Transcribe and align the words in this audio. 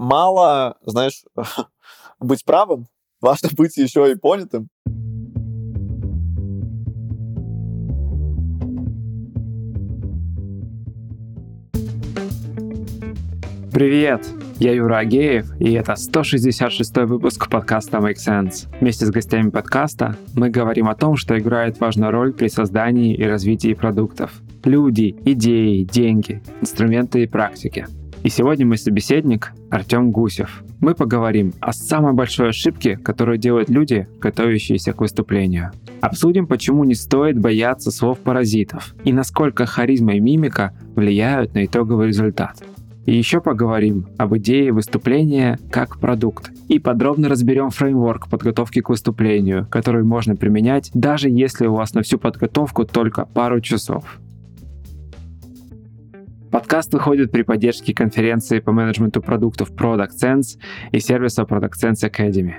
мало, 0.00 0.78
знаешь, 0.86 1.22
быть 2.20 2.44
правым, 2.44 2.86
важно 3.20 3.50
быть 3.56 3.76
еще 3.76 4.10
и 4.10 4.14
понятым. 4.16 4.68
Привет! 13.72 14.26
Я 14.58 14.74
Юра 14.74 14.98
Агеев, 14.98 15.58
и 15.58 15.72
это 15.72 15.96
166 15.96 16.96
выпуск 16.98 17.48
подкаста 17.48 17.98
Make 17.98 18.16
Sense. 18.16 18.68
Вместе 18.78 19.06
с 19.06 19.10
гостями 19.10 19.48
подкаста 19.48 20.16
мы 20.34 20.50
говорим 20.50 20.88
о 20.88 20.94
том, 20.94 21.16
что 21.16 21.38
играет 21.38 21.80
важную 21.80 22.10
роль 22.10 22.34
при 22.34 22.48
создании 22.48 23.14
и 23.14 23.24
развитии 23.24 23.72
продуктов. 23.72 24.32
Люди, 24.64 25.16
идеи, 25.24 25.84
деньги, 25.84 26.42
инструменты 26.60 27.22
и 27.22 27.26
практики. 27.26 27.86
И 28.22 28.28
сегодня 28.28 28.66
мой 28.66 28.76
собеседник 28.76 29.52
Артем 29.70 30.10
Гусев. 30.10 30.62
Мы 30.80 30.94
поговорим 30.94 31.54
о 31.60 31.72
самой 31.72 32.12
большой 32.12 32.50
ошибке, 32.50 32.98
которую 32.98 33.38
делают 33.38 33.70
люди, 33.70 34.08
готовящиеся 34.20 34.92
к 34.92 35.00
выступлению. 35.00 35.70
Обсудим, 36.02 36.46
почему 36.46 36.84
не 36.84 36.94
стоит 36.94 37.38
бояться 37.38 37.90
слов-паразитов 37.90 38.94
и 39.04 39.14
насколько 39.14 39.64
харизма 39.64 40.16
и 40.16 40.20
мимика 40.20 40.74
влияют 40.94 41.54
на 41.54 41.64
итоговый 41.64 42.08
результат. 42.08 42.62
И 43.06 43.16
еще 43.16 43.40
поговорим 43.40 44.06
об 44.18 44.36
идее 44.36 44.72
выступления 44.72 45.58
как 45.70 45.98
продукт. 45.98 46.50
И 46.68 46.78
подробно 46.78 47.30
разберем 47.30 47.70
фреймворк 47.70 48.28
подготовки 48.28 48.82
к 48.82 48.90
выступлению, 48.90 49.66
который 49.70 50.04
можно 50.04 50.36
применять, 50.36 50.90
даже 50.92 51.30
если 51.30 51.66
у 51.66 51.74
вас 51.74 51.94
на 51.94 52.02
всю 52.02 52.18
подготовку 52.18 52.84
только 52.84 53.24
пару 53.24 53.62
часов. 53.62 54.20
Подкаст 56.50 56.92
выходит 56.92 57.30
при 57.30 57.42
поддержке 57.42 57.94
конференции 57.94 58.58
по 58.58 58.72
менеджменту 58.72 59.22
продуктов 59.22 59.70
Product 59.70 60.10
Sense 60.20 60.58
и 60.90 60.98
сервиса 60.98 61.42
Product 61.42 61.74
Sense 61.80 62.10
Academy. 62.10 62.54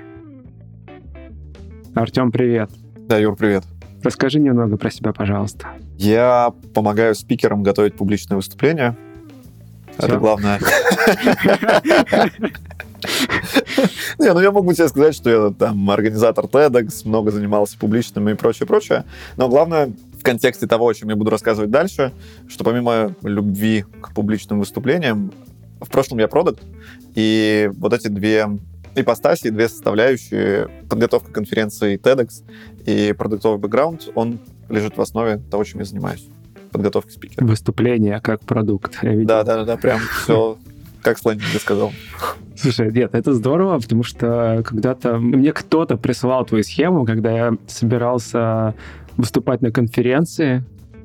Артем, 1.94 2.32
привет. 2.32 2.70
Да, 2.96 3.18
Юр, 3.18 3.36
привет. 3.36 3.64
Расскажи 4.02 4.40
немного 4.40 4.78
про 4.78 4.90
себя, 4.90 5.12
пожалуйста. 5.12 5.68
Я 5.98 6.54
помогаю 6.72 7.14
спикерам 7.14 7.62
готовить 7.62 7.94
публичные 7.94 8.36
выступления. 8.36 8.96
Все? 9.98 10.06
Это 10.06 10.16
главное. 10.16 10.58
Не, 14.18 14.32
ну 14.32 14.40
я 14.40 14.50
могу 14.52 14.72
тебе 14.72 14.88
сказать, 14.88 15.14
что 15.14 15.30
я 15.30 15.50
там 15.50 15.90
организатор 15.90 16.46
TEDx, 16.46 17.02
много 17.04 17.30
занимался 17.30 17.76
публичным 17.78 18.28
и 18.28 18.34
прочее, 18.34 18.66
прочее. 18.66 19.04
Но 19.36 19.48
главное 19.48 19.92
в 20.22 20.24
контексте 20.24 20.68
того, 20.68 20.86
о 20.86 20.94
чем 20.94 21.08
я 21.08 21.16
буду 21.16 21.30
рассказывать 21.30 21.70
дальше, 21.72 22.12
что 22.48 22.62
помимо 22.62 23.16
любви 23.24 23.84
к 24.00 24.14
публичным 24.14 24.60
выступлениям, 24.60 25.32
в 25.80 25.90
прошлом 25.90 26.20
я 26.20 26.28
продукт, 26.28 26.62
и 27.16 27.68
вот 27.74 27.92
эти 27.92 28.06
две 28.06 28.46
ипостаси, 28.94 29.50
две 29.50 29.68
составляющие, 29.68 30.68
подготовка 30.88 31.32
конференции 31.32 31.98
TEDx 31.98 32.44
и 32.86 33.12
продуктовый 33.18 33.58
бэкграунд, 33.58 34.10
он 34.14 34.38
лежит 34.68 34.96
в 34.96 35.00
основе 35.00 35.38
того, 35.50 35.64
чем 35.64 35.80
я 35.80 35.86
занимаюсь 35.86 36.24
подготовки 36.70 37.10
спикера. 37.10 37.44
Выступление 37.44 38.20
как 38.20 38.42
продукт. 38.42 39.00
Да, 39.02 39.42
да, 39.42 39.64
да, 39.64 39.76
прям 39.76 39.98
все 40.22 40.56
как 41.02 41.18
Слайдинг 41.18 41.48
сказал. 41.60 41.92
Слушай, 42.56 42.92
нет, 42.92 43.14
это 43.14 43.32
здорово, 43.34 43.80
потому 43.80 44.04
что 44.04 44.62
когда-то 44.64 45.18
мне 45.18 45.52
кто-то 45.52 45.96
присылал 45.96 46.44
твою 46.44 46.62
схему, 46.62 47.04
когда 47.04 47.32
я 47.32 47.56
собирался 47.66 48.74
выступать 49.16 49.62
на 49.62 49.70
конференции, 49.70 50.64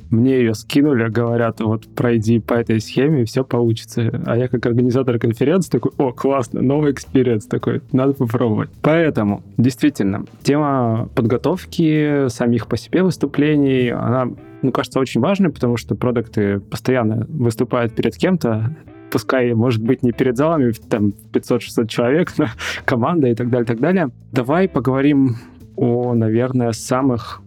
мне 0.10 0.38
ее 0.40 0.54
скинули, 0.54 1.10
говорят, 1.10 1.60
вот 1.60 1.88
пройди 1.88 2.40
по 2.40 2.54
этой 2.54 2.80
схеме, 2.80 3.24
и 3.24 3.26
все 3.26 3.44
получится. 3.44 4.22
А 4.26 4.38
я 4.38 4.48
как 4.48 4.66
организатор 4.66 5.20
конференции 5.20 5.70
такой, 5.70 5.92
о, 5.98 6.12
классно, 6.12 6.62
новый 6.62 6.92
experience 6.92 7.46
такой, 7.46 7.82
надо 7.92 8.14
попробовать. 8.14 8.70
Поэтому, 8.82 9.44
действительно, 9.58 10.26
тема 10.44 11.10
подготовки 11.16 12.28
самих 12.30 12.68
по 12.68 12.78
себе 12.78 13.04
выступлений, 13.04 13.90
она, 13.90 14.30
ну, 14.62 14.72
кажется, 14.72 15.00
очень 15.00 15.22
важной, 15.22 15.50
потому 15.50 15.78
что 15.78 15.96
продакты 15.96 16.60
постоянно 16.60 17.26
выступают 17.30 17.94
перед 17.94 18.16
кем-то, 18.16 18.76
пускай, 19.12 19.54
может 19.54 19.84
быть, 19.84 20.04
не 20.04 20.12
перед 20.12 20.38
залами, 20.38 20.72
там 20.90 21.14
500-600 21.34 21.88
человек, 21.88 22.34
но 22.38 22.46
команда 22.86 23.28
и 23.28 23.36
так 23.36 23.50
далее, 23.50 23.66
так 23.66 23.80
далее. 23.80 24.10
Давай 24.32 24.68
поговорим 24.70 25.38
о, 25.76 26.14
наверное, 26.14 26.72
самых 26.72 27.42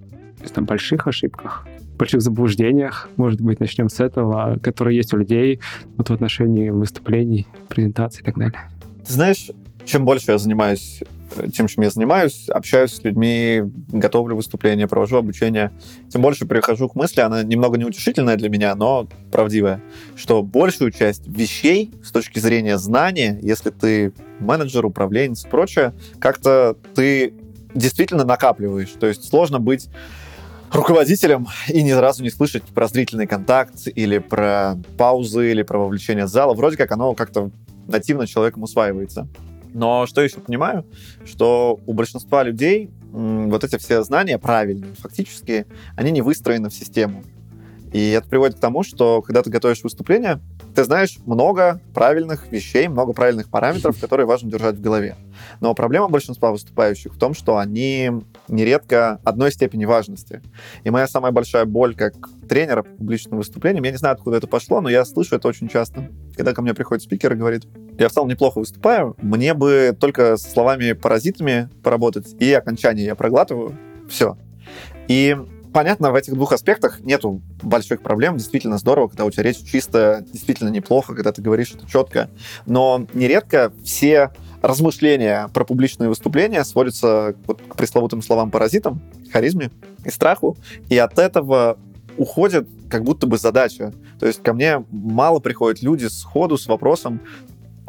там, 0.49 0.65
больших 0.65 1.07
ошибках, 1.07 1.67
больших 1.99 2.23
заблуждениях, 2.23 3.09
может 3.17 3.41
быть, 3.41 3.61
начнем 3.61 3.89
с 3.89 4.01
этого, 4.01 4.59
которые 4.63 4.97
есть 4.97 5.13
у 5.13 5.19
людей 5.19 5.61
вот 5.97 6.09
в 6.09 6.13
отношении 6.13 6.71
выступлений, 6.71 7.47
презентаций 7.69 8.23
и 8.23 8.25
так 8.25 8.39
далее. 8.39 8.61
Ты 9.07 9.13
знаешь, 9.13 9.51
чем 9.85 10.05
больше 10.05 10.33
я 10.33 10.39
занимаюсь 10.39 11.03
э, 11.37 11.49
тем, 11.51 11.67
чем 11.67 11.85
я 11.85 11.91
занимаюсь, 11.91 12.49
общаюсь 12.49 12.93
с 12.93 13.05
людьми, 13.05 13.63
готовлю 13.89 14.37
выступления, 14.37 14.87
провожу 14.87 15.17
обучение, 15.17 15.73
тем 16.09 16.23
больше 16.23 16.47
прихожу 16.47 16.89
к 16.89 16.95
мысли, 16.95 17.21
она 17.21 17.43
немного 17.43 17.79
неутешительная 17.79 18.37
для 18.37 18.49
меня, 18.49 18.75
но 18.75 19.09
правдивая, 19.31 19.83
что 20.17 20.43
большую 20.43 20.93
часть 20.93 21.27
вещей 21.27 21.91
с 22.03 22.13
точки 22.13 22.39
зрения 22.39 22.79
знания, 22.79 23.39
если 23.43 23.71
ты 23.71 24.13
менеджер, 24.39 24.87
управленец 24.87 25.45
и 25.45 25.49
прочее, 25.49 25.93
как-то 26.19 26.77
ты 26.95 27.35
действительно 27.75 28.25
накапливаешь. 28.25 28.91
То 28.99 29.07
есть 29.07 29.29
сложно 29.29 29.59
быть 29.61 29.89
руководителем 30.73 31.49
и 31.69 31.83
ни 31.83 31.91
разу 31.91 32.23
не 32.23 32.31
слышать 32.31 32.63
про 32.65 32.89
зрительный 32.89 33.27
контакт 33.27 33.89
или 33.95 34.19
про 34.19 34.77
паузы 34.97 35.51
или 35.51 35.63
про 35.63 35.79
вовлечение 35.79 36.27
зала. 36.27 36.55
Вроде 36.55 36.77
как 36.77 36.93
оно 36.93 37.15
как-то 37.15 37.51
нативно 37.87 38.27
человеком 38.27 38.63
усваивается. 38.63 39.27
Но 39.73 40.07
что 40.07 40.21
еще 40.21 40.41
понимаю, 40.41 40.85
что 41.25 41.79
у 41.87 41.93
большинства 41.93 42.43
людей 42.43 42.91
вот 43.13 43.65
эти 43.65 43.77
все 43.79 44.03
знания 44.03 44.39
правильные, 44.39 44.95
фактически, 44.99 45.67
они 45.97 46.11
не 46.11 46.23
выстроены 46.23 46.71
в 46.71 46.75
систему. 46.75 47.25
И 47.93 48.11
это 48.11 48.29
приводит 48.29 48.57
к 48.57 48.61
тому, 48.61 48.83
что 48.83 49.21
когда 49.23 49.43
ты 49.43 49.51
готовишь 49.51 49.83
выступление, 49.83 50.41
ты 50.75 50.85
знаешь 50.85 51.19
много 51.27 51.81
правильных 51.93 52.51
вещей, 52.53 52.87
много 52.89 53.13
правильных 53.13 53.49
параметров, 53.49 53.99
которые 54.01 54.27
важно 54.27 54.51
держать 54.51 54.77
в 54.77 54.81
голове. 54.81 55.17
Но 55.61 55.75
проблема 55.75 56.09
большинства 56.09 56.53
выступающих 56.53 57.15
в 57.15 57.19
том, 57.19 57.35
что 57.35 57.57
они 57.57 58.11
нередко 58.49 59.21
одной 59.25 59.53
степени 59.53 59.85
важности. 59.85 60.43
И 60.85 60.91
моя 60.91 61.09
самая 61.09 61.33
большая 61.33 61.65
боль 61.65 61.97
как 61.97 62.15
тренера 62.49 62.83
по 62.83 62.91
публичным 62.91 63.39
выступлениям, 63.39 63.85
я 63.85 63.91
не 63.91 63.97
знаю, 63.97 64.15
откуда 64.15 64.37
это 64.37 64.47
пошло, 64.47 64.81
но 64.81 64.89
я 64.89 65.05
слышу 65.05 65.35
это 65.37 65.49
очень 65.49 65.69
часто. 65.69 66.09
Когда 66.37 66.53
ко 66.53 66.63
мне 66.63 66.75
приходит 66.75 67.03
спикер 67.03 67.33
и 67.33 67.37
говорит, 67.37 67.67
я 67.99 68.09
в 68.09 68.13
целом 68.13 68.29
неплохо 68.29 68.59
выступаю, 68.59 69.17
мне 69.21 69.55
бы 69.55 69.97
только 69.99 70.37
словами-паразитами 70.37 71.69
поработать, 71.83 72.35
и 72.39 72.53
окончание 72.53 73.07
я 73.07 73.15
проглатываю, 73.15 73.77
все. 74.09 74.37
И 75.09 75.37
понятно, 75.73 76.11
в 76.11 76.15
этих 76.15 76.35
двух 76.35 76.53
аспектах 76.53 77.01
нету 77.01 77.41
больших 77.63 78.03
проблем. 78.03 78.37
Действительно 78.37 78.79
здорово, 78.79 79.09
когда 79.09 79.25
у 79.25 79.31
тебя 79.31 79.45
речь 79.45 79.63
чистая, 79.65 80.23
действительно 80.23 80.69
неплохо, 80.69 81.15
когда 81.15 81.33
ты 81.33 81.43
говоришь 81.43 81.73
это 81.73 81.89
четко. 81.91 82.29
Но 82.67 83.07
нередко 83.15 83.73
все 83.85 84.31
размышления 84.63 85.49
про 85.55 85.65
публичные 85.65 86.09
выступления 86.09 86.65
сводятся 86.65 87.35
вот 87.47 87.63
к 87.63 87.77
пресловутым 87.77 88.23
словам-паразитам, 88.23 89.01
харизме 89.33 89.71
и 90.05 90.11
страху. 90.11 90.57
И 90.89 90.99
от 90.99 91.19
этого 91.19 91.79
уходит 92.17 92.69
как 92.91 93.05
будто 93.05 93.27
бы 93.27 93.39
задача. 93.39 93.93
То 94.19 94.27
есть 94.27 94.43
ко 94.43 94.53
мне 94.53 94.85
мало 94.91 95.39
приходят 95.39 95.83
люди 95.83 96.07
с 96.07 96.23
ходу 96.23 96.59
с 96.59 96.67
вопросом, 96.67 97.21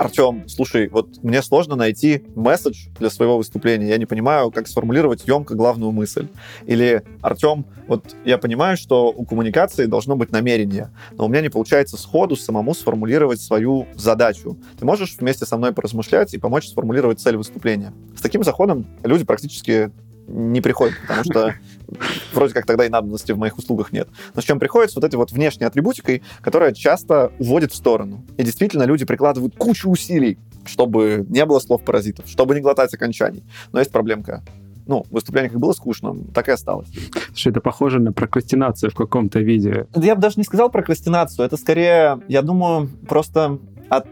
Артем, 0.02 0.46
слушай, 0.48 0.88
вот 0.88 1.22
мне 1.22 1.44
сложно 1.44 1.76
найти 1.76 2.24
месседж 2.36 2.88
для 2.98 3.12
своего 3.12 3.38
выступления. 3.38 3.90
Я 3.90 4.00
не 4.00 4.08
понимаю, 4.08 4.50
как 4.50 4.68
сформулировать 4.68 5.28
емко 5.28 5.54
главную 5.54 5.92
мысль. 5.92 6.28
Или, 6.66 7.04
Артем, 7.22 7.68
вот 7.88 8.16
я 8.26 8.40
понимаю, 8.40 8.78
что 8.78 9.10
у 9.10 9.26
коммуникации 9.26 9.86
должно 9.86 10.16
быть 10.16 10.32
намерение, 10.32 10.90
но 11.12 11.26
у 11.26 11.28
меня 11.28 11.42
не 11.42 11.50
получается 11.50 11.98
сходу 11.98 12.36
самому 12.36 12.74
сформулировать 12.74 13.42
свою 13.42 13.86
задачу. 13.94 14.58
Ты 14.80 14.86
можешь 14.86 15.18
вместе 15.20 15.46
со 15.46 15.56
мной 15.58 15.72
поразмышлять 15.72 16.34
и 16.34 16.40
помочь 16.40 16.68
сформулировать 16.70 17.20
цель 17.20 17.38
выступления? 17.38 17.94
С 18.18 18.22
таким 18.22 18.44
заходом 18.44 18.88
люди 19.04 19.24
практически 19.24 19.92
не 20.32 20.62
приходит, 20.62 20.96
потому 21.02 21.24
что 21.24 21.56
вроде 22.34 22.54
как 22.54 22.66
тогда 22.66 22.86
и 22.86 22.90
надобности 22.90 23.32
в 23.32 23.38
моих 23.38 23.58
услугах 23.58 23.92
нет. 23.92 24.08
Но 24.34 24.42
с 24.42 24.46
чем 24.46 24.60
приходится 24.60 25.00
вот 25.00 25.06
этой 25.06 25.16
вот 25.16 25.32
внешней 25.32 25.66
атрибутикой, 25.66 26.24
которая 26.42 26.74
часто 26.74 27.32
уводит 27.40 27.72
в 27.72 27.76
сторону. 27.76 28.26
И 28.38 28.44
действительно 28.44 28.84
люди 28.84 29.06
прикладывают 29.06 29.56
кучу 29.56 29.90
усилий, 29.90 30.38
чтобы 30.66 31.26
не 31.30 31.46
было 31.46 31.60
слов-паразитов, 31.60 32.28
чтобы 32.28 32.56
не 32.56 32.62
глотать 32.62 32.94
окончаний. 32.94 33.44
Но 33.72 33.80
есть 33.80 33.92
проблемка 33.92 34.44
ну, 34.88 35.06
выступление 35.10 35.50
как 35.50 35.60
было 35.60 35.74
скучно, 35.74 36.16
так 36.34 36.50
и 36.50 36.52
осталось. 36.52 36.90
Что 37.34 37.52
это 37.52 37.62
похоже 37.62 38.00
на 38.00 38.12
прокрастинацию 38.12 38.92
в 38.92 38.96
каком-то 38.96 39.40
виде. 39.40 39.88
Я 39.96 40.16
бы 40.16 40.22
даже 40.22 40.36
не 40.38 40.44
сказал 40.44 40.70
прокрастинацию, 40.70 41.46
это 41.46 41.56
скорее, 41.56 42.20
я 42.28 42.42
думаю, 42.42 42.90
просто 43.08 43.60
от 43.90 44.08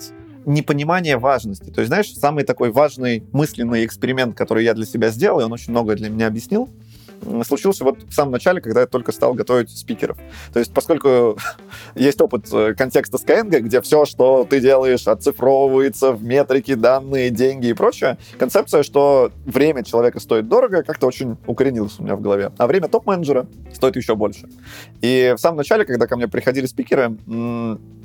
непонимание 0.46 1.18
важности. 1.18 1.70
То 1.70 1.82
есть, 1.82 1.88
знаешь, 1.88 2.14
самый 2.14 2.44
такой 2.44 2.72
важный 2.72 3.24
мысленный 3.32 3.86
эксперимент, 3.86 4.36
который 4.36 4.64
я 4.64 4.74
для 4.74 4.86
себя 4.86 5.10
сделал, 5.10 5.42
и 5.42 5.44
он 5.44 5.52
очень 5.52 5.72
многое 5.72 5.96
для 5.96 6.10
меня 6.10 6.28
объяснил, 6.28 6.70
случился 7.44 7.84
вот 7.84 8.04
в 8.04 8.14
самом 8.14 8.32
начале, 8.32 8.62
когда 8.62 8.82
я 8.82 8.88
только 8.88 9.12
стал 9.12 9.34
готовить 9.34 9.70
спикеров. 9.70 10.18
То 10.54 10.60
есть, 10.60 10.74
поскольку 10.74 11.38
есть 11.96 12.20
опыт 12.22 12.48
э, 12.52 12.74
контекста 12.76 13.18
Skyeng, 13.18 13.60
где 13.60 13.82
все, 13.82 14.06
что 14.06 14.46
ты 14.50 14.60
делаешь, 14.60 15.08
оцифровывается 15.08 16.12
в 16.12 16.24
метрики, 16.24 16.76
данные, 16.76 17.30
деньги 17.30 17.68
и 17.68 17.74
прочее, 17.74 18.18
концепция, 18.38 18.84
что 18.84 19.32
время 19.46 19.84
человека 19.84 20.20
стоит 20.20 20.48
дорого, 20.48 20.84
как-то 20.84 21.08
очень 21.08 21.38
укоренилась 21.46 22.00
у 22.00 22.04
меня 22.04 22.16
в 22.16 22.22
голове. 22.22 22.52
А 22.58 22.68
время 22.68 22.88
топ-менеджера 22.88 23.48
стоит 23.74 23.96
еще 23.96 24.16
больше. 24.16 24.48
И 25.02 25.34
в 25.38 25.40
самом 25.40 25.58
начале, 25.58 25.86
когда 25.86 26.08
ко 26.08 26.16
мне 26.16 26.28
приходили 26.28 26.66
спикеры, 26.66 27.18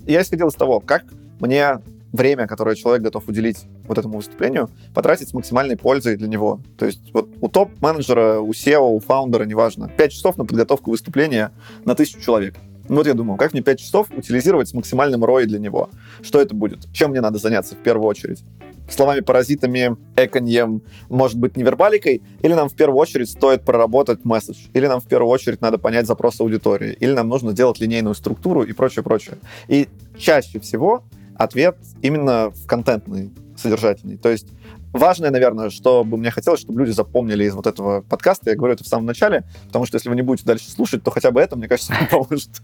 я 0.06 0.22
исходил 0.22 0.48
из 0.48 0.54
того, 0.54 0.80
как 0.80 1.04
мне 1.40 1.78
время, 2.14 2.46
которое 2.46 2.76
человек 2.76 3.02
готов 3.02 3.28
уделить 3.28 3.64
вот 3.86 3.98
этому 3.98 4.18
выступлению, 4.18 4.70
потратить 4.94 5.28
с 5.28 5.34
максимальной 5.34 5.76
пользой 5.76 6.16
для 6.16 6.28
него. 6.28 6.60
То 6.78 6.86
есть 6.86 7.12
вот 7.12 7.28
у 7.40 7.48
топ-менеджера, 7.48 8.38
у 8.38 8.52
SEO, 8.52 8.94
у 8.94 9.00
фаундера, 9.00 9.44
неважно, 9.44 9.90
5 9.96 10.12
часов 10.12 10.38
на 10.38 10.44
подготовку 10.44 10.90
выступления 10.90 11.50
на 11.84 11.94
тысячу 11.94 12.20
человек. 12.20 12.54
Ну 12.88 12.96
вот 12.96 13.06
я 13.06 13.14
думал, 13.14 13.36
как 13.36 13.52
мне 13.52 13.62
5 13.62 13.80
часов 13.80 14.08
утилизировать 14.16 14.68
с 14.68 14.74
максимальным 14.74 15.24
ROI 15.24 15.46
для 15.46 15.58
него? 15.58 15.90
Что 16.22 16.40
это 16.40 16.54
будет? 16.54 16.86
Чем 16.92 17.10
мне 17.10 17.20
надо 17.20 17.38
заняться 17.38 17.74
в 17.74 17.78
первую 17.78 18.06
очередь? 18.06 18.44
словами-паразитами, 18.88 19.96
эконьем, 20.14 20.82
может 21.08 21.38
быть, 21.38 21.56
невербаликой, 21.56 22.22
или 22.42 22.52
нам 22.52 22.68
в 22.68 22.74
первую 22.74 22.98
очередь 22.98 23.30
стоит 23.30 23.62
проработать 23.64 24.26
месседж, 24.26 24.58
или 24.74 24.86
нам 24.86 25.00
в 25.00 25.06
первую 25.06 25.30
очередь 25.30 25.62
надо 25.62 25.78
понять 25.78 26.06
запрос 26.06 26.38
аудитории, 26.40 26.92
или 27.00 27.12
нам 27.12 27.28
нужно 27.28 27.54
делать 27.54 27.80
линейную 27.80 28.14
структуру 28.14 28.62
и 28.62 28.72
прочее, 28.72 29.02
прочее. 29.02 29.36
И 29.68 29.88
чаще 30.18 30.60
всего 30.60 31.02
ответ 31.36 31.76
именно 32.02 32.50
в 32.50 32.66
контентный, 32.66 33.32
содержательный. 33.56 34.16
То 34.16 34.28
есть 34.28 34.48
важное, 34.92 35.30
наверное, 35.30 35.70
что 35.70 36.04
бы 36.04 36.16
мне 36.16 36.30
хотелось, 36.30 36.60
чтобы 36.60 36.80
люди 36.80 36.92
запомнили 36.92 37.44
из 37.44 37.54
вот 37.54 37.66
этого 37.66 38.02
подкаста, 38.02 38.50
я 38.50 38.56
говорю 38.56 38.74
это 38.74 38.84
в 38.84 38.88
самом 38.88 39.06
начале, 39.06 39.44
потому 39.66 39.86
что 39.86 39.96
если 39.96 40.08
вы 40.08 40.16
не 40.16 40.22
будете 40.22 40.46
дальше 40.46 40.70
слушать, 40.70 41.02
то 41.02 41.10
хотя 41.10 41.30
бы 41.30 41.40
это, 41.40 41.56
мне 41.56 41.68
кажется, 41.68 41.94
поможет, 42.10 42.62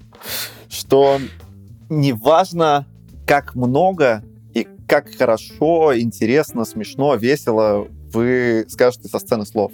что 0.68 1.18
неважно, 1.88 2.86
как 3.26 3.54
много 3.54 4.22
и 4.54 4.66
как 4.86 5.14
хорошо, 5.14 5.98
интересно, 5.98 6.64
смешно, 6.64 7.16
весело 7.16 7.88
вы 8.12 8.64
скажете 8.68 9.08
со 9.08 9.18
сцены 9.18 9.46
слов. 9.46 9.72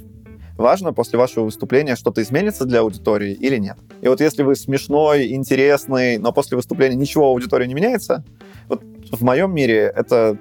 Важно 0.57 0.95
после 0.95 1.19
вашего 1.19 1.45
выступления 1.45 1.97
что-то 1.97 2.23
изменится 2.23 2.65
для 2.65 2.81
аудитории 2.81 3.33
или 3.33 3.59
нет. 3.59 3.77
И 4.01 4.09
вот 4.09 4.23
если 4.23 4.43
вы 4.43 4.57
смешной, 4.57 5.33
интересный, 5.33 6.17
но 6.17 6.33
после 6.33 6.57
выступления 6.57 6.97
ничего 6.97 7.27
аудитории 7.27 7.67
не 7.67 7.75
меняется, 7.75 8.25
в 9.11 9.23
моем 9.23 9.55
мире 9.55 9.93
это 9.95 10.37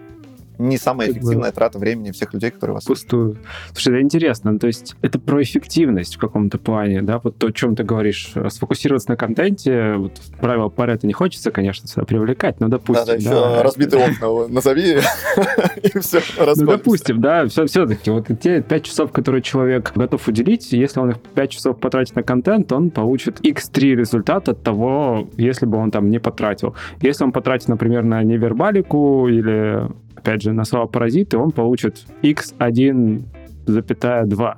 не 0.57 0.77
самая 0.77 1.11
эффективная 1.11 1.51
трата 1.51 1.79
времени 1.79 2.11
всех 2.11 2.33
людей, 2.33 2.51
которые 2.51 2.75
вас 2.75 2.85
Пустую. 2.85 3.37
Слушай, 3.73 3.95
это 3.95 4.01
интересно. 4.01 4.51
Ну, 4.51 4.59
то 4.59 4.67
есть 4.67 4.95
это 5.01 5.19
про 5.19 5.41
эффективность 5.41 6.15
в 6.15 6.19
каком-то 6.19 6.57
плане, 6.57 7.01
да? 7.01 7.19
Вот 7.23 7.37
то, 7.37 7.47
о 7.47 7.51
чем 7.51 7.75
ты 7.75 7.83
говоришь. 7.83 8.33
Сфокусироваться 8.49 9.09
на 9.09 9.17
контенте, 9.17 9.95
вот 9.95 10.13
правило 10.39 10.69
Паретта 10.69 11.07
не 11.07 11.13
хочется, 11.13 11.51
конечно, 11.51 11.87
сюда 11.87 12.05
привлекать, 12.05 12.59
но 12.59 12.67
допустим... 12.67 13.05
Да, 13.05 13.11
да, 13.11 13.17
еще 13.17 13.29
да, 13.29 13.63
разбитые 13.63 14.05
окна 14.05 14.47
назови, 14.47 14.97
и 15.83 15.99
все, 15.99 16.21
Ну, 16.37 16.65
допустим, 16.65 17.21
да, 17.21 17.47
все-таки 17.47 18.11
вот 18.11 18.27
те 18.39 18.61
5 18.61 18.83
часов, 18.83 19.11
которые 19.11 19.41
человек 19.41 19.91
готов 19.95 20.27
уделить, 20.27 20.71
если 20.71 20.99
он 20.99 21.11
их 21.11 21.19
5 21.19 21.49
часов 21.49 21.79
потратит 21.79 22.15
на 22.15 22.23
контент, 22.23 22.71
он 22.71 22.91
получит 22.91 23.39
x3 23.41 23.95
результат 23.95 24.49
от 24.49 24.63
того, 24.63 25.27
если 25.37 25.65
бы 25.65 25.77
он 25.77 25.91
там 25.91 26.09
не 26.09 26.19
потратил. 26.19 26.75
Если 27.01 27.23
он 27.23 27.31
потратит, 27.31 27.67
например, 27.67 28.03
на 28.03 28.23
невербалику 28.23 29.27
или 29.27 29.87
опять 30.15 30.41
же, 30.41 30.51
на 30.51 30.65
слова 30.65 30.87
паразиты, 30.87 31.37
он 31.37 31.51
получит 31.51 32.05
x1,2. 32.21 34.57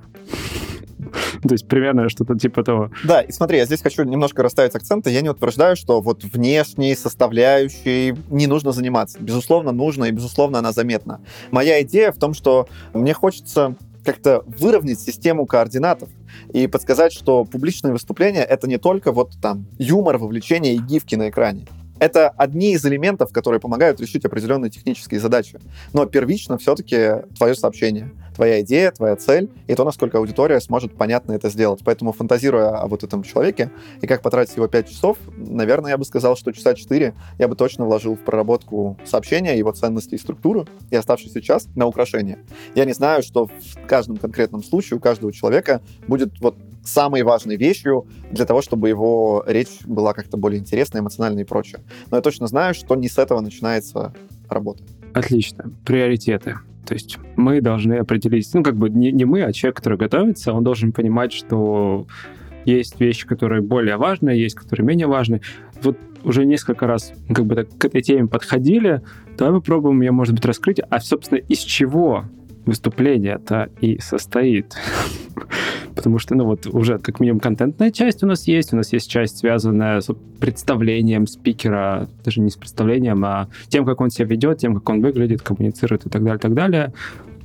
То 1.43 1.53
есть 1.53 1.67
примерно 1.67 2.09
что-то 2.09 2.35
типа 2.35 2.63
того. 2.63 2.91
Да, 3.03 3.21
и 3.21 3.31
смотри, 3.31 3.57
я 3.57 3.65
здесь 3.65 3.81
хочу 3.81 4.03
немножко 4.03 4.43
расставить 4.43 4.75
акценты. 4.75 5.11
Я 5.11 5.21
не 5.21 5.29
утверждаю, 5.29 5.75
что 5.75 6.01
вот 6.01 6.23
внешней 6.23 6.95
составляющей 6.95 8.15
не 8.29 8.47
нужно 8.47 8.71
заниматься. 8.71 9.17
Безусловно, 9.21 9.71
нужно, 9.71 10.05
и 10.05 10.11
безусловно, 10.11 10.59
она 10.59 10.71
заметна. 10.71 11.21
Моя 11.51 11.81
идея 11.83 12.11
в 12.11 12.17
том, 12.17 12.33
что 12.33 12.67
мне 12.93 13.13
хочется 13.13 13.75
как-то 14.03 14.43
выровнять 14.47 14.99
систему 14.99 15.45
координатов 15.45 16.09
и 16.53 16.67
подсказать, 16.67 17.11
что 17.11 17.43
публичное 17.43 17.91
выступление— 17.91 18.43
это 18.43 18.67
не 18.67 18.77
только 18.77 19.11
вот 19.11 19.33
там 19.41 19.65
юмор, 19.77 20.17
вовлечение 20.17 20.75
и 20.75 20.79
гифки 20.79 21.15
на 21.15 21.29
экране. 21.29 21.65
Это 21.99 22.29
одни 22.29 22.73
из 22.73 22.85
элементов, 22.85 23.31
которые 23.31 23.59
помогают 23.59 23.99
решить 23.99 24.25
определенные 24.25 24.69
технические 24.69 25.19
задачи. 25.19 25.59
Но 25.93 26.05
первично 26.05 26.57
все-таки 26.57 27.23
твое 27.37 27.55
сообщение, 27.55 28.11
твоя 28.37 28.61
идея, 28.61 28.91
твоя 28.91 29.15
цель 29.15 29.49
и 29.65 29.73
то, 29.73 29.83
насколько 29.83 30.19
аудитория 30.19 30.61
сможет 30.61 30.95
понятно 30.95 31.33
это 31.33 31.49
сделать. 31.49 31.81
Поэтому, 31.83 32.13
фантазируя 32.13 32.69
о 32.69 32.87
вот 32.87 33.03
этом 33.03 33.23
человеке 33.23 33.71
и 33.99 34.07
как 34.07 34.21
потратить 34.21 34.55
его 34.55 34.67
5 34.67 34.89
часов, 34.89 35.17
наверное, 35.35 35.91
я 35.91 35.97
бы 35.97 36.05
сказал, 36.05 36.37
что 36.37 36.51
часа 36.51 36.75
4 36.75 37.15
я 37.39 37.47
бы 37.47 37.55
точно 37.55 37.85
вложил 37.85 38.15
в 38.15 38.19
проработку 38.19 38.97
сообщения, 39.03 39.57
его 39.57 39.71
ценности 39.71 40.13
и 40.13 40.17
структуру, 40.19 40.67
и 40.91 40.95
оставшийся 40.95 41.41
час 41.41 41.67
на 41.75 41.87
украшение. 41.87 42.37
Я 42.75 42.85
не 42.85 42.93
знаю, 42.93 43.23
что 43.23 43.47
в 43.47 43.87
каждом 43.87 44.17
конкретном 44.17 44.63
случае 44.63 44.97
у 44.97 45.01
каждого 45.01 45.33
человека 45.33 45.81
будет 46.07 46.39
вот 46.39 46.55
самой 46.83 47.23
важной 47.23 47.57
вещью 47.57 48.07
для 48.31 48.45
того, 48.45 48.61
чтобы 48.61 48.87
его 48.87 49.43
речь 49.47 49.79
была 49.83 50.13
как-то 50.13 50.37
более 50.37 50.59
интересной, 50.59 51.01
эмоциональной 51.01 51.41
и 51.41 51.45
прочее. 51.45 51.81
Но 52.11 52.17
я 52.17 52.21
точно 52.21 52.45
знаю, 52.47 52.75
что 52.75 52.95
не 52.95 53.09
с 53.09 53.17
этого 53.17 53.41
начинается 53.41 54.13
работа. 54.47 54.83
Отлично. 55.13 55.71
Приоритеты. 55.85 56.57
То 56.87 56.93
есть 56.93 57.17
мы 57.35 57.59
должны 57.59 57.95
определить, 57.95 58.49
ну, 58.53 58.63
как 58.63 58.77
бы 58.77 58.89
не, 58.89 59.11
не 59.11 59.25
мы, 59.25 59.43
а 59.43 59.51
человек, 59.51 59.75
который 59.75 59.97
готовится, 59.97 60.53
он 60.53 60.63
должен 60.63 60.93
понимать, 60.93 61.33
что 61.33 62.07
есть 62.63 62.99
вещи, 62.99 63.27
которые 63.27 63.61
более 63.61 63.97
важные, 63.97 64.41
есть, 64.41 64.55
которые 64.55 64.85
менее 64.85 65.07
важные. 65.07 65.41
Вот 65.83 65.97
уже 66.23 66.45
несколько 66.45 66.87
раз 66.87 67.13
как 67.29 67.45
бы 67.45 67.55
так, 67.55 67.67
к 67.77 67.85
этой 67.85 68.01
теме 68.01 68.27
подходили, 68.27 69.01
давай 69.37 69.59
попробуем 69.59 70.01
ее, 70.01 70.11
может 70.11 70.33
быть, 70.33 70.45
раскрыть. 70.45 70.79
А, 70.89 70.99
собственно, 71.01 71.39
из 71.39 71.59
чего 71.59 72.25
выступление-то 72.67 73.69
и 73.81 73.99
состоит? 73.99 74.75
потому 75.97 76.19
что, 76.19 76.35
ну, 76.35 76.45
вот 76.45 76.67
уже 76.67 76.99
как 76.99 77.19
минимум 77.19 77.39
контентная 77.39 77.91
часть 77.91 78.23
у 78.23 78.27
нас 78.27 78.47
есть, 78.47 78.71
у 78.71 78.77
нас 78.77 78.93
есть 78.93 79.09
часть, 79.09 79.39
связанная 79.39 79.99
с 79.99 80.13
представлением 80.39 81.25
спикера, 81.25 82.07
даже 82.23 82.39
не 82.39 82.51
с 82.51 82.55
представлением, 82.55 83.25
а 83.25 83.49
тем, 83.67 83.83
как 83.83 83.99
он 83.99 84.11
себя 84.11 84.27
ведет, 84.27 84.59
тем, 84.59 84.75
как 84.75 84.87
он 84.89 85.01
выглядит, 85.01 85.41
коммуницирует 85.41 86.05
и 86.05 86.09
так 86.09 86.23
далее, 86.23 86.39
так 86.39 86.53
далее. 86.53 86.93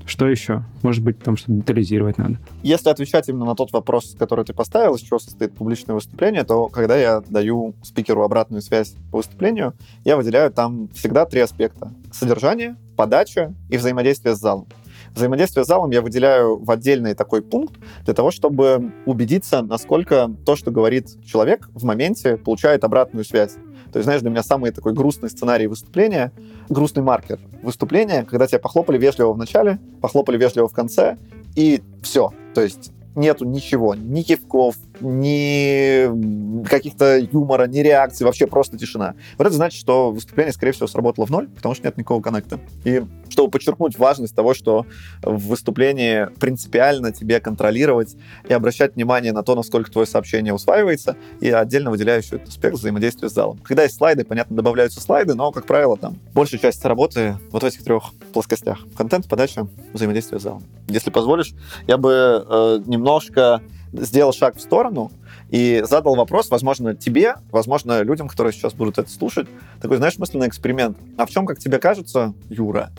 Что 0.05 0.29
еще? 0.29 0.65
Может 0.83 1.03
быть, 1.03 1.19
там 1.21 1.37
что-то 1.37 1.53
детализировать 1.53 2.19
надо. 2.19 2.37
Если 2.63 2.91
отвечать 2.91 3.29
именно 3.29 3.47
на 3.47 3.55
тот 3.55 3.73
вопрос, 3.73 4.15
который 4.19 4.45
ты 4.45 4.53
поставил, 4.53 4.97
из 4.97 5.01
чего 5.01 5.19
состоит 5.19 5.55
публичное 5.55 5.95
выступление, 5.95 6.45
то 6.45 6.69
когда 6.69 6.97
я 6.97 7.23
даю 7.29 7.75
спикеру 7.83 8.23
обратную 8.23 8.63
связь 8.63 8.95
по 9.11 9.19
выступлению, 9.19 9.75
я 10.05 10.17
выделяю 10.17 10.51
там 10.51 10.89
всегда 10.89 11.25
три 11.25 11.41
аспекта. 11.41 11.93
Содержание, 12.13 12.77
подача 12.97 13.55
и 13.71 13.77
взаимодействие 13.77 14.35
с 14.35 14.39
залом. 14.39 14.67
Взаимодействие 15.15 15.65
с 15.65 15.69
залом 15.69 15.91
я 15.91 16.01
выделяю 16.01 16.57
в 16.57 16.71
отдельный 16.71 17.15
такой 17.15 17.43
пункт 17.43 17.75
для 18.05 18.15
того, 18.15 18.31
чтобы 18.31 18.93
убедиться, 19.05 19.63
насколько 19.63 20.31
то, 20.47 20.57
что 20.57 20.71
говорит 20.71 21.23
человек 21.25 21.69
в 21.75 21.85
моменте, 21.85 22.39
получает 22.39 22.83
обратную 22.85 23.25
связь. 23.25 23.57
То 23.93 23.99
есть, 23.99 24.05
знаешь, 24.05 24.23
для 24.23 24.31
меня 24.31 24.43
самый 24.43 24.71
такой 24.71 24.95
грустный 24.95 25.29
сценарий 25.29 25.67
выступления, 25.67 26.33
грустный 26.71 27.03
маркер 27.03 27.39
выступления, 27.63 28.25
когда 28.25 28.47
тебя 28.47 28.59
похлопали 28.59 28.97
вежливо 28.97 29.35
в 29.35 29.39
начале, 29.39 29.79
похлопали 30.01 30.39
вежливо 30.39 30.67
в 30.67 30.73
конце, 30.73 31.19
и 31.55 31.83
все. 32.03 32.33
То 32.55 32.63
есть 32.63 32.93
нету 33.15 33.45
ничего, 33.45 33.95
ни 33.95 34.23
кивков, 34.23 34.77
ни 35.01 36.65
каких-то 36.65 37.19
юмора, 37.19 37.67
ни 37.67 37.81
реакций, 37.81 38.25
вообще 38.25 38.47
просто 38.47 38.79
тишина. 38.79 39.15
Вот 39.39 39.47
это 39.47 39.55
значит, 39.55 39.79
что 39.81 40.11
выступление, 40.11 40.53
скорее 40.53 40.73
всего, 40.73 40.87
сработало 40.87 41.27
в 41.27 41.31
ноль, 41.31 41.49
потому 41.49 41.75
что 41.75 41.87
нет 41.87 41.97
никакого 41.97 42.23
коннекта. 42.23 42.61
И 42.85 43.03
чтобы 43.29 43.51
подчеркнуть 43.51 43.99
важность 43.99 44.35
того, 44.35 44.55
что 44.55 44.87
в 45.23 45.49
выступлении 45.49 46.27
принципиально 46.39 47.13
тебе 47.13 47.41
контролировать 47.41 48.17
и 48.49 48.53
обращать 48.53 48.95
внимание 48.95 49.33
на 49.33 49.43
то, 49.43 49.55
насколько 49.55 49.91
твое 49.91 50.07
сообщение 50.07 50.53
усваивается, 50.53 51.17
и 51.41 51.51
отдельно 51.51 51.91
выделяю 51.91 52.23
еще 52.23 52.37
этот 52.37 52.49
аспект 52.49 52.75
взаимодействия 52.75 53.29
с 53.29 53.33
залом. 53.33 53.59
Когда 53.59 53.85
есть 53.85 53.97
слайды, 53.97 54.25
понятно, 54.25 54.57
добавляются 54.57 55.01
слайды, 55.01 55.35
но, 55.35 55.51
как 55.53 55.67
правило, 55.67 55.97
там 55.97 56.19
большая 56.35 56.61
часть 56.61 56.85
работы 56.85 57.39
вот 57.51 57.63
в 57.63 57.67
этих 57.67 57.83
трех 57.83 58.13
плоскостях. 58.33 58.81
Контент, 58.97 59.29
подача, 59.29 59.67
взаимодействие 59.93 60.39
с 60.39 60.43
залом. 60.43 60.63
Если 60.89 61.11
позволишь, 61.11 61.55
я 61.87 61.97
бы 61.97 62.45
э, 62.49 62.81
немножко 62.87 63.63
сделал 63.93 64.33
шаг 64.33 64.57
в 64.57 64.61
сторону 64.61 65.11
и 65.51 65.83
задал 65.85 66.15
вопрос, 66.15 66.51
возможно, 66.51 66.95
тебе, 66.95 67.35
возможно, 67.51 68.03
людям, 68.03 68.29
которые 68.29 68.53
сейчас 68.53 68.75
будут 68.75 68.99
это 68.99 69.11
слушать, 69.11 69.49
такой, 69.81 69.99
знаешь, 69.99 70.19
мысленный 70.19 70.49
эксперимент. 70.49 70.97
А 71.17 71.27
в 71.27 71.31
чем, 71.31 71.47
как 71.47 71.59
тебе 71.59 71.79
кажется, 71.79 72.35
Юра, 72.49 72.91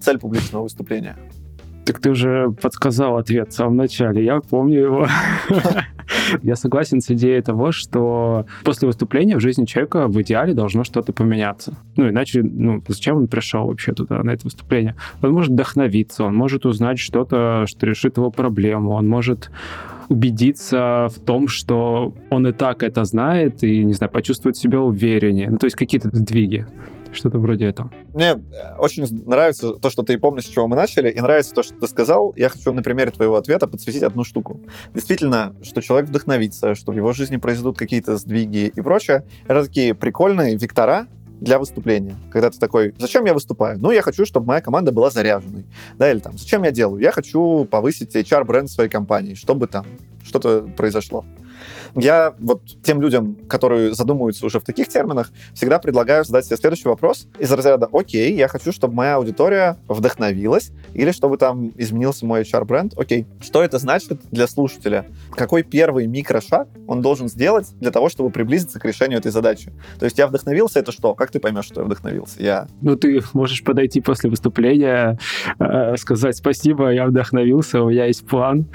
цель 0.00 0.18
публичного 0.18 0.64
выступления? 0.64 1.16
Так 1.84 2.00
ты 2.00 2.10
уже 2.10 2.50
подсказал 2.62 3.16
ответ 3.16 3.48
в 3.48 3.54
самом 3.54 3.76
начале, 3.76 4.24
я 4.24 4.40
помню 4.40 4.80
его. 4.80 5.08
Я 6.42 6.56
согласен 6.56 7.00
с 7.00 7.10
идеей 7.10 7.40
того, 7.40 7.72
что 7.72 8.46
после 8.64 8.86
выступления 8.86 9.36
в 9.36 9.40
жизни 9.40 9.64
человека 9.64 10.08
в 10.08 10.20
идеале 10.22 10.54
должно 10.54 10.84
что-то 10.84 11.12
поменяться. 11.12 11.74
Ну, 11.96 12.08
иначе, 12.08 12.42
ну, 12.42 12.82
зачем 12.88 13.16
он 13.16 13.28
пришел 13.28 13.66
вообще 13.66 13.92
туда, 13.92 14.22
на 14.22 14.30
это 14.30 14.44
выступление? 14.44 14.96
Он 15.22 15.32
может 15.32 15.52
вдохновиться, 15.52 16.24
он 16.24 16.34
может 16.34 16.66
узнать 16.66 16.98
что-то, 16.98 17.64
что 17.66 17.86
решит 17.86 18.16
его 18.16 18.30
проблему, 18.30 18.90
он 18.90 19.08
может 19.08 19.50
убедиться 20.10 21.06
в 21.08 21.20
том, 21.20 21.48
что 21.48 22.12
он 22.30 22.46
и 22.46 22.52
так 22.52 22.82
это 22.82 23.04
знает, 23.04 23.62
и, 23.62 23.84
не 23.84 23.94
знаю, 23.94 24.10
почувствовать 24.10 24.56
себя 24.56 24.80
увереннее. 24.80 25.48
Ну, 25.48 25.56
то 25.56 25.66
есть 25.66 25.76
какие-то 25.76 26.10
сдвиги. 26.12 26.66
Что-то 27.12 27.38
вроде 27.38 27.64
этого. 27.64 27.90
Мне 28.14 28.34
э, 28.34 28.76
очень 28.78 29.04
нравится 29.26 29.74
то, 29.74 29.90
что 29.90 30.02
ты 30.02 30.16
помнишь, 30.16 30.44
с 30.44 30.48
чего 30.48 30.68
мы 30.68 30.76
начали, 30.76 31.10
и 31.10 31.20
нравится 31.20 31.52
то, 31.52 31.64
что 31.64 31.74
ты 31.74 31.88
сказал. 31.88 32.32
Я 32.36 32.48
хочу 32.48 32.72
на 32.72 32.82
примере 32.82 33.10
твоего 33.10 33.34
ответа 33.34 33.66
подсветить 33.66 34.04
одну 34.04 34.22
штуку. 34.22 34.60
Действительно, 34.94 35.56
что 35.62 35.82
человек 35.82 36.08
вдохновится, 36.08 36.76
что 36.76 36.92
в 36.92 36.96
его 36.96 37.12
жизни 37.12 37.36
произойдут 37.36 37.78
какие-то 37.78 38.16
сдвиги 38.16 38.72
и 38.74 38.80
прочее, 38.80 39.24
это 39.48 39.64
такие 39.64 39.94
прикольные 39.94 40.56
вектора, 40.56 41.08
для 41.40 41.58
выступления. 41.58 42.16
Когда 42.30 42.50
ты 42.50 42.58
такой, 42.58 42.94
зачем 42.98 43.24
я 43.24 43.34
выступаю? 43.34 43.78
Ну, 43.78 43.90
я 43.90 44.02
хочу, 44.02 44.24
чтобы 44.24 44.46
моя 44.46 44.60
команда 44.60 44.92
была 44.92 45.10
заряженной. 45.10 45.64
Да, 45.98 46.10
или 46.10 46.18
там, 46.18 46.36
зачем 46.38 46.62
я 46.64 46.70
делаю? 46.70 47.00
Я 47.00 47.12
хочу 47.12 47.64
повысить 47.64 48.14
HR-бренд 48.14 48.70
своей 48.70 48.90
компании, 48.90 49.34
чтобы 49.34 49.66
там 49.66 49.86
что-то 50.24 50.62
произошло. 50.76 51.24
Я 51.94 52.34
вот 52.38 52.62
тем 52.82 53.00
людям, 53.00 53.36
которые 53.48 53.94
задумываются 53.94 54.46
уже 54.46 54.60
в 54.60 54.64
таких 54.64 54.88
терминах, 54.88 55.30
всегда 55.54 55.78
предлагаю 55.78 56.24
задать 56.24 56.46
себе 56.46 56.56
следующий 56.56 56.88
вопрос 56.88 57.26
из 57.38 57.50
разряда 57.52 57.88
«Окей, 57.92 58.34
я 58.34 58.48
хочу, 58.48 58.72
чтобы 58.72 58.94
моя 58.94 59.16
аудитория 59.16 59.76
вдохновилась, 59.88 60.72
или 60.94 61.10
чтобы 61.10 61.36
там 61.36 61.72
изменился 61.76 62.26
мой 62.26 62.42
HR-бренд. 62.42 62.94
Окей, 62.96 63.26
что 63.40 63.62
это 63.62 63.78
значит 63.78 64.20
для 64.30 64.46
слушателя? 64.46 65.06
Какой 65.32 65.62
первый 65.62 66.06
микрошаг 66.06 66.68
он 66.86 67.02
должен 67.02 67.28
сделать 67.28 67.68
для 67.80 67.90
того, 67.90 68.08
чтобы 68.08 68.30
приблизиться 68.30 68.78
к 68.78 68.84
решению 68.84 69.18
этой 69.18 69.30
задачи? 69.30 69.72
То 69.98 70.04
есть 70.04 70.18
я 70.18 70.26
вдохновился, 70.26 70.80
это 70.80 70.92
что? 70.92 71.14
Как 71.14 71.30
ты 71.30 71.40
поймешь, 71.40 71.66
что 71.66 71.80
я 71.80 71.86
вдохновился? 71.86 72.42
Я... 72.42 72.68
Ну, 72.80 72.96
ты 72.96 73.22
можешь 73.32 73.62
подойти 73.64 74.00
после 74.00 74.30
выступления, 74.30 75.18
э, 75.58 75.96
сказать 75.96 76.36
«Спасибо, 76.36 76.90
я 76.90 77.06
вдохновился, 77.06 77.82
у 77.82 77.90
меня 77.90 78.06
есть 78.06 78.26
план». 78.26 78.66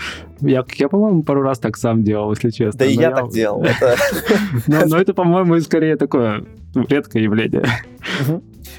Я, 0.41 0.65
я 0.75 0.89
по-моему, 0.89 1.23
пару 1.23 1.41
раз 1.41 1.59
так 1.59 1.77
сам 1.77 2.03
делал, 2.03 2.31
если 2.31 2.49
честно. 2.49 2.79
Да 2.79 2.85
и 2.85 2.95
я 2.95 3.11
так 3.11 3.29
делал. 3.31 3.63
Но 4.67 4.97
это, 4.97 5.13
по-моему, 5.13 5.59
скорее 5.61 5.95
такое 5.95 6.45
редкое 6.73 7.23
явление. 7.23 7.65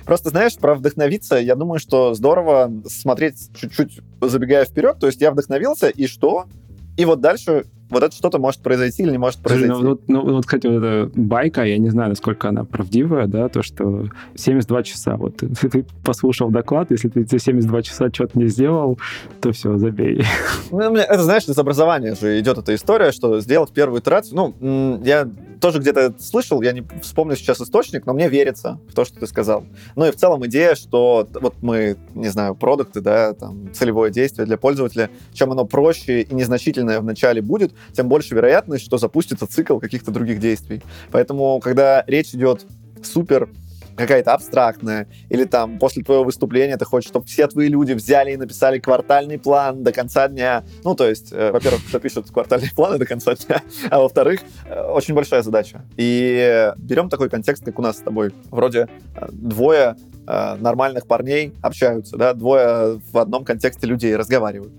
Просто, 0.05 0.31
знаешь, 0.31 0.57
про 0.57 0.75
вдохновиться, 0.75 1.37
я 1.37 1.57
думаю, 1.57 1.79
что 1.79 2.15
здорово 2.15 2.73
смотреть 2.87 3.51
чуть-чуть 3.57 4.01
забегая 4.21 4.65
вперед. 4.65 4.99
То 5.01 5.07
есть 5.07 5.21
я 5.21 5.31
вдохновился, 5.31 5.89
и 5.89 6.07
что? 6.07 6.47
И 6.97 7.05
вот 7.05 7.21
дальше 7.21 7.65
вот 7.89 8.03
это 8.03 8.15
что-то 8.15 8.39
может 8.39 8.61
произойти 8.61 9.03
или 9.03 9.13
не 9.13 9.19
может 9.19 9.41
произойти. 9.41 9.69
Слушай, 9.69 9.83
ну, 9.83 9.91
вот, 9.91 10.09
ну, 10.09 10.35
вот, 10.35 10.47
кстати, 10.47 10.67
вот 10.67 10.83
эта 10.83 11.11
байка, 11.15 11.65
я 11.65 11.79
не 11.79 11.91
знаю, 11.91 12.11
насколько 12.11 12.49
она 12.49 12.65
правдивая, 12.65 13.27
да, 13.27 13.49
то, 13.49 13.63
что 13.63 14.07
72 14.35 14.83
часа, 14.83 15.17
вот 15.17 15.37
ты, 15.37 15.49
ты 15.69 15.85
послушал 16.05 16.51
доклад, 16.51 16.91
если 16.91 17.09
ты 17.09 17.25
за 17.25 17.39
72 17.39 17.83
часа 17.83 18.09
что-то 18.13 18.39
не 18.39 18.49
сделал, 18.49 18.99
то 19.41 19.53
все, 19.53 19.77
забей. 19.77 20.25
Ну, 20.71 20.97
это, 20.97 21.23
знаешь, 21.23 21.45
из 21.45 21.59
образования 21.59 22.15
же 22.15 22.39
идет 22.41 22.59
эта 22.59 22.75
история, 22.75 23.13
что 23.13 23.41
сделать 23.41 23.73
первую 23.73 24.01
итерацию, 24.01 24.37
ну, 24.37 25.03
я 25.05 25.29
тоже 25.61 25.79
где-то 25.79 26.15
слышал, 26.19 26.63
я 26.63 26.73
не 26.73 26.85
вспомню 27.03 27.37
сейчас 27.37 27.61
источник, 27.61 28.07
но 28.07 28.13
мне 28.13 28.29
верится 28.29 28.81
в 28.89 28.95
то, 28.95 29.05
что 29.05 29.19
ты 29.21 29.27
сказал. 29.27 29.65
Ну 29.95 30.07
и 30.07 30.11
в 30.11 30.17
целом 30.17 30.45
идея, 30.47 30.75
что 30.75 31.29
вот 31.33 31.55
мы, 31.63 31.97
не 32.15 32.29
знаю, 32.29 32.55
продукты, 32.55 33.01
да, 33.01 33.35
там, 33.35 33.73
целевое 33.73 34.11
действие 34.11 34.47
для 34.47 34.57
пользователя, 34.57 35.11
чем 35.33 35.53
оно 35.53 35.65
проще 35.65 36.23
и 36.23 36.35
незначительное 36.35 37.01
вначале 37.01 37.43
будет, 37.43 37.73
тем 37.93 38.09
больше 38.09 38.35
вероятность, 38.35 38.85
что 38.85 38.99
запустится 38.99 39.47
цикл 39.47 39.79
каких-то 39.79 40.11
других 40.11 40.41
действий. 40.41 40.83
Поэтому, 41.11 41.61
когда 41.61 42.05
речь 42.07 42.35
идет 42.35 42.67
супер 43.03 43.49
какая-то 43.97 44.35
абстрактная, 44.35 45.09
или 45.29 45.45
там 45.45 45.79
после 45.79 46.03
твоего 46.03 46.25
выступления 46.25 46.77
ты 46.77 46.85
хочешь, 46.85 47.09
чтобы 47.09 47.27
все 47.27 47.47
твои 47.47 47.69
люди 47.69 47.93
взяли 47.93 48.33
и 48.33 48.37
написали 48.37 48.79
квартальный 48.79 49.39
план 49.39 49.83
до 49.83 49.93
конца 49.93 50.29
дня. 50.29 50.65
Ну, 50.85 50.95
то 50.95 51.09
есть, 51.09 51.33
э, 51.33 51.51
во-первых, 51.51 51.83
кто 51.89 51.99
пишет 51.99 52.31
квартальные 52.31 52.71
планы 52.75 52.99
до 52.99 53.07
конца 53.07 53.35
дня, 53.35 53.63
а 53.91 54.01
во-вторых, 54.01 54.41
э, 54.67 54.81
очень 54.83 55.15
большая 55.15 55.43
задача. 55.43 55.85
И 55.97 56.73
берем 56.77 57.09
такой 57.09 57.29
контекст, 57.31 57.65
как 57.65 57.79
у 57.79 57.83
нас 57.83 57.99
с 57.99 58.01
тобой. 58.01 58.33
Вроде 58.51 58.89
э, 59.17 59.29
двое 59.33 59.97
э, 60.27 60.57
нормальных 60.57 61.07
парней 61.07 61.55
общаются, 61.63 62.17
да, 62.17 62.35
двое 62.35 63.01
в 63.13 63.19
одном 63.19 63.45
контексте 63.45 63.87
людей 63.87 64.15
разговаривают. 64.15 64.73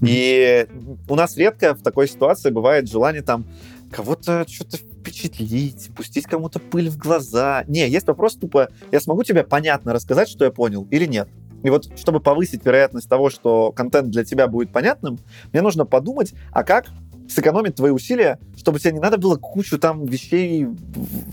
И 0.00 0.66
у 1.08 1.14
нас 1.14 1.36
редко 1.36 1.74
в 1.74 1.82
такой 1.82 2.08
ситуации 2.08 2.50
бывает 2.50 2.88
желание 2.88 3.22
там 3.22 3.44
кого-то 3.90 4.44
что-то 4.48 4.78
впечатлить, 5.04 5.90
пустить 5.94 6.24
кому-то 6.24 6.58
пыль 6.58 6.88
в 6.88 6.96
глаза. 6.96 7.64
Не, 7.68 7.88
есть 7.88 8.06
вопрос 8.06 8.36
тупо, 8.36 8.70
я 8.90 9.00
смогу 9.00 9.22
тебе 9.22 9.44
понятно 9.44 9.92
рассказать, 9.92 10.28
что 10.28 10.44
я 10.44 10.50
понял 10.50 10.88
или 10.90 11.04
нет? 11.04 11.28
И 11.62 11.70
вот, 11.70 11.98
чтобы 11.98 12.20
повысить 12.20 12.64
вероятность 12.64 13.08
того, 13.08 13.30
что 13.30 13.72
контент 13.72 14.10
для 14.10 14.24
тебя 14.24 14.48
будет 14.48 14.70
понятным, 14.70 15.18
мне 15.52 15.62
нужно 15.62 15.86
подумать, 15.86 16.34
а 16.52 16.62
как 16.62 16.86
сэкономить 17.28 17.74
твои 17.74 17.90
усилия, 17.90 18.38
чтобы 18.56 18.78
тебе 18.78 18.92
не 18.92 19.00
надо 19.00 19.16
было 19.16 19.36
кучу 19.36 19.78
там 19.78 20.04
вещей 20.04 20.66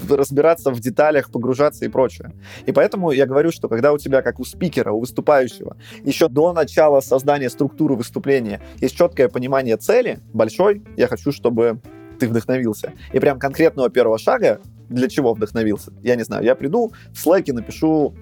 разбираться 0.09 0.71
в 0.71 0.79
деталях, 0.79 1.31
погружаться 1.31 1.83
и 1.83 1.89
прочее. 1.89 2.31
И 2.65 2.71
поэтому 2.71 3.11
я 3.11 3.25
говорю, 3.25 3.51
что 3.51 3.67
когда 3.67 3.91
у 3.91 3.97
тебя, 3.97 4.21
как 4.21 4.39
у 4.39 4.45
спикера, 4.45 4.91
у 4.91 5.01
выступающего, 5.01 5.75
еще 6.05 6.29
до 6.29 6.53
начала 6.53 7.01
создания 7.01 7.49
структуры 7.49 7.95
выступления 7.95 8.61
есть 8.77 8.95
четкое 8.95 9.27
понимание 9.27 9.75
цели 9.75 10.19
большой, 10.33 10.81
я 10.95 11.07
хочу, 11.07 11.33
чтобы 11.33 11.81
ты 12.21 12.27
вдохновился. 12.27 12.93
И 13.13 13.19
прям 13.19 13.39
конкретного 13.39 13.89
первого 13.89 14.19
шага, 14.19 14.59
для 14.89 15.09
чего 15.09 15.33
вдохновился, 15.33 15.91
я 16.03 16.15
не 16.15 16.23
знаю. 16.23 16.43
Я 16.43 16.53
приду, 16.53 16.93
в 17.11 17.17
слайке 17.17 17.51
напишу 17.51 18.13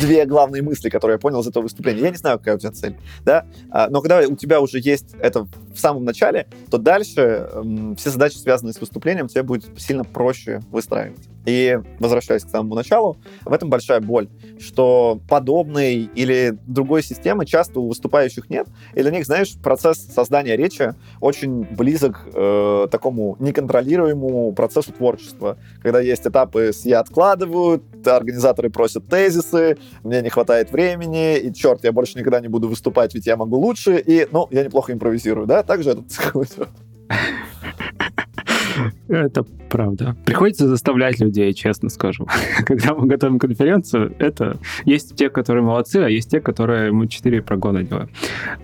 две 0.00 0.24
главные 0.24 0.62
мысли, 0.62 0.88
которые 0.88 1.14
я 1.14 1.18
понял 1.20 1.40
из 1.40 1.46
этого 1.46 1.62
выступления. 1.62 2.00
Я 2.00 2.10
не 2.10 2.16
знаю, 2.16 2.38
какая 2.38 2.56
у 2.56 2.58
тебя 2.58 2.72
цель, 2.72 2.96
да, 3.24 3.46
а, 3.70 3.88
но 3.88 4.00
когда 4.00 4.18
у 4.26 4.34
тебя 4.34 4.60
уже 4.60 4.80
есть 4.80 5.14
это 5.20 5.46
в 5.78 5.80
самом 5.80 6.04
начале, 6.04 6.46
то 6.70 6.78
дальше 6.78 7.48
э, 7.50 7.94
все 7.96 8.10
задачи, 8.10 8.36
связанные 8.36 8.74
с 8.74 8.80
выступлением, 8.80 9.28
тебе 9.28 9.42
будет 9.42 9.66
сильно 9.80 10.04
проще 10.04 10.60
выстраивать. 10.70 11.28
И 11.46 11.78
возвращаясь 11.98 12.44
к 12.44 12.50
самому 12.50 12.74
началу, 12.74 13.16
в 13.42 13.52
этом 13.52 13.70
большая 13.70 14.00
боль, 14.00 14.28
что 14.58 15.18
подобной 15.28 16.10
или 16.14 16.58
другой 16.66 17.02
системы 17.02 17.46
часто 17.46 17.80
у 17.80 17.88
выступающих 17.88 18.50
нет, 18.50 18.66
и 18.94 19.00
для 19.00 19.10
них, 19.10 19.24
знаешь, 19.24 19.54
процесс 19.62 19.98
создания 19.98 20.56
речи 20.56 20.94
очень 21.20 21.62
близок 21.64 22.26
э, 22.34 22.88
такому 22.90 23.36
неконтролируемому 23.38 24.52
процессу 24.52 24.92
творчества, 24.92 25.56
когда 25.80 26.00
есть 26.00 26.26
этапы 26.26 26.72
с 26.72 26.84
«я 26.84 27.00
откладываю», 27.00 27.82
организаторы 28.04 28.70
просят 28.70 29.06
тезисы, 29.08 29.78
мне 30.02 30.22
не 30.22 30.28
хватает 30.28 30.70
времени, 30.70 31.38
и 31.38 31.52
черт, 31.52 31.84
я 31.84 31.92
больше 31.92 32.18
никогда 32.18 32.40
не 32.40 32.48
буду 32.48 32.68
выступать, 32.68 33.14
ведь 33.14 33.26
я 33.26 33.36
могу 33.36 33.58
лучше, 33.58 34.02
и, 34.04 34.26
ну, 34.30 34.48
я 34.50 34.64
неплохо 34.64 34.92
импровизирую, 34.92 35.46
да, 35.46 35.62
также 35.68 35.90
этот 35.90 36.10
цикл 36.10 36.42
идет. 36.42 36.70
Это 39.08 39.44
правда. 39.68 40.16
Приходится 40.24 40.68
заставлять 40.68 41.20
людей, 41.20 41.52
честно 41.52 41.88
скажу. 41.88 42.26
Когда 42.66 42.94
мы 42.94 43.06
готовим 43.06 43.38
конференцию, 43.38 44.14
это 44.18 44.58
есть 44.84 45.14
те, 45.16 45.30
которые 45.30 45.62
молодцы, 45.62 45.96
а 45.96 46.08
есть 46.08 46.30
те, 46.30 46.40
которые 46.40 46.92
мы 46.92 47.08
четыре 47.08 47.42
прогона 47.42 47.82
делаем. 47.82 48.10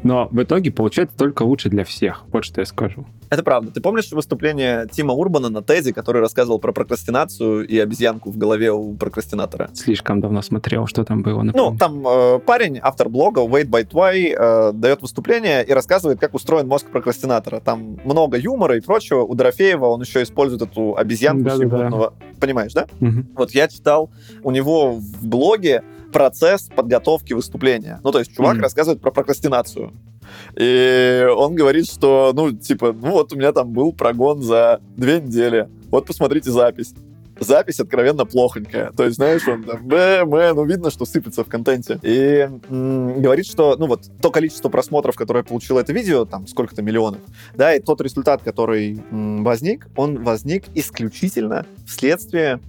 Но 0.03 0.29
в 0.31 0.43
итоге 0.43 0.71
получается 0.71 1.17
только 1.17 1.43
лучше 1.43 1.69
для 1.69 1.85
всех. 1.85 2.25
Вот 2.33 2.45
что 2.45 2.61
я 2.61 2.67
скажу. 2.67 3.07
Это 3.31 3.43
правда. 3.43 3.73
Ты 3.73 3.81
помнишь 3.81 4.13
выступление 4.13 4.87
Тима 4.91 5.13
Урбана 5.13 5.49
на 5.49 5.63
Теди, 5.63 5.93
который 5.93 6.21
рассказывал 6.21 6.59
про 6.59 6.73
прокрастинацию 6.73 7.67
и 7.67 7.79
обезьянку 7.79 8.31
в 8.31 8.39
голове 8.39 8.71
у 8.71 8.95
прокрастинатора? 8.95 9.71
Слишком 9.75 10.21
давно 10.21 10.41
смотрел, 10.43 10.87
что 10.87 11.05
там 11.05 11.23
было. 11.23 11.43
Напомню. 11.43 11.73
Ну, 11.73 11.77
там 11.77 12.07
э, 12.07 12.39
парень, 12.39 12.79
автор 12.81 13.09
блога 13.09 13.41
Wait 13.41 13.69
by 13.69 13.89
Twy, 13.89 14.37
э, 14.39 14.73
дает 14.73 15.03
выступление 15.03 15.65
и 15.65 15.73
рассказывает, 15.73 16.21
как 16.21 16.35
устроен 16.35 16.69
мозг 16.69 16.87
прокрастинатора. 16.91 17.61
Там 17.61 17.99
много 18.05 18.39
юмора 18.39 18.77
и 18.77 18.81
прочего. 18.81 19.23
У 19.23 19.35
Дорофеева 19.35 19.87
он 19.87 20.01
еще 20.05 20.23
использует 20.23 20.63
эту 20.63 20.97
обезьянку 20.97 21.45
да, 21.45 21.57
символьного. 21.57 22.11
Да, 22.11 22.27
да. 22.27 22.41
Понимаешь, 22.41 22.73
да? 22.73 22.87
Угу. 23.01 23.27
Вот 23.37 23.51
я 23.53 23.69
читал 23.69 24.11
у 24.43 24.51
него 24.51 24.93
в 24.93 25.27
блоге 25.27 25.83
процесс 26.13 26.69
подготовки 26.75 27.33
выступления. 27.33 28.01
Ну, 28.05 28.13
то 28.13 28.21
есть 28.21 28.35
чувак 28.37 28.57
mm. 28.57 28.61
рассказывает 28.61 29.01
про 29.01 29.11
прокрастинацию. 29.11 29.93
И 30.57 31.27
он 31.37 31.57
говорит, 31.57 31.87
что, 31.91 32.33
ну, 32.35 32.53
типа, 32.53 32.93
ну 32.93 33.11
вот 33.11 33.33
у 33.33 33.37
меня 33.37 33.53
там 33.53 33.73
был 33.73 33.93
прогон 33.93 34.41
за 34.41 34.81
две 34.97 35.21
недели. 35.21 35.69
Вот 35.91 36.07
посмотрите 36.07 36.53
запись 36.53 36.95
запись 37.41 37.81
откровенно 37.81 38.25
плохонькая. 38.25 38.91
То 38.93 39.05
есть, 39.05 39.17
знаешь, 39.17 39.47
он 39.49 39.63
там, 39.65 39.87
бэ, 39.87 40.25
бэ, 40.25 40.53
ну, 40.55 40.65
видно, 40.65 40.91
что 40.91 41.05
сыпется 41.05 41.45
в 41.45 41.49
контенте. 41.49 41.99
И 42.03 42.49
м- 42.69 43.21
говорит, 43.23 43.47
что, 43.47 43.77
ну, 43.79 43.87
вот, 43.87 44.03
то 44.21 44.31
количество 44.31 44.69
просмотров, 44.69 45.17
которое 45.17 45.45
получило 45.45 45.81
это 45.81 45.93
видео, 45.93 46.25
там, 46.25 46.47
сколько-то 46.47 46.83
миллионов, 46.83 47.21
да, 47.57 47.75
и 47.75 47.81
тот 47.81 48.01
результат, 48.01 48.43
который 48.43 49.03
м- 49.11 49.45
возник, 49.45 49.89
он 49.97 50.23
возник 50.23 50.65
исключительно 50.75 51.67
вследствие 51.87 52.61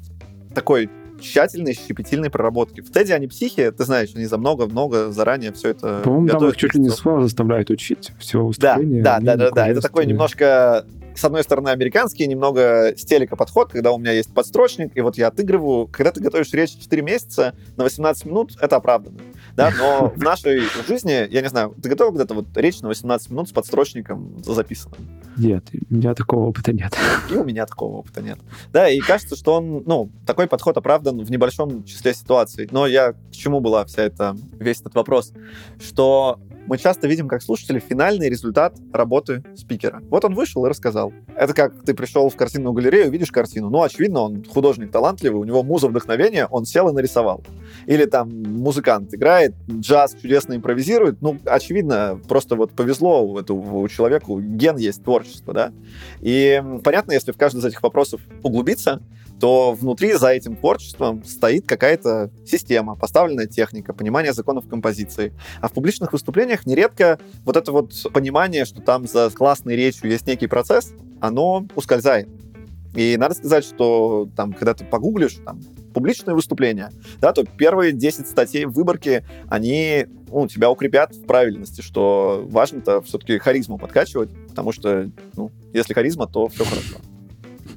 такой 0.53 0.89
тщательной, 1.19 1.73
щепетильной 1.73 2.29
проработки. 2.29 2.81
В 2.81 2.91
Теди 2.91 3.13
они 3.13 3.27
психи, 3.27 3.71
ты 3.71 3.85
знаешь, 3.85 4.09
они 4.15 4.25
за 4.25 4.37
много-много 4.37 5.11
заранее 5.11 5.53
все 5.53 5.69
это 5.69 6.01
По-моему, 6.03 6.27
там 6.27 6.47
их 6.49 6.57
чуть 6.57 6.75
ли 6.75 6.81
не 6.81 6.89
слова 6.89 7.21
заставляют 7.21 7.69
учить 7.69 8.11
всего 8.19 8.47
выступления. 8.47 9.01
Да, 9.01 9.19
да, 9.21 9.35
да, 9.35 9.45
да, 9.45 9.51
да. 9.51 9.67
Это 9.69 9.81
такой 9.81 10.05
немножко 10.05 10.85
с 11.15 11.23
одной 11.23 11.43
стороны, 11.43 11.69
американский, 11.69 12.27
немного 12.27 12.93
стелика 12.97 13.35
подход, 13.35 13.71
когда 13.71 13.91
у 13.91 13.97
меня 13.97 14.11
есть 14.11 14.33
подстрочник, 14.33 14.95
и 14.95 15.01
вот 15.01 15.17
я 15.17 15.27
отыгрываю. 15.27 15.87
Когда 15.87 16.11
ты 16.11 16.21
готовишь 16.21 16.51
речь 16.53 16.77
4 16.77 17.01
месяца 17.01 17.55
на 17.77 17.83
18 17.83 18.25
минут, 18.25 18.53
это 18.59 18.75
оправданно. 18.75 19.19
Да, 19.55 19.71
но 19.77 20.09
в 20.15 20.21
нашей 20.21 20.61
жизни, 20.87 21.27
я 21.31 21.41
не 21.41 21.49
знаю, 21.49 21.75
ты 21.81 21.89
готов 21.89 22.09
когда-то 22.09 22.33
вот 22.33 22.45
речь 22.55 22.81
на 22.81 22.89
18 22.89 23.29
минут 23.29 23.49
с 23.49 23.51
подстрочником 23.51 24.43
записанным? 24.43 24.99
Нет, 25.37 25.65
у 25.89 25.93
меня 25.93 26.13
такого 26.13 26.47
опыта 26.47 26.73
нет. 26.73 26.93
И 27.29 27.35
у 27.35 27.43
меня 27.43 27.65
такого 27.65 27.97
опыта 27.97 28.21
нет. 28.21 28.39
Да, 28.71 28.89
и 28.89 28.99
кажется, 28.99 29.35
что 29.35 29.55
он, 29.55 29.83
ну, 29.85 30.09
такой 30.25 30.47
подход 30.47 30.77
оправдан 30.77 31.23
в 31.23 31.31
небольшом 31.31 31.83
числе 31.83 32.13
ситуаций. 32.13 32.69
Но 32.71 32.87
я 32.87 33.13
к 33.13 33.31
чему 33.31 33.59
была 33.59 33.85
вся 33.85 34.03
эта, 34.03 34.35
весь 34.59 34.81
этот 34.81 34.95
вопрос? 34.95 35.33
Что 35.79 36.39
мы 36.67 36.77
часто 36.77 37.07
видим, 37.07 37.27
как 37.27 37.41
слушатели, 37.41 37.79
финальный 37.79 38.29
результат 38.29 38.75
работы 38.91 39.43
спикера. 39.55 40.01
Вот 40.09 40.25
он 40.25 40.33
вышел 40.33 40.65
и 40.65 40.69
рассказал. 40.69 41.13
Это 41.35 41.53
как 41.53 41.83
ты 41.83 41.93
пришел 41.93 42.29
в 42.29 42.35
картинную 42.35 42.73
галерею, 42.73 43.11
видишь 43.11 43.31
картину. 43.31 43.69
Ну, 43.69 43.81
очевидно, 43.81 44.21
он 44.21 44.43
художник 44.43 44.91
талантливый, 44.91 45.39
у 45.39 45.43
него 45.43 45.63
муза 45.63 45.87
вдохновения, 45.87 46.47
он 46.47 46.65
сел 46.65 46.89
и 46.89 46.93
нарисовал. 46.93 47.43
Или 47.85 48.05
там 48.05 48.29
музыкант 48.29 49.13
играет, 49.13 49.53
джаз 49.69 50.15
чудесно 50.21 50.55
импровизирует. 50.55 51.21
Ну, 51.21 51.37
очевидно, 51.45 52.19
просто 52.27 52.55
вот 52.55 52.71
повезло 52.71 53.25
у 53.25 53.37
этого 53.37 53.87
человеку, 53.89 54.39
ген 54.39 54.77
есть 54.77 55.03
творчество, 55.03 55.53
да. 55.53 55.73
И 56.21 56.61
понятно, 56.83 57.11
если 57.11 57.31
в 57.31 57.37
каждый 57.37 57.59
из 57.59 57.65
этих 57.65 57.83
вопросов 57.83 58.21
углубиться, 58.43 59.01
то 59.39 59.73
внутри 59.73 60.13
за 60.13 60.29
этим 60.29 60.55
творчеством 60.55 61.23
стоит 61.25 61.67
какая-то 61.67 62.31
система, 62.45 62.95
поставленная 62.95 63.47
техника, 63.47 63.93
понимание 63.93 64.33
законов 64.33 64.67
композиции. 64.67 65.33
А 65.61 65.67
в 65.67 65.73
публичных 65.73 66.13
выступлениях 66.13 66.54
нередко 66.65 67.19
вот 67.43 67.57
это 67.57 67.71
вот 67.71 67.93
понимание, 68.13 68.65
что 68.65 68.81
там 68.81 69.07
за 69.07 69.29
классной 69.29 69.75
речью 69.75 70.09
есть 70.09 70.27
некий 70.27 70.47
процесс, 70.47 70.93
оно 71.19 71.67
ускользает. 71.75 72.29
И 72.95 73.17
надо 73.17 73.35
сказать, 73.35 73.65
что 73.65 74.29
там, 74.35 74.53
когда 74.53 74.73
ты 74.73 74.85
погуглишь 74.85 75.37
там, 75.45 75.59
публичные 75.93 76.33
выступления, 76.33 76.91
да, 77.19 77.33
то 77.33 77.43
первые 77.43 77.91
10 77.91 78.27
статей 78.27 78.65
в 78.65 78.71
выборке, 78.71 79.25
они 79.49 80.07
ну, 80.29 80.47
тебя 80.47 80.69
укрепят 80.69 81.13
в 81.13 81.25
правильности, 81.25 81.81
что 81.81 82.45
важно-то 82.47 83.01
все-таки 83.01 83.37
харизму 83.37 83.77
подкачивать, 83.77 84.29
потому 84.47 84.71
что, 84.71 85.09
ну, 85.35 85.51
если 85.73 85.93
харизма, 85.93 86.27
то 86.27 86.47
все 86.47 86.63
хорошо. 86.63 86.97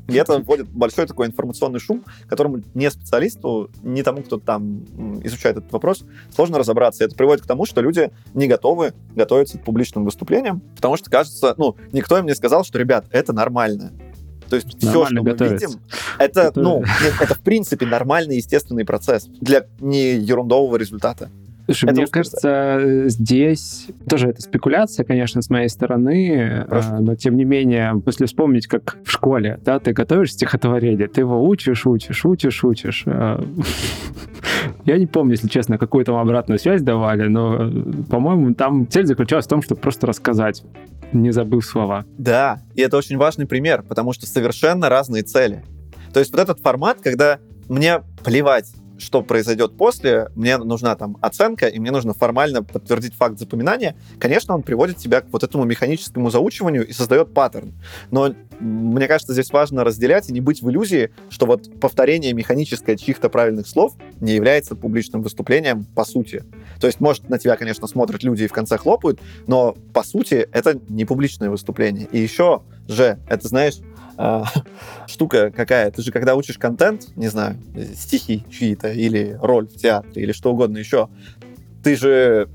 И 0.09 0.15
это 0.15 0.39
вводит 0.39 0.69
большой 0.69 1.07
такой 1.07 1.27
информационный 1.27 1.81
шум, 1.81 2.03
которому 2.29 2.63
не 2.75 2.91
специалисту, 2.91 3.71
не 3.83 4.03
тому, 4.03 4.23
кто 4.23 4.39
там 4.39 4.85
изучает 5.23 5.59
этот 5.59 5.71
вопрос, 5.71 6.05
сложно 6.35 6.59
разобраться. 6.59 7.05
И 7.05 7.07
это 7.07 7.15
приводит 7.15 7.45
к 7.45 7.47
тому, 7.47 7.67
что 7.67 7.83
люди 7.83 8.11
не 8.35 8.49
готовы 8.49 8.95
готовиться 9.15 9.59
к 9.59 9.65
публичным 9.65 10.05
выступлениям, 10.05 10.61
потому 10.77 10.97
что 10.97 11.11
кажется, 11.11 11.55
ну, 11.59 11.77
никто 11.93 12.19
им 12.19 12.27
не 12.27 12.35
сказал, 12.35 12.65
что, 12.65 12.79
ребят, 12.79 13.07
это 13.11 13.33
нормально. 13.35 13.93
То 14.49 14.57
есть 14.57 14.79
все, 14.79 15.05
что 15.05 15.23
мы 15.23 15.31
видим, 15.33 15.81
это, 16.19 16.53
ну, 16.57 16.83
это 17.21 17.35
в 17.35 17.41
принципе 17.41 17.85
нормальный 17.85 18.37
естественный 18.37 18.87
процесс 18.87 19.27
для 19.27 19.67
не 19.79 20.15
ерундового 20.15 20.77
результата. 20.77 21.31
Слушай, 21.69 21.91
это 21.91 22.01
мне 22.01 22.07
кажется, 22.07 23.09
здесь 23.09 23.89
тоже 24.09 24.29
это 24.29 24.41
спекуляция, 24.41 25.05
конечно, 25.05 25.43
с 25.43 25.51
моей 25.51 25.69
стороны, 25.69 26.65
Хорошо. 26.67 26.89
А, 26.93 27.01
но 27.01 27.15
тем 27.15 27.37
не 27.37 27.45
менее, 27.45 28.03
если 28.07 28.25
вспомнить, 28.25 28.67
как 28.67 28.97
в 29.05 29.11
школе, 29.11 29.61
да, 29.67 29.79
ты 29.79 29.93
готовишь 29.93 30.33
стихотворение, 30.33 31.09
ты 31.09 31.21
его 31.21 31.47
учишь, 31.47 31.85
учишь, 31.85 32.25
учишь, 32.25 32.65
учишь. 32.65 33.03
А, 33.05 33.45
я 34.87 34.97
не 34.97 35.07
помню, 35.07 35.33
если 35.33 35.49
честно, 35.49 35.77
какую 35.77 36.07
там 36.07 36.17
обратную 36.17 36.59
связь 36.59 36.81
давали, 36.81 37.29
но, 37.29 37.71
по-моему, 38.09 38.55
там 38.55 38.89
цель 38.89 39.05
заключалась 39.05 39.45
в 39.45 39.51
том, 39.51 39.61
чтобы 39.61 39.83
просто 39.83 40.07
рассказать, 40.07 40.63
не 41.13 41.33
забыв 41.33 41.67
слова. 41.67 42.07
Да, 42.17 42.63
и 42.77 42.81
это 42.81 42.97
очень 42.97 43.19
важный 43.19 43.47
пример, 43.47 43.85
потому 43.87 44.15
что 44.15 44.25
совершенно 44.25 44.89
разные 44.89 45.23
цели. 45.23 45.63
То 46.15 46.21
есть 46.21 46.33
вот 46.33 46.41
этот 46.41 46.61
формат, 46.61 47.03
когда 47.03 47.41
мне 47.69 48.01
плевать, 48.25 48.73
что 48.99 49.23
произойдет 49.23 49.77
после, 49.77 50.29
мне 50.35 50.59
нужна 50.59 50.95
там 50.97 51.17
оценка, 51.21 51.67
и 51.67 51.79
мне 51.79 51.91
нужно 51.91 52.15
формально 52.15 52.63
подтвердить 52.63 53.15
факт 53.15 53.39
запоминания, 53.39 53.97
конечно, 54.19 54.55
он 54.55 54.63
приводит 54.63 54.99
тебя 54.99 55.21
к 55.21 55.27
вот 55.31 55.43
этому 55.43 55.65
механическому 55.65 56.31
заучиванию 56.31 56.87
и 56.87 56.93
создает 56.93 57.33
паттерн. 57.33 57.73
Но 58.11 58.35
мне 58.61 59.07
кажется, 59.07 59.33
здесь 59.33 59.53
важно 59.53 59.85
разделять 59.85 60.29
и 60.29 60.33
не 60.33 60.41
быть 60.41 60.63
в 60.63 60.69
иллюзии, 60.69 61.11
что 61.31 61.47
вот 61.47 61.81
повторение 61.81 62.33
механическое 62.33 62.97
чьих-то 62.97 63.29
правильных 63.29 63.69
слов 63.69 63.95
не 64.21 64.33
является 64.33 64.75
публичным 64.75 65.23
выступлением 65.23 65.85
по 65.85 66.05
сути. 66.05 66.45
То 66.81 66.87
есть, 66.87 67.01
может, 67.01 67.29
на 67.29 67.39
тебя, 67.39 67.57
конечно, 67.57 67.87
смотрят 67.87 68.23
люди 68.23 68.45
и 68.45 68.47
в 68.49 68.53
конце 68.53 68.77
хлопают, 68.77 69.21
но 69.47 69.77
по 69.95 70.03
сути 70.03 70.49
это 70.53 70.81
не 70.89 71.05
публичное 71.05 71.51
выступление. 71.51 72.09
И 72.11 72.19
еще 72.19 72.63
же, 72.89 73.19
это, 73.29 73.47
знаешь, 73.47 73.77
штука 75.07 75.51
какая. 75.51 75.91
Ты 75.91 76.03
же, 76.03 76.13
когда 76.13 76.35
учишь 76.35 76.59
контент, 76.59 77.17
не 77.17 77.29
знаю, 77.29 77.57
стихи 77.95 78.45
чьи-то, 78.51 78.91
или 78.91 79.39
роль 79.41 79.69
в 79.69 79.77
театре, 79.77 80.23
или 80.23 80.33
что 80.33 80.53
угодно 80.53 80.79
еще, 80.79 81.09
ты 81.83 81.97
же 81.97 82.49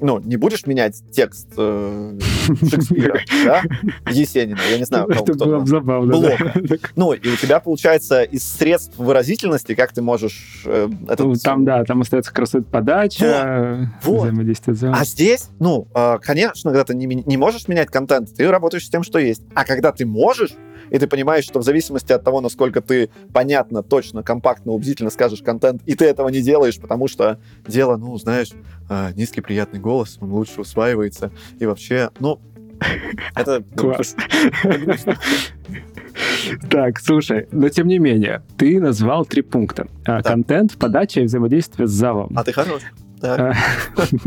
ну, 0.00 0.18
не 0.18 0.36
будешь 0.36 0.66
менять 0.66 1.02
текст 1.10 1.48
э, 1.56 2.18
Шекспира, 2.70 3.20
да, 3.44 3.62
Есенина, 4.10 4.58
я 4.70 4.78
не 4.78 4.84
знаю, 4.84 5.06
Это 5.08 5.22
кто 5.22 5.44
было 5.44 5.60
бы 5.60 5.66
забавно. 5.66 6.12
Блока. 6.12 6.52
Да. 6.54 6.76
Ну, 6.96 7.12
и 7.12 7.28
у 7.28 7.36
тебя, 7.36 7.60
получается, 7.60 8.22
из 8.22 8.44
средств 8.44 8.96
выразительности, 8.98 9.74
как 9.74 9.92
ты 9.92 10.02
можешь... 10.02 10.62
Э, 10.66 10.88
этот... 11.08 11.26
Ну, 11.26 11.34
там, 11.34 11.64
да, 11.64 11.84
там 11.84 12.02
остается 12.02 12.32
раз 12.34 12.52
подача, 12.70 13.90
вот. 14.02 14.22
взаимодействие. 14.22 14.76
Вот. 14.76 14.96
А 14.98 15.04
здесь, 15.04 15.48
ну, 15.58 15.88
э, 15.94 16.18
конечно, 16.20 16.70
когда 16.70 16.84
ты 16.84 16.94
не, 16.94 17.06
не 17.06 17.36
можешь 17.36 17.68
менять 17.68 17.88
контент, 17.88 18.34
ты 18.34 18.48
работаешь 18.50 18.86
с 18.86 18.90
тем, 18.90 19.02
что 19.02 19.18
есть. 19.18 19.42
А 19.54 19.64
когда 19.64 19.92
ты 19.92 20.06
можешь, 20.06 20.52
и 20.90 20.98
ты 20.98 21.06
понимаешь, 21.06 21.44
что 21.44 21.60
в 21.60 21.62
зависимости 21.62 22.12
от 22.12 22.24
того, 22.24 22.40
насколько 22.40 22.80
ты 22.80 23.10
понятно, 23.32 23.82
точно, 23.82 24.22
компактно, 24.22 24.72
убедительно 24.72 25.10
скажешь 25.10 25.42
контент, 25.42 25.82
и 25.86 25.94
ты 25.94 26.04
этого 26.04 26.28
не 26.28 26.40
делаешь, 26.40 26.78
потому 26.78 27.08
что 27.08 27.38
дело, 27.66 27.96
ну, 27.96 28.16
знаешь, 28.18 28.50
э, 28.88 29.12
низкий 29.14 29.40
приятный 29.40 29.80
голос, 29.80 30.18
он 30.20 30.32
лучше 30.32 30.60
усваивается, 30.60 31.30
и 31.58 31.66
вообще, 31.66 32.10
ну, 32.20 32.40
это... 33.34 33.62
Класс. 33.76 34.14
Так, 36.70 36.98
слушай, 37.00 37.46
но 37.52 37.68
тем 37.68 37.88
не 37.88 37.98
менее, 37.98 38.42
ты 38.56 38.80
назвал 38.80 39.26
три 39.26 39.42
пункта. 39.42 39.86
А, 40.06 40.22
контент, 40.22 40.78
подача 40.78 41.20
и 41.20 41.24
взаимодействие 41.24 41.86
с 41.86 41.90
залом. 41.90 42.32
А 42.34 42.42
ты 42.42 42.52
хорош. 42.52 42.82
А, 43.22 43.52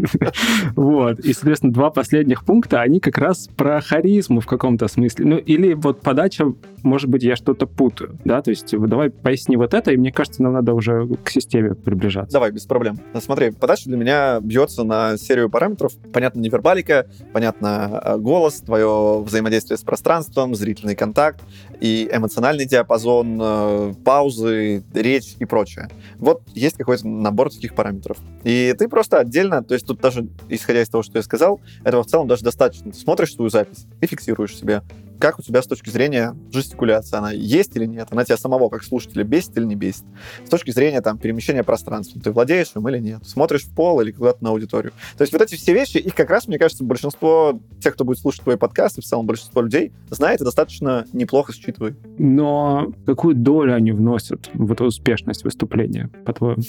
вот. 0.75 1.19
И, 1.19 1.33
соответственно, 1.33 1.73
два 1.73 1.89
последних 1.89 2.43
пункта, 2.43 2.81
они 2.81 2.99
как 2.99 3.17
раз 3.17 3.47
про 3.55 3.81
харизму 3.81 4.41
в 4.41 4.47
каком-то 4.47 4.87
смысле. 4.87 5.25
Ну, 5.25 5.37
или 5.37 5.73
вот 5.73 6.01
подача, 6.01 6.45
может 6.83 7.09
быть, 7.09 7.23
я 7.23 7.35
что-то 7.35 7.67
путаю, 7.67 8.17
да? 8.25 8.41
То 8.41 8.49
есть 8.49 8.75
давай 8.77 9.09
поясни 9.09 9.57
вот 9.57 9.73
это, 9.73 9.91
и 9.91 9.97
мне 9.97 10.11
кажется, 10.11 10.43
нам 10.43 10.53
надо 10.53 10.73
уже 10.73 11.07
к 11.23 11.29
системе 11.29 11.75
приближаться. 11.75 12.33
Давай, 12.33 12.51
без 12.51 12.65
проблем. 12.65 12.99
Смотри, 13.19 13.51
подача 13.51 13.85
для 13.85 13.97
меня 13.97 14.39
бьется 14.41 14.83
на 14.83 15.17
серию 15.17 15.49
параметров. 15.49 15.93
Понятно, 16.13 16.39
невербалика, 16.39 17.07
понятно, 17.33 18.01
э, 18.03 18.17
голос, 18.17 18.61
твое 18.61 19.21
взаимодействие 19.21 19.77
с 19.77 19.81
пространством, 19.81 20.55
зрительный 20.55 20.95
контакт 20.95 21.41
и 21.79 22.09
эмоциональный 22.11 22.65
диапазон, 22.65 23.39
э, 23.41 23.93
паузы, 24.03 24.83
речь 24.93 25.35
и 25.39 25.45
прочее. 25.45 25.89
Вот 26.17 26.41
есть 26.53 26.77
какой-то 26.77 27.07
набор 27.07 27.51
таких 27.51 27.75
параметров. 27.75 28.17
И 28.43 28.75
ты 28.77 28.87
просто 28.87 29.19
отдельно, 29.19 29.63
то 29.63 29.73
есть 29.73 29.87
тут 29.87 29.99
даже, 29.99 30.27
исходя 30.49 30.81
из 30.81 30.89
того, 30.89 31.03
что 31.03 31.17
я 31.17 31.23
сказал, 31.23 31.61
этого 31.83 32.03
в 32.03 32.07
целом 32.07 32.27
даже 32.27 32.43
достаточно. 32.43 32.91
Ты 32.91 32.97
смотришь 32.97 33.33
свою 33.33 33.49
запись 33.49 33.85
и 34.01 34.07
фиксируешь 34.07 34.57
себе, 34.57 34.81
как 35.19 35.39
у 35.39 35.41
тебя 35.41 35.61
с 35.61 35.67
точки 35.67 35.89
зрения 35.89 36.35
жестикуляции, 36.51 37.17
она 37.17 37.31
есть 37.31 37.75
или 37.75 37.85
нет, 37.85 38.07
она 38.11 38.25
тебя 38.25 38.37
самого 38.37 38.69
как 38.69 38.83
слушателя 38.83 39.23
бесит 39.23 39.57
или 39.57 39.65
не 39.65 39.75
бесит. 39.75 40.05
С 40.45 40.49
точки 40.49 40.71
зрения 40.71 41.01
там 41.01 41.17
перемещения 41.17 41.63
пространства, 41.63 42.21
ты 42.21 42.31
владеешь 42.31 42.71
им 42.75 42.87
или 42.89 42.99
нет, 42.99 43.25
смотришь 43.25 43.63
в 43.63 43.75
пол 43.75 44.01
или 44.01 44.11
куда-то 44.11 44.43
на 44.43 44.49
аудиторию. 44.49 44.93
То 45.17 45.21
есть 45.21 45.33
вот 45.33 45.41
эти 45.41 45.55
все 45.55 45.73
вещи, 45.73 45.97
их 45.97 46.15
как 46.15 46.29
раз, 46.29 46.47
мне 46.47 46.57
кажется, 46.57 46.83
большинство 46.83 47.59
тех, 47.81 47.93
кто 47.93 48.05
будет 48.05 48.19
слушать 48.19 48.43
твои 48.43 48.55
подкасты, 48.55 49.01
в 49.01 49.05
целом 49.05 49.25
большинство 49.25 49.61
людей 49.61 49.91
знает 50.09 50.41
и 50.41 50.45
достаточно 50.45 51.05
неплохо 51.13 51.53
считывает. 51.53 51.97
Но 52.17 52.91
какую 53.05 53.35
долю 53.35 53.75
они 53.75 53.91
вносят 53.91 54.49
в 54.53 54.71
эту 54.71 54.85
успешность 54.85 55.43
выступления, 55.43 56.09
по-твоему? 56.25 56.63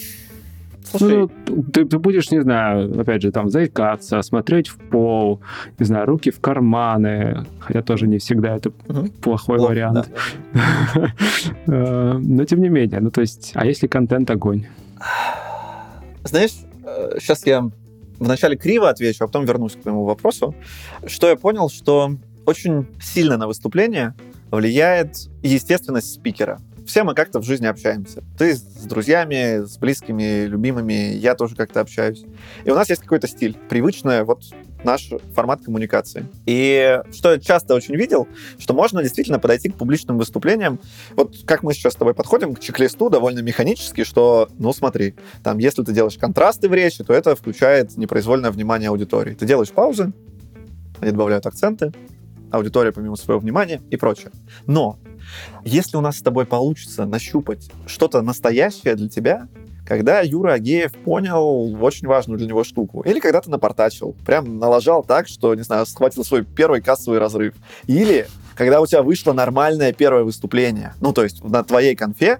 Слушай, 0.85 1.19
ну, 1.19 1.63
ты, 1.73 1.85
ты 1.85 1.99
будешь, 1.99 2.31
не 2.31 2.41
знаю, 2.43 3.01
опять 3.01 3.23
же, 3.23 3.31
там, 3.31 3.51
заикаться, 3.51 4.23
смотреть 4.23 4.69
в 4.69 4.79
пол, 4.79 5.41
не 5.79 5.85
знаю, 5.85 6.07
руки 6.07 6.31
в 6.31 6.41
карманы, 6.41 7.45
хотя 7.61 7.83
тоже 7.83 8.07
не 8.07 8.19
всегда 8.19 8.57
это 8.57 8.71
угу. 8.89 9.09
плохой 9.21 9.59
Плохо, 9.59 9.71
вариант. 9.71 10.11
Да. 10.53 11.15
Э, 11.67 12.19
но 12.19 12.45
тем 12.45 12.61
не 12.61 12.69
менее, 12.69 13.01
ну 13.01 13.11
то 13.11 13.21
есть, 13.21 13.53
а 13.55 13.65
если 13.65 13.87
контент 13.87 14.31
огонь? 14.31 14.67
Знаешь, 16.25 16.53
сейчас 17.19 17.47
э, 17.47 17.51
я 17.51 17.71
вначале 18.19 18.57
криво 18.57 18.89
отвечу, 18.89 19.25
а 19.25 19.27
потом 19.27 19.45
вернусь 19.45 19.75
к 19.75 19.83
твоему 19.83 20.05
вопросу. 20.05 20.55
Что 21.07 21.29
я 21.29 21.37
понял, 21.37 21.69
что 21.69 22.13
очень 22.47 22.87
сильно 23.01 23.37
на 23.37 23.47
выступление 23.47 24.15
влияет 24.51 25.29
естественность 25.43 26.13
спикера 26.13 26.61
все 26.87 27.05
мы 27.05 27.15
как-то 27.15 27.41
в 27.41 27.45
жизни 27.45 27.67
общаемся. 27.67 28.23
Ты 28.39 28.55
с 28.55 28.61
друзьями, 28.61 29.65
с 29.65 29.79
близкими, 29.79 30.47
любимыми, 30.47 31.15
я 31.15 31.35
тоже 31.35 31.57
как-то 31.57 31.81
общаюсь. 31.81 32.25
И 32.65 32.71
у 32.71 32.75
нас 32.75 32.89
есть 32.91 33.03
какой-то 33.03 33.29
стиль, 33.29 33.57
привычный 33.69 34.25
вот 34.25 34.43
наш 34.85 35.11
формат 35.35 35.63
коммуникации. 35.63 36.27
И 36.47 37.01
что 37.13 37.33
я 37.33 37.39
часто 37.39 37.75
очень 37.75 37.97
видел, 37.97 38.29
что 38.59 38.75
можно 38.75 39.03
действительно 39.03 39.39
подойти 39.39 39.69
к 39.69 39.77
публичным 39.77 40.19
выступлениям, 40.19 40.81
вот 41.17 41.37
как 41.45 41.63
мы 41.63 41.75
сейчас 41.75 41.93
с 41.93 41.97
тобой 41.97 42.15
подходим 42.15 42.55
к 42.55 42.61
чек-листу 42.61 43.11
довольно 43.11 43.41
механически, 43.41 44.05
что, 44.05 44.49
ну 44.59 44.73
смотри, 44.73 45.15
там, 45.43 45.59
если 45.59 45.83
ты 45.83 45.93
делаешь 45.93 46.17
контрасты 46.19 46.69
в 46.69 46.75
речи, 46.75 47.05
то 47.05 47.13
это 47.13 47.37
включает 47.37 47.97
непроизвольное 47.97 48.51
внимание 48.51 48.89
аудитории. 48.89 49.35
Ты 49.35 49.47
делаешь 49.47 49.71
паузы, 49.71 50.13
они 51.01 51.13
добавляют 51.13 51.47
акценты, 51.47 51.93
аудитория 52.51 52.93
помимо 52.93 53.17
своего 53.17 53.41
внимания 53.41 53.81
и 53.91 53.97
прочее. 53.97 54.31
Но 54.67 54.99
если 55.65 55.97
у 55.97 56.01
нас 56.01 56.19
с 56.19 56.23
тобой 56.23 56.47
получится 56.47 57.05
нащупать 57.05 57.71
что-то 57.87 58.23
настоящее 58.23 58.95
для 58.95 59.09
тебя, 59.09 59.49
когда 59.87 60.21
Юра 60.21 60.53
Агеев 60.53 60.93
понял 60.93 61.83
очень 61.83 62.07
важную 62.07 62.39
для 62.39 62.47
него 62.47 62.63
штуку. 62.63 63.01
Или 63.03 63.19
когда 63.19 63.41
ты 63.41 63.51
напортачил, 63.51 64.15
прям 64.25 64.59
налажал 64.59 65.03
так, 65.03 65.27
что, 65.27 65.53
не 65.57 65.63
знаю, 65.63 65.85
схватил 65.85 66.25
свой 66.25 66.45
первый 66.45 66.81
кассовый 66.81 67.19
разрыв. 67.19 67.55
Или 67.89 68.29
когда 68.55 68.81
у 68.81 68.87
тебя 68.87 69.03
вышло 69.03 69.33
нормальное 69.33 69.93
первое 69.93 70.23
выступление. 70.23 70.95
Ну, 71.01 71.13
то 71.13 71.25
есть 71.25 71.43
на 71.43 71.65
твоей 71.65 71.97
конфе, 71.97 72.39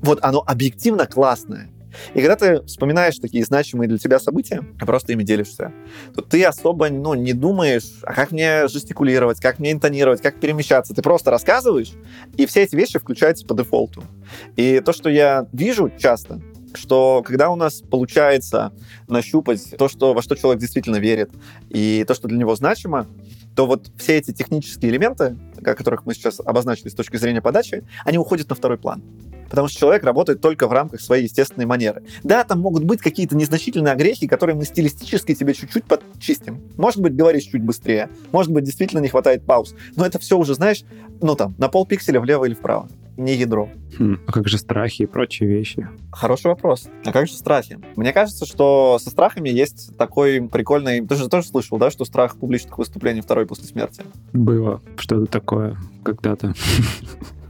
вот 0.00 0.20
оно 0.22 0.42
объективно 0.46 1.06
классное. 1.06 1.68
И 2.14 2.20
когда 2.20 2.36
ты 2.36 2.62
вспоминаешь 2.66 3.18
такие 3.18 3.44
значимые 3.44 3.88
для 3.88 3.98
тебя 3.98 4.18
события, 4.18 4.62
просто 4.80 5.12
ими 5.12 5.22
делишься, 5.22 5.72
то 6.14 6.22
ты 6.22 6.44
особо 6.44 6.88
ну, 6.88 7.14
не 7.14 7.32
думаешь, 7.32 7.98
а 8.02 8.14
как 8.14 8.32
мне 8.32 8.68
жестикулировать, 8.68 9.40
как 9.40 9.58
мне 9.58 9.72
интонировать, 9.72 10.20
как 10.20 10.40
перемещаться. 10.40 10.94
Ты 10.94 11.02
просто 11.02 11.30
рассказываешь, 11.30 11.92
и 12.36 12.46
все 12.46 12.62
эти 12.62 12.76
вещи 12.76 12.98
включаются 12.98 13.46
по 13.46 13.54
дефолту. 13.54 14.02
И 14.56 14.80
то, 14.84 14.92
что 14.92 15.10
я 15.10 15.46
вижу 15.52 15.90
часто, 15.98 16.40
что 16.76 17.22
когда 17.24 17.50
у 17.50 17.56
нас 17.56 17.80
получается 17.80 18.72
нащупать 19.08 19.74
то, 19.76 19.88
что, 19.88 20.14
во 20.14 20.22
что 20.22 20.36
человек 20.36 20.60
действительно 20.60 20.96
верит, 20.96 21.30
и 21.70 22.04
то, 22.06 22.14
что 22.14 22.28
для 22.28 22.38
него 22.38 22.54
значимо, 22.54 23.06
то 23.54 23.66
вот 23.66 23.90
все 23.96 24.18
эти 24.18 24.32
технические 24.32 24.90
элементы, 24.90 25.36
о 25.64 25.74
которых 25.74 26.04
мы 26.04 26.14
сейчас 26.14 26.40
обозначили 26.44 26.88
с 26.88 26.94
точки 26.94 27.16
зрения 27.16 27.40
подачи, 27.40 27.84
они 28.04 28.18
уходят 28.18 28.48
на 28.50 28.54
второй 28.54 28.78
план 28.78 29.02
потому 29.48 29.68
что 29.68 29.78
человек 29.78 30.04
работает 30.04 30.40
только 30.40 30.66
в 30.66 30.72
рамках 30.72 31.00
своей 31.00 31.24
естественной 31.24 31.66
манеры. 31.66 32.02
Да, 32.22 32.44
там 32.44 32.60
могут 32.60 32.84
быть 32.84 33.00
какие-то 33.00 33.36
незначительные 33.36 33.92
огрехи, 33.92 34.26
которые 34.26 34.56
мы 34.56 34.64
стилистически 34.64 35.34
тебе 35.34 35.54
чуть-чуть 35.54 35.84
подчистим. 35.84 36.60
Может 36.76 37.00
быть, 37.00 37.14
говоришь 37.14 37.44
чуть 37.44 37.62
быстрее, 37.62 38.08
может 38.32 38.52
быть, 38.52 38.64
действительно 38.64 39.00
не 39.00 39.08
хватает 39.08 39.44
пауз, 39.44 39.74
но 39.96 40.06
это 40.06 40.18
все 40.18 40.38
уже, 40.38 40.54
знаешь, 40.54 40.84
ну 41.20 41.34
там, 41.34 41.54
на 41.58 41.68
полпикселя 41.68 42.20
влево 42.20 42.44
или 42.44 42.54
вправо 42.54 42.88
не 43.16 43.34
ядро. 43.34 43.68
Хм, 43.98 44.18
а 44.26 44.32
как 44.32 44.48
же 44.48 44.58
страхи 44.58 45.02
и 45.02 45.06
прочие 45.06 45.48
вещи? 45.48 45.88
Хороший 46.12 46.48
вопрос. 46.48 46.88
А 47.04 47.12
как 47.12 47.26
же 47.26 47.32
страхи? 47.32 47.78
Мне 47.96 48.12
кажется, 48.12 48.44
что 48.44 48.98
со 49.00 49.10
страхами 49.10 49.48
есть 49.48 49.96
такой 49.96 50.48
прикольный... 50.52 51.06
Ты 51.06 51.14
же 51.14 51.28
тоже 51.28 51.48
слышал, 51.48 51.78
да, 51.78 51.90
что 51.90 52.04
страх 52.04 52.36
публичных 52.36 52.78
выступлений 52.78 53.22
второй 53.22 53.46
после 53.46 53.64
смерти? 53.64 54.02
Было 54.32 54.82
что-то 54.96 55.26
такое 55.26 55.78
когда-то. 56.02 56.54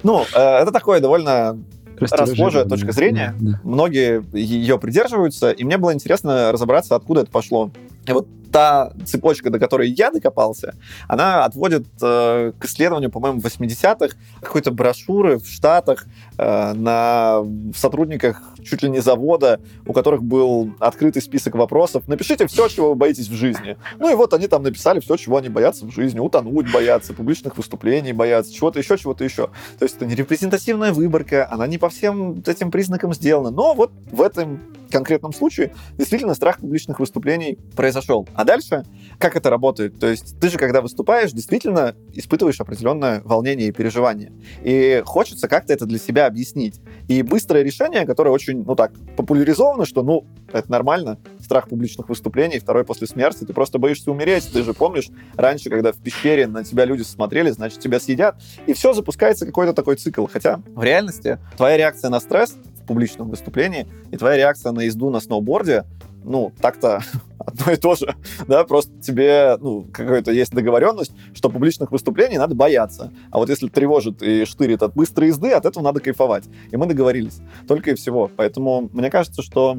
Ну, 0.02 0.22
э, 0.22 0.38
это 0.38 0.70
такое 0.70 1.00
довольно 1.00 1.58
расхожая 2.00 2.64
точка 2.64 2.92
зрения. 2.92 3.34
Да, 3.38 3.52
да. 3.52 3.60
Многие 3.64 4.24
ее 4.36 4.78
придерживаются, 4.78 5.50
и 5.50 5.64
мне 5.64 5.78
было 5.78 5.92
интересно 5.92 6.52
разобраться, 6.52 6.94
откуда 6.94 7.22
это 7.22 7.30
пошло. 7.30 7.70
И 8.06 8.12
вот 8.12 8.26
та 8.56 8.92
цепочка, 9.04 9.50
до 9.50 9.58
которой 9.58 9.90
я 9.90 10.10
докопался, 10.10 10.74
она 11.08 11.44
отводит 11.44 11.86
э, 12.00 12.52
к 12.58 12.64
исследованию, 12.64 13.10
по-моему, 13.10 13.40
80-х 13.40 14.16
какой-то 14.40 14.70
брошюры 14.70 15.38
в 15.38 15.46
Штатах 15.46 16.06
э, 16.38 16.72
на 16.72 17.42
сотрудниках 17.74 18.42
чуть 18.64 18.82
ли 18.82 18.88
не 18.88 19.00
завода, 19.00 19.60
у 19.86 19.92
которых 19.92 20.22
был 20.22 20.70
открытый 20.80 21.22
список 21.22 21.54
вопросов. 21.54 22.08
Напишите 22.08 22.46
все, 22.46 22.68
чего 22.68 22.90
вы 22.90 22.94
боитесь 22.94 23.28
в 23.28 23.34
жизни. 23.34 23.76
Ну 23.98 24.10
и 24.10 24.14
вот 24.14 24.32
они 24.32 24.48
там 24.48 24.62
написали 24.62 25.00
все, 25.00 25.16
чего 25.16 25.36
они 25.36 25.48
боятся 25.48 25.84
в 25.84 25.90
жизни. 25.90 26.18
Утонуть 26.18 26.72
боятся, 26.72 27.12
публичных 27.12 27.56
выступлений 27.56 28.12
боятся, 28.12 28.54
чего-то 28.54 28.78
еще, 28.78 28.96
чего-то 28.96 29.24
еще. 29.24 29.50
То 29.78 29.84
есть 29.84 29.96
это 29.96 30.06
не 30.06 30.14
репрезентативная 30.14 30.92
выборка, 30.92 31.48
она 31.50 31.66
не 31.66 31.78
по 31.78 31.88
всем 31.88 32.42
этим 32.46 32.70
признакам 32.70 33.12
сделана. 33.12 33.50
Но 33.50 33.74
вот 33.74 33.92
в 34.10 34.22
этом 34.22 34.60
конкретном 34.90 35.32
случае 35.32 35.74
действительно 35.98 36.34
страх 36.34 36.58
публичных 36.58 37.00
выступлений 37.00 37.58
произошел. 37.74 37.95
А 38.34 38.44
дальше, 38.44 38.84
как 39.18 39.36
это 39.36 39.50
работает? 39.50 39.98
То 39.98 40.06
есть 40.06 40.38
ты 40.40 40.48
же, 40.48 40.58
когда 40.58 40.80
выступаешь, 40.80 41.32
действительно 41.32 41.94
испытываешь 42.12 42.60
определенное 42.60 43.22
волнение 43.24 43.68
и 43.68 43.72
переживание. 43.72 44.32
И 44.62 45.02
хочется 45.04 45.48
как-то 45.48 45.72
это 45.72 45.86
для 45.86 45.98
себя 45.98 46.26
объяснить. 46.26 46.80
И 47.08 47.22
быстрое 47.22 47.62
решение, 47.62 48.06
которое 48.06 48.30
очень, 48.30 48.64
ну 48.64 48.74
так, 48.74 48.92
популяризовано, 49.16 49.86
что, 49.86 50.02
ну, 50.02 50.26
это 50.52 50.70
нормально, 50.70 51.18
страх 51.40 51.68
публичных 51.68 52.08
выступлений, 52.08 52.58
второй 52.58 52.84
после 52.84 53.06
смерти, 53.06 53.44
ты 53.44 53.52
просто 53.52 53.78
боишься 53.78 54.10
умереть. 54.10 54.50
Ты 54.52 54.62
же 54.62 54.74
помнишь, 54.74 55.08
раньше, 55.36 55.70
когда 55.70 55.92
в 55.92 55.96
пещере 55.98 56.46
на 56.46 56.64
тебя 56.64 56.84
люди 56.84 57.02
смотрели, 57.02 57.50
значит, 57.50 57.80
тебя 57.80 58.00
съедят. 58.00 58.36
И 58.66 58.72
все, 58.72 58.92
запускается 58.92 59.46
какой-то 59.46 59.72
такой 59.72 59.96
цикл. 59.96 60.26
Хотя 60.26 60.60
в 60.74 60.82
реальности 60.82 61.38
твоя 61.56 61.76
реакция 61.76 62.10
на 62.10 62.20
стресс 62.20 62.56
публичном 62.86 63.28
выступлении, 63.28 63.86
и 64.10 64.16
твоя 64.16 64.36
реакция 64.36 64.72
на 64.72 64.80
езду 64.80 65.10
на 65.10 65.20
сноуборде, 65.20 65.84
ну, 66.24 66.52
так-то 66.60 67.02
одно 67.46 67.72
и 67.72 67.76
то 67.76 67.94
же, 67.94 68.14
да, 68.48 68.64
просто 68.64 68.92
тебе, 69.00 69.56
ну, 69.60 69.86
какая-то 69.92 70.32
есть 70.32 70.52
договоренность, 70.52 71.12
что 71.32 71.48
публичных 71.48 71.92
выступлений 71.92 72.38
надо 72.38 72.54
бояться, 72.54 73.12
а 73.30 73.38
вот 73.38 73.48
если 73.48 73.68
тревожит 73.68 74.22
и 74.22 74.44
штырит 74.44 74.82
от 74.82 74.94
быстрой 74.94 75.28
езды, 75.28 75.52
от 75.52 75.64
этого 75.64 75.82
надо 75.82 76.00
кайфовать. 76.00 76.44
И 76.70 76.76
мы 76.76 76.86
договорились, 76.86 77.40
только 77.66 77.92
и 77.92 77.94
всего. 77.94 78.30
Поэтому 78.36 78.90
мне 78.92 79.10
кажется, 79.10 79.42
что 79.42 79.78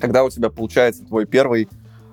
когда 0.00 0.24
у 0.24 0.30
тебя 0.30 0.50
получается 0.50 1.04
твой 1.04 1.26
первый 1.26 1.68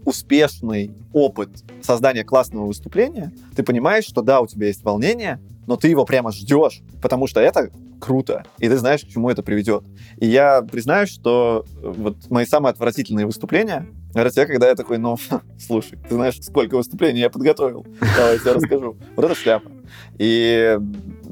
успешный 0.05 0.91
опыт 1.13 1.49
создания 1.81 2.23
классного 2.23 2.67
выступления, 2.67 3.33
ты 3.55 3.63
понимаешь, 3.63 4.05
что 4.05 4.21
да, 4.21 4.39
у 4.41 4.47
тебя 4.47 4.67
есть 4.67 4.83
волнение, 4.83 5.39
но 5.67 5.77
ты 5.77 5.87
его 5.87 6.05
прямо 6.05 6.31
ждешь, 6.31 6.81
потому 7.01 7.27
что 7.27 7.39
это 7.39 7.71
круто, 7.99 8.45
и 8.59 8.69
ты 8.69 8.77
знаешь, 8.77 9.01
к 9.01 9.07
чему 9.07 9.29
это 9.29 9.41
приведет. 9.41 9.83
И 10.17 10.27
я 10.27 10.61
признаюсь, 10.61 11.09
что 11.09 11.65
э, 11.81 11.93
вот 11.97 12.29
мои 12.29 12.45
самые 12.45 12.71
отвратительные 12.71 13.25
выступления, 13.25 13.87
те, 14.31 14.45
когда 14.45 14.69
я 14.69 14.75
такой, 14.75 14.97
ну, 14.97 15.17
слушай, 15.59 15.97
ты 16.07 16.15
знаешь, 16.15 16.41
сколько 16.41 16.75
выступлений 16.75 17.19
я 17.19 17.29
подготовил, 17.29 17.85
давай 18.17 18.33
я 18.33 18.39
тебе 18.39 18.51
расскажу. 18.53 18.97
Вот 19.15 19.25
это 19.25 19.35
шляпа. 19.35 19.69
И 20.17 20.79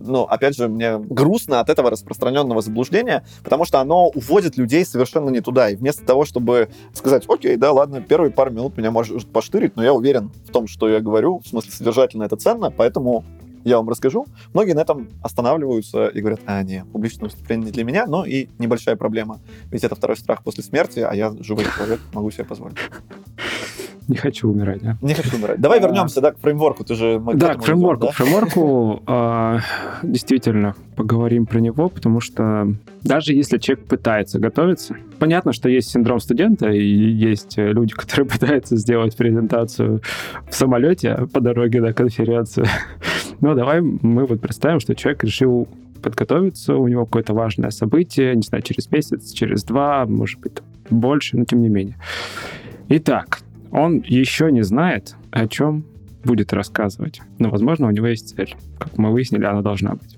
ну, 0.06 0.24
опять 0.24 0.56
же, 0.56 0.67
мне 0.67 0.98
грустно 0.98 1.60
от 1.60 1.69
этого 1.69 1.89
распространенного 1.89 2.62
заблуждения, 2.62 3.26
потому 3.43 3.65
что 3.65 3.80
оно 3.80 4.08
уводит 4.10 4.58
людей 4.58 4.86
совершенно 4.86 5.30
не 5.30 5.41
туда. 5.41 5.69
И 5.69 5.76
вместо 5.76 6.06
того, 6.06 6.26
чтобы 6.26 6.69
сказать, 6.93 7.24
окей, 7.28 7.56
да, 7.56 7.72
ладно, 7.72 8.02
первые 8.02 8.32
пару 8.32 8.52
минут 8.52 8.78
меня 8.78 8.91
может 8.91 9.26
поштырить, 9.28 9.76
но 9.76 9.84
я 9.84 9.93
уверен 9.93 10.32
в 10.46 10.52
том, 10.52 10.67
что 10.67 10.89
я 10.89 11.00
говорю, 11.00 11.39
в 11.39 11.48
смысле 11.48 11.72
содержательно 11.72 12.24
это 12.24 12.36
ценно, 12.36 12.69
поэтому 12.69 13.24
я 13.63 13.78
вам 13.78 13.89
расскажу. 13.89 14.26
Многие 14.54 14.73
на 14.73 14.82
этом 14.82 15.10
останавливаются 15.21 16.08
и 16.08 16.19
говорят, 16.19 16.41
а, 16.45 16.63
не, 16.63 16.86
публичное 16.91 17.30
выступление 17.30 17.67
не 17.67 17.71
для 17.71 17.84
меня, 17.84 18.06
но 18.06 18.26
и 18.26 18.47
небольшая 18.60 18.95
проблема. 18.95 19.39
Ведь 19.71 19.84
это 19.84 19.95
второй 19.95 20.17
страх 20.17 20.43
после 20.43 20.63
смерти, 20.63 20.99
а 20.99 21.13
я 21.13 21.34
живой 21.39 21.65
человек, 21.76 21.99
могу 22.13 22.32
себе 22.32 22.45
позволить. 22.45 22.78
Не 24.08 24.17
хочу 24.17 24.49
умирать, 24.49 24.82
да? 24.82 24.97
Не 25.02 25.13
хочу 25.13 25.38
умирать. 25.38 25.60
Давай 25.62 25.80
а... 25.80 25.82
вернемся, 25.82 26.21
да, 26.21 26.32
к 26.32 26.39
фреймворку. 26.39 26.84
Ты 26.84 26.95
же 26.95 27.21
да, 27.36 27.56
к 27.56 27.63
фреймворку. 27.63 28.08
К 28.08 28.12
фреймворку 28.12 29.02
э, 29.08 29.60
действительно 30.04 30.76
поговорим 30.95 31.45
про 31.45 31.60
него, 31.60 31.89
потому 31.89 32.19
что 32.19 32.76
даже 33.02 33.34
если 33.34 33.58
человек 33.58 33.88
пытается 33.88 34.39
готовиться, 34.39 34.95
понятно, 35.19 35.54
что 35.54 35.69
есть 35.69 35.89
синдром 35.89 36.19
студента, 36.19 36.69
и 36.69 36.84
есть 36.84 37.58
люди, 37.58 37.93
которые 37.93 38.28
пытаются 38.30 38.76
сделать 38.76 39.15
презентацию 39.15 40.02
в 40.49 40.54
самолете 40.54 41.28
по 41.32 41.39
дороге 41.39 41.82
на 41.82 41.93
конференцию. 41.93 42.67
Но 43.43 43.56
давай 43.56 43.82
мы 43.82 44.25
вот 44.25 44.39
представим, 44.39 44.79
что 44.79 44.95
человек 44.95 45.21
решил 45.25 45.67
подготовиться, 46.01 46.77
у 46.77 46.88
него 46.88 47.06
какое-то 47.06 47.34
важное 47.34 47.71
событие, 47.71 48.34
не 48.38 48.41
знаю, 48.41 48.62
через 48.62 48.89
месяц, 48.89 49.34
через 49.34 49.65
два, 49.65 50.06
может 50.06 50.39
быть, 50.39 50.60
больше, 50.89 51.36
но 51.36 51.43
тем 51.43 51.62
не 51.62 51.67
менее. 51.67 51.97
Итак, 52.88 53.41
он 53.69 54.01
еще 54.08 54.49
не 54.49 54.62
знает, 54.62 55.17
о 55.32 55.45
чем 55.49 55.84
будет 56.23 56.53
рассказывать. 56.53 57.19
Но, 57.38 57.49
возможно, 57.49 57.88
у 57.88 57.91
него 57.91 58.08
есть 58.08 58.34
цель. 58.34 58.56
Как 58.79 58.97
мы 58.97 59.12
выяснили, 59.12 59.43
она 59.43 59.62
должна 59.62 59.95
быть. 59.95 60.17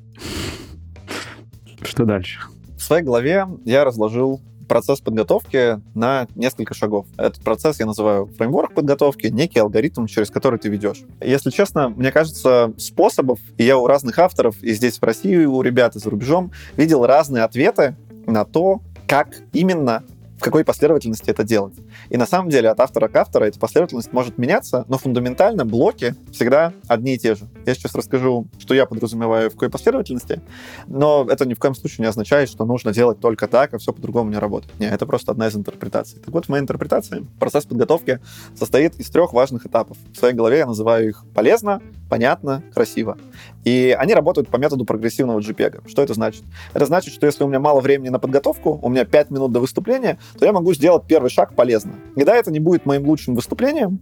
Что 1.81 2.05
дальше? 2.05 2.41
В 2.77 2.81
своей 2.83 3.03
голове 3.03 3.47
я 3.63 3.85
разложил 3.85 4.39
процесс 4.67 5.01
подготовки 5.01 5.81
на 5.93 6.27
несколько 6.35 6.73
шагов. 6.73 7.05
Этот 7.17 7.43
процесс 7.43 7.79
я 7.79 7.85
называю 7.85 8.27
фреймворк 8.27 8.73
подготовки, 8.73 9.27
некий 9.27 9.59
алгоритм, 9.59 10.05
через 10.05 10.29
который 10.29 10.59
ты 10.59 10.69
ведешь. 10.69 11.03
Если 11.21 11.49
честно, 11.49 11.89
мне 11.89 12.11
кажется, 12.11 12.73
способов, 12.77 13.39
и 13.57 13.63
я 13.63 13.77
у 13.77 13.87
разных 13.87 14.19
авторов, 14.19 14.61
и 14.61 14.73
здесь 14.73 14.99
в 14.99 15.03
России, 15.03 15.43
и 15.43 15.45
у 15.45 15.61
ребят, 15.61 15.95
и 15.95 15.99
за 15.99 16.09
рубежом, 16.09 16.51
видел 16.77 17.05
разные 17.05 17.43
ответы 17.43 17.95
на 18.25 18.45
то, 18.45 18.81
как 19.07 19.37
именно 19.53 20.03
в 20.37 20.41
какой 20.41 20.63
последовательности 20.63 21.29
это 21.29 21.43
делать. 21.43 21.75
И 22.09 22.17
на 22.17 22.25
самом 22.25 22.49
деле 22.49 22.69
от 22.69 22.79
автора 22.79 23.07
к 23.07 23.15
автору 23.15 23.45
эта 23.45 23.59
последовательность 23.59 24.11
может 24.13 24.37
меняться, 24.37 24.85
но 24.87 24.97
фундаментально 24.97 25.65
блоки 25.65 26.15
всегда 26.31 26.73
одни 26.87 27.15
и 27.15 27.17
те 27.17 27.35
же. 27.35 27.47
Я 27.65 27.73
сейчас 27.73 27.95
расскажу, 27.95 28.47
что 28.59 28.73
я 28.73 28.85
подразумеваю 28.85 29.49
в 29.49 29.53
какой 29.53 29.69
последовательности, 29.69 30.41
но 30.87 31.25
это 31.29 31.45
ни 31.45 31.53
в 31.53 31.59
коем 31.59 31.75
случае 31.75 32.03
не 32.03 32.09
означает, 32.09 32.49
что 32.49 32.65
нужно 32.65 32.93
делать 32.93 33.19
только 33.19 33.47
так, 33.47 33.73
а 33.73 33.77
все 33.77 33.93
по-другому 33.93 34.29
не 34.29 34.37
работает. 34.37 34.73
Нет, 34.79 34.93
это 34.93 35.05
просто 35.05 35.31
одна 35.31 35.47
из 35.47 35.55
интерпретаций. 35.55 36.19
Так 36.19 36.33
вот, 36.33 36.45
в 36.45 36.49
моей 36.49 36.61
интерпретации 36.61 37.25
процесс 37.39 37.65
подготовки 37.65 38.19
состоит 38.55 38.95
из 38.99 39.09
трех 39.09 39.33
важных 39.33 39.65
этапов. 39.65 39.97
В 40.13 40.17
своей 40.17 40.33
голове 40.33 40.59
я 40.59 40.65
называю 40.65 41.09
их 41.09 41.25
полезно, 41.33 41.81
понятно, 42.09 42.63
красиво. 42.73 43.17
И 43.63 43.95
они 43.97 44.13
работают 44.13 44.49
по 44.49 44.57
методу 44.57 44.85
прогрессивного 44.85 45.39
JPEG. 45.39 45.87
Что 45.87 46.01
это 46.01 46.13
значит? 46.13 46.43
Это 46.73 46.85
значит, 46.85 47.13
что 47.13 47.25
если 47.25 47.43
у 47.43 47.47
меня 47.47 47.59
мало 47.59 47.81
времени 47.81 48.09
на 48.09 48.19
подготовку, 48.19 48.79
у 48.81 48.89
меня 48.89 49.05
5 49.05 49.31
минут 49.31 49.51
до 49.51 49.59
выступления, 49.59 50.19
то 50.37 50.45
я 50.45 50.53
могу 50.53 50.73
сделать 50.73 51.03
первый 51.07 51.29
шаг 51.29 51.55
полезно. 51.55 51.93
И 52.15 52.23
да, 52.23 52.35
это 52.35 52.51
не 52.51 52.59
будет 52.59 52.85
моим 52.85 53.05
лучшим 53.05 53.35
выступлением, 53.35 53.99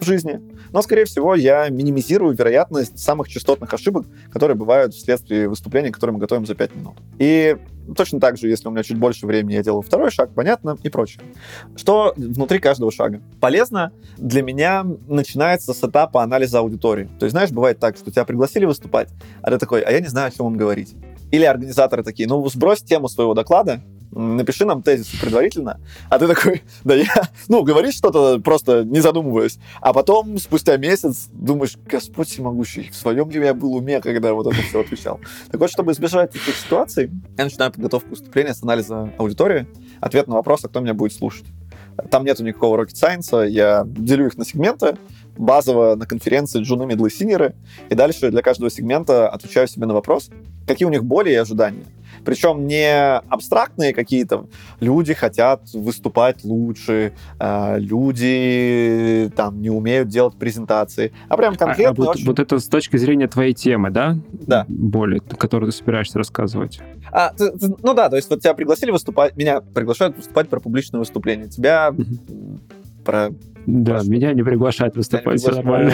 жизни, 0.00 0.40
но, 0.72 0.82
скорее 0.82 1.04
всего, 1.04 1.34
я 1.34 1.68
минимизирую 1.68 2.34
вероятность 2.34 2.98
самых 2.98 3.28
частотных 3.28 3.72
ошибок, 3.72 4.06
которые 4.30 4.56
бывают 4.56 4.94
вследствие 4.94 5.48
выступления, 5.48 5.90
которое 5.90 6.12
мы 6.12 6.18
готовим 6.18 6.46
за 6.46 6.54
5 6.54 6.76
минут. 6.76 6.94
И 7.18 7.56
точно 7.94 8.20
так 8.20 8.36
же, 8.36 8.48
если 8.48 8.68
у 8.68 8.70
меня 8.70 8.82
чуть 8.82 8.98
больше 8.98 9.26
времени, 9.26 9.54
я 9.54 9.62
делаю 9.62 9.82
второй 9.82 10.10
шаг, 10.10 10.30
понятно, 10.34 10.76
и 10.82 10.88
прочее. 10.88 11.22
Что 11.76 12.14
внутри 12.16 12.58
каждого 12.58 12.90
шага? 12.90 13.20
Полезно 13.40 13.92
для 14.16 14.42
меня 14.42 14.84
начинается 15.08 15.72
с 15.72 15.84
этапа 15.84 16.22
анализа 16.22 16.60
аудитории. 16.60 17.08
То 17.18 17.26
есть, 17.26 17.32
знаешь, 17.32 17.50
бывает 17.50 17.78
так, 17.78 17.96
что 17.96 18.10
тебя 18.10 18.24
пригласили 18.24 18.64
выступать, 18.64 19.08
а 19.42 19.50
ты 19.50 19.58
такой, 19.58 19.82
а 19.82 19.90
я 19.90 20.00
не 20.00 20.08
знаю, 20.08 20.28
о 20.28 20.30
чем 20.30 20.46
вам 20.46 20.56
говорить. 20.56 20.94
Или 21.30 21.44
организаторы 21.44 22.02
такие, 22.02 22.28
ну, 22.28 22.46
сбрось 22.48 22.82
тему 22.82 23.08
своего 23.08 23.34
доклада, 23.34 23.82
напиши 24.16 24.64
нам 24.64 24.82
тезис 24.82 25.08
предварительно, 25.20 25.80
а 26.08 26.18
ты 26.18 26.26
такой, 26.26 26.62
да 26.84 26.94
я, 26.94 27.28
ну, 27.48 27.62
говоришь 27.62 27.94
что-то 27.94 28.40
просто 28.40 28.84
не 28.84 29.00
задумываясь, 29.00 29.58
а 29.80 29.92
потом 29.92 30.38
спустя 30.38 30.76
месяц 30.76 31.28
думаешь, 31.32 31.76
Господь 31.86 32.28
всемогущий, 32.28 32.90
в 32.90 32.96
своем 32.96 33.30
ли 33.30 33.40
я 33.40 33.54
был 33.54 33.74
уме, 33.74 34.00
когда 34.00 34.32
вот 34.32 34.46
это 34.46 34.56
все 34.62 34.80
отвечал. 34.80 35.20
Так 35.50 35.60
вот, 35.60 35.70
чтобы 35.70 35.92
избежать 35.92 36.34
этих 36.34 36.56
ситуаций, 36.56 37.10
я 37.36 37.44
начинаю 37.44 37.72
подготовку 37.72 38.10
выступления 38.10 38.54
с 38.54 38.62
анализа 38.62 39.12
аудитории, 39.18 39.66
ответ 40.00 40.26
на 40.28 40.34
вопрос, 40.34 40.64
а 40.64 40.68
кто 40.68 40.80
меня 40.80 40.94
будет 40.94 41.12
слушать. 41.12 41.46
Там 42.10 42.24
нету 42.24 42.44
никакого 42.44 42.82
rocket 42.82 42.94
science, 42.94 43.48
я 43.48 43.84
делю 43.86 44.26
их 44.26 44.36
на 44.36 44.44
сегменты, 44.44 44.96
базово 45.36 45.94
на 45.94 46.06
конференции 46.06 46.60
джуны, 46.60 46.86
медлы, 46.86 47.10
синеры, 47.10 47.54
и 47.88 47.94
дальше 47.94 48.30
для 48.30 48.42
каждого 48.42 48.70
сегмента 48.70 49.28
отвечаю 49.28 49.68
себе 49.68 49.86
на 49.86 49.94
вопрос, 49.94 50.30
какие 50.66 50.86
у 50.86 50.90
них 50.90 51.04
боли 51.04 51.30
и 51.30 51.34
ожидания. 51.34 51.84
Причем 52.26 52.66
не 52.66 53.18
абстрактные 53.28 53.94
какие-то. 53.94 54.48
Люди 54.80 55.14
хотят 55.14 55.62
выступать 55.72 56.44
лучше, 56.44 57.12
э, 57.38 57.78
люди 57.78 59.30
там 59.36 59.62
не 59.62 59.70
умеют 59.70 60.08
делать 60.08 60.36
презентации, 60.36 61.12
а 61.28 61.36
прям 61.36 61.54
конкретно. 61.54 61.86
А, 61.86 61.90
а 61.92 62.06
вот, 62.06 62.16
очень... 62.16 62.26
вот 62.26 62.40
это 62.40 62.58
с 62.58 62.66
точки 62.66 62.96
зрения 62.96 63.28
твоей 63.28 63.54
темы, 63.54 63.90
да? 63.90 64.18
Да. 64.32 64.66
Боли, 64.68 65.20
которую 65.20 65.70
ты 65.70 65.78
собираешься 65.78 66.18
рассказывать. 66.18 66.80
А, 67.12 67.32
ты, 67.32 67.52
ты, 67.52 67.72
ну 67.80 67.94
да, 67.94 68.10
то 68.10 68.16
есть 68.16 68.28
вот 68.28 68.40
тебя 68.40 68.54
пригласили 68.54 68.90
выступать, 68.90 69.36
меня 69.36 69.60
приглашают 69.60 70.16
выступать 70.16 70.48
про 70.48 70.58
публичное 70.58 70.98
выступление, 70.98 71.48
тебя 71.48 71.94
про 73.04 73.30
да, 73.66 73.94
Прошу. 73.94 74.10
меня 74.10 74.32
не 74.32 74.42
приглашают 74.42 74.96
выступать, 74.96 75.40
все 75.40 75.52
нормально. 75.52 75.92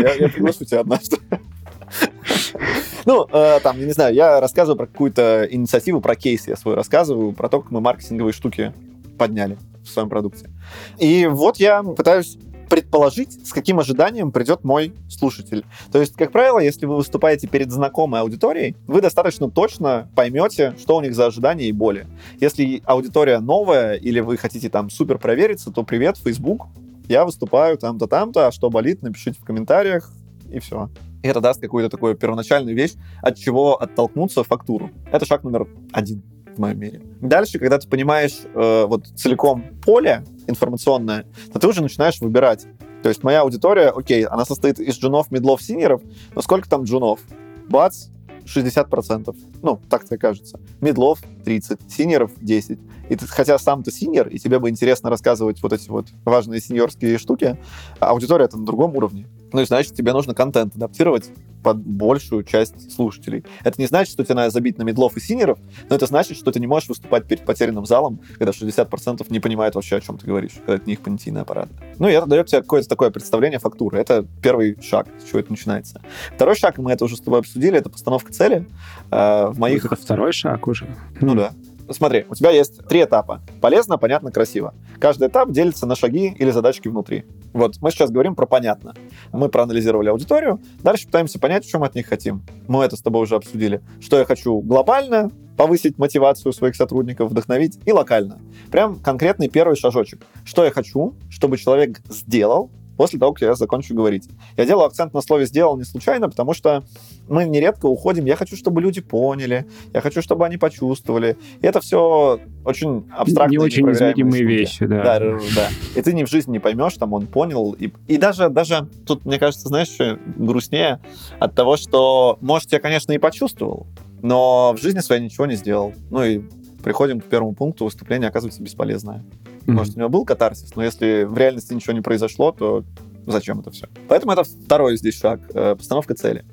Я, 0.00 0.14
я 0.14 0.28
приглашу 0.28 0.64
тебя 0.64 0.80
однажды. 0.80 1.18
Ну, 3.04 3.26
э, 3.30 3.60
там, 3.62 3.78
я 3.78 3.86
не 3.86 3.92
знаю, 3.92 4.14
я 4.14 4.40
рассказываю 4.40 4.76
про 4.76 4.86
какую-то 4.86 5.46
инициативу, 5.50 6.00
про 6.00 6.16
кейс 6.16 6.46
я 6.46 6.56
свой 6.56 6.74
рассказываю, 6.74 7.32
про 7.32 7.48
то, 7.48 7.60
как 7.60 7.70
мы 7.70 7.80
маркетинговые 7.80 8.32
штуки 8.32 8.72
подняли 9.18 9.58
в 9.84 9.88
своем 9.88 10.08
продукте. 10.08 10.50
И 10.98 11.26
вот 11.26 11.56
я 11.58 11.82
пытаюсь 11.82 12.38
предположить, 12.72 13.46
с 13.46 13.52
каким 13.52 13.80
ожиданием 13.80 14.32
придет 14.32 14.64
мой 14.64 14.94
слушатель. 15.10 15.62
То 15.90 16.00
есть, 16.00 16.14
как 16.14 16.32
правило, 16.32 16.58
если 16.58 16.86
вы 16.86 16.96
выступаете 16.96 17.46
перед 17.46 17.70
знакомой 17.70 18.20
аудиторией, 18.20 18.76
вы 18.86 19.02
достаточно 19.02 19.50
точно 19.50 20.08
поймете, 20.16 20.74
что 20.80 20.96
у 20.96 21.02
них 21.02 21.14
за 21.14 21.26
ожидания 21.26 21.66
и 21.66 21.72
боли. 21.72 22.06
Если 22.40 22.80
аудитория 22.86 23.40
новая 23.40 23.96
или 23.96 24.20
вы 24.20 24.38
хотите 24.38 24.70
там 24.70 24.88
супер 24.88 25.18
провериться, 25.18 25.70
то 25.70 25.82
привет, 25.82 26.16
Facebook, 26.16 26.68
я 27.08 27.26
выступаю 27.26 27.76
там-то, 27.76 28.06
там-то, 28.06 28.46
а 28.46 28.52
что 28.52 28.70
болит, 28.70 29.02
напишите 29.02 29.38
в 29.38 29.44
комментариях, 29.44 30.10
и 30.50 30.58
все. 30.58 30.88
Это 31.28 31.40
даст 31.40 31.60
какую-то 31.60 31.90
такую 31.90 32.16
первоначальную 32.16 32.76
вещь, 32.76 32.92
от 33.22 33.36
чего 33.36 33.80
оттолкнуться 33.80 34.44
фактуру. 34.44 34.90
Это 35.10 35.24
шаг 35.26 35.44
номер 35.44 35.68
один 35.92 36.22
в 36.54 36.58
моем 36.58 36.78
мире. 36.78 37.02
Дальше, 37.20 37.58
когда 37.58 37.78
ты 37.78 37.88
понимаешь 37.88 38.40
э, 38.54 38.84
вот 38.86 39.06
целиком 39.06 39.64
поле 39.84 40.24
информационное, 40.46 41.26
то 41.52 41.58
ты 41.58 41.68
уже 41.68 41.82
начинаешь 41.82 42.20
выбирать. 42.20 42.66
То 43.02 43.08
есть 43.08 43.22
моя 43.22 43.40
аудитория, 43.40 43.88
окей, 43.88 44.24
она 44.24 44.44
состоит 44.44 44.78
из 44.78 44.96
джунов, 44.96 45.30
мидлов, 45.30 45.62
синеров, 45.62 46.02
но 46.34 46.42
сколько 46.42 46.68
там 46.68 46.84
джунов? 46.84 47.20
Бац, 47.68 48.08
60%. 48.44 49.34
Ну, 49.62 49.80
так 49.88 50.04
тебе 50.04 50.18
кажется. 50.18 50.60
Мидлов 50.80 51.20
30, 51.44 51.80
синеров 51.90 52.32
10. 52.40 52.78
И 53.08 53.16
ты, 53.16 53.26
хотя 53.26 53.58
сам 53.58 53.82
ты 53.82 53.90
синер, 53.90 54.28
и 54.28 54.38
тебе 54.38 54.58
бы 54.58 54.68
интересно 54.68 55.10
рассказывать 55.10 55.62
вот 55.62 55.72
эти 55.72 55.88
вот 55.88 56.08
важные 56.24 56.60
синьорские 56.60 57.18
штуки, 57.18 57.58
а 57.98 58.10
аудитория 58.10 58.44
это 58.44 58.56
на 58.56 58.64
другом 58.64 58.96
уровне. 58.96 59.26
Ну 59.52 59.60
и 59.60 59.64
значит, 59.64 59.94
тебе 59.94 60.12
нужно 60.12 60.34
контент 60.34 60.74
адаптировать 60.76 61.30
под 61.62 61.78
большую 61.78 62.42
часть 62.42 62.92
слушателей. 62.92 63.44
Это 63.62 63.80
не 63.80 63.86
значит, 63.86 64.12
что 64.12 64.24
тебе 64.24 64.34
надо 64.34 64.50
забить 64.50 64.78
на 64.78 64.82
мидлов 64.82 65.16
и 65.16 65.20
синеров, 65.20 65.58
но 65.88 65.96
это 65.96 66.06
значит, 66.06 66.36
что 66.36 66.50
ты 66.50 66.60
не 66.60 66.66
можешь 66.66 66.88
выступать 66.88 67.26
перед 67.26 67.44
потерянным 67.44 67.86
залом, 67.86 68.20
когда 68.38 68.50
60% 68.50 69.26
не 69.30 69.40
понимают 69.40 69.74
вообще, 69.74 69.96
о 69.96 70.00
чем 70.00 70.18
ты 70.18 70.26
говоришь, 70.26 70.52
когда 70.54 70.74
это 70.74 70.86
не 70.86 70.94
их 70.94 71.00
понятийный 71.00 71.42
аппарат. 71.42 71.68
Ну 71.98 72.08
и 72.08 72.12
это 72.12 72.26
дает 72.26 72.46
тебе 72.46 72.62
какое-то 72.62 72.88
такое 72.88 73.10
представление 73.10 73.58
фактуры. 73.58 73.98
Это 73.98 74.26
первый 74.42 74.80
шаг, 74.82 75.06
с 75.24 75.28
чего 75.28 75.38
это 75.38 75.50
начинается. 75.50 76.00
Второй 76.34 76.56
шаг, 76.56 76.78
мы 76.78 76.92
это 76.92 77.04
уже 77.04 77.16
с 77.16 77.20
тобой 77.20 77.40
обсудили, 77.40 77.78
это 77.78 77.90
постановка 77.90 78.32
цели. 78.32 78.66
Э, 79.10 79.48
в 79.48 79.58
моих... 79.58 79.84
Это 79.84 79.96
второй 79.96 80.32
шаг 80.32 80.66
уже. 80.66 80.86
Ну 81.20 81.34
да 81.34 81.52
смотри, 81.92 82.26
у 82.28 82.34
тебя 82.34 82.50
есть 82.50 82.86
три 82.86 83.02
этапа. 83.02 83.40
Полезно, 83.60 83.98
понятно, 83.98 84.30
красиво. 84.30 84.74
Каждый 84.98 85.28
этап 85.28 85.50
делится 85.50 85.86
на 85.86 85.96
шаги 85.96 86.34
или 86.38 86.50
задачки 86.50 86.88
внутри. 86.88 87.24
Вот, 87.52 87.76
мы 87.80 87.90
сейчас 87.90 88.10
говорим 88.10 88.34
про 88.34 88.46
понятно. 88.46 88.94
Мы 89.32 89.48
проанализировали 89.48 90.08
аудиторию, 90.08 90.60
дальше 90.82 91.06
пытаемся 91.06 91.38
понять, 91.38 91.66
что 91.66 91.78
мы 91.78 91.86
от 91.86 91.94
них 91.94 92.06
хотим. 92.06 92.42
Мы 92.68 92.84
это 92.84 92.96
с 92.96 93.02
тобой 93.02 93.22
уже 93.22 93.36
обсудили. 93.36 93.82
Что 94.00 94.18
я 94.18 94.24
хочу 94.24 94.60
глобально, 94.60 95.30
повысить 95.56 95.98
мотивацию 95.98 96.52
своих 96.52 96.76
сотрудников, 96.76 97.30
вдохновить, 97.30 97.78
и 97.84 97.92
локально. 97.92 98.40
Прям 98.70 98.98
конкретный 98.98 99.48
первый 99.48 99.76
шажочек. 99.76 100.24
Что 100.44 100.64
я 100.64 100.70
хочу, 100.70 101.14
чтобы 101.30 101.56
человек 101.56 102.00
сделал, 102.08 102.70
после 102.96 103.18
того, 103.18 103.32
как 103.32 103.42
я 103.42 103.54
закончу 103.54 103.94
говорить. 103.94 104.28
Я 104.56 104.66
делаю 104.66 104.86
акцент 104.86 105.14
на 105.14 105.20
слове 105.20 105.46
«сделал» 105.46 105.76
не 105.76 105.84
случайно, 105.84 106.28
потому 106.28 106.54
что 106.54 106.84
мы 107.28 107.44
нередко 107.44 107.86
уходим, 107.86 108.24
я 108.24 108.36
хочу, 108.36 108.56
чтобы 108.56 108.80
люди 108.80 109.00
поняли, 109.00 109.66
я 109.92 110.00
хочу, 110.00 110.22
чтобы 110.22 110.44
они 110.44 110.56
почувствовали. 110.56 111.36
И 111.60 111.66
это 111.66 111.80
все 111.80 112.40
очень 112.64 113.04
абстрактные, 113.10 113.58
Не 113.58 113.64
очень 113.64 113.90
измеримые 113.90 114.44
вещи, 114.44 114.86
да. 114.86 115.02
да. 115.02 115.18
Да, 115.20 115.68
И 115.96 116.02
ты 116.02 116.12
ни 116.12 116.24
в 116.24 116.28
жизни 116.28 116.52
не 116.52 116.58
поймешь, 116.58 116.94
там 116.94 117.12
он 117.12 117.26
понял. 117.26 117.72
И, 117.72 117.92
и 118.08 118.16
даже, 118.16 118.48
даже 118.48 118.88
тут, 119.06 119.24
мне 119.24 119.38
кажется, 119.38 119.68
знаешь, 119.68 119.88
что 119.88 120.18
грустнее 120.36 121.00
от 121.38 121.54
того, 121.54 121.76
что, 121.76 122.38
может, 122.40 122.72
я, 122.72 122.80
конечно, 122.80 123.12
и 123.12 123.18
почувствовал, 123.18 123.86
но 124.20 124.74
в 124.76 124.80
жизни 124.80 125.00
своей 125.00 125.22
ничего 125.22 125.46
не 125.46 125.56
сделал. 125.56 125.92
Ну 126.10 126.24
и 126.24 126.42
приходим 126.82 127.20
к 127.20 127.24
первому 127.24 127.54
пункту, 127.54 127.84
выступление 127.84 128.28
оказывается 128.28 128.62
бесполезное. 128.62 129.24
Mm-hmm. 129.66 129.72
Может, 129.72 129.96
у 129.96 129.98
него 129.98 130.08
был 130.08 130.24
катарсис, 130.24 130.74
но 130.76 130.84
если 130.84 131.24
в 131.24 131.36
реальности 131.36 131.72
ничего 131.74 131.92
не 131.92 132.00
произошло, 132.00 132.52
то 132.52 132.84
зачем 133.26 133.60
это 133.60 133.70
все? 133.70 133.86
Поэтому 134.08 134.32
это 134.32 134.44
второй 134.44 134.96
здесь 134.96 135.18
шаг, 135.18 135.40
э, 135.54 135.76
постановка 135.76 136.14
цели. 136.14 136.44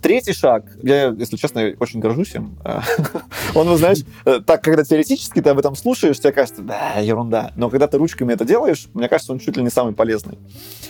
Третий 0.00 0.32
шаг, 0.32 0.64
я, 0.82 1.08
если 1.08 1.36
честно, 1.36 1.72
очень 1.78 2.00
горжусь 2.00 2.34
им. 2.34 2.58
Он, 3.54 3.68
вы 3.68 3.76
знаешь, 3.76 3.98
э, 4.24 4.40
так, 4.44 4.62
когда 4.62 4.84
теоретически 4.84 5.40
ты 5.40 5.50
об 5.50 5.58
этом 5.58 5.74
слушаешь, 5.76 6.18
тебе 6.18 6.32
кажется, 6.32 6.62
да, 6.62 6.98
ерунда. 6.98 7.52
Но 7.56 7.70
когда 7.70 7.86
ты 7.86 7.98
ручками 7.98 8.32
это 8.32 8.44
делаешь, 8.44 8.88
мне 8.94 9.08
кажется, 9.08 9.32
он 9.32 9.38
чуть 9.38 9.56
ли 9.56 9.62
не 9.62 9.70
самый 9.70 9.94
полезный. 9.94 10.38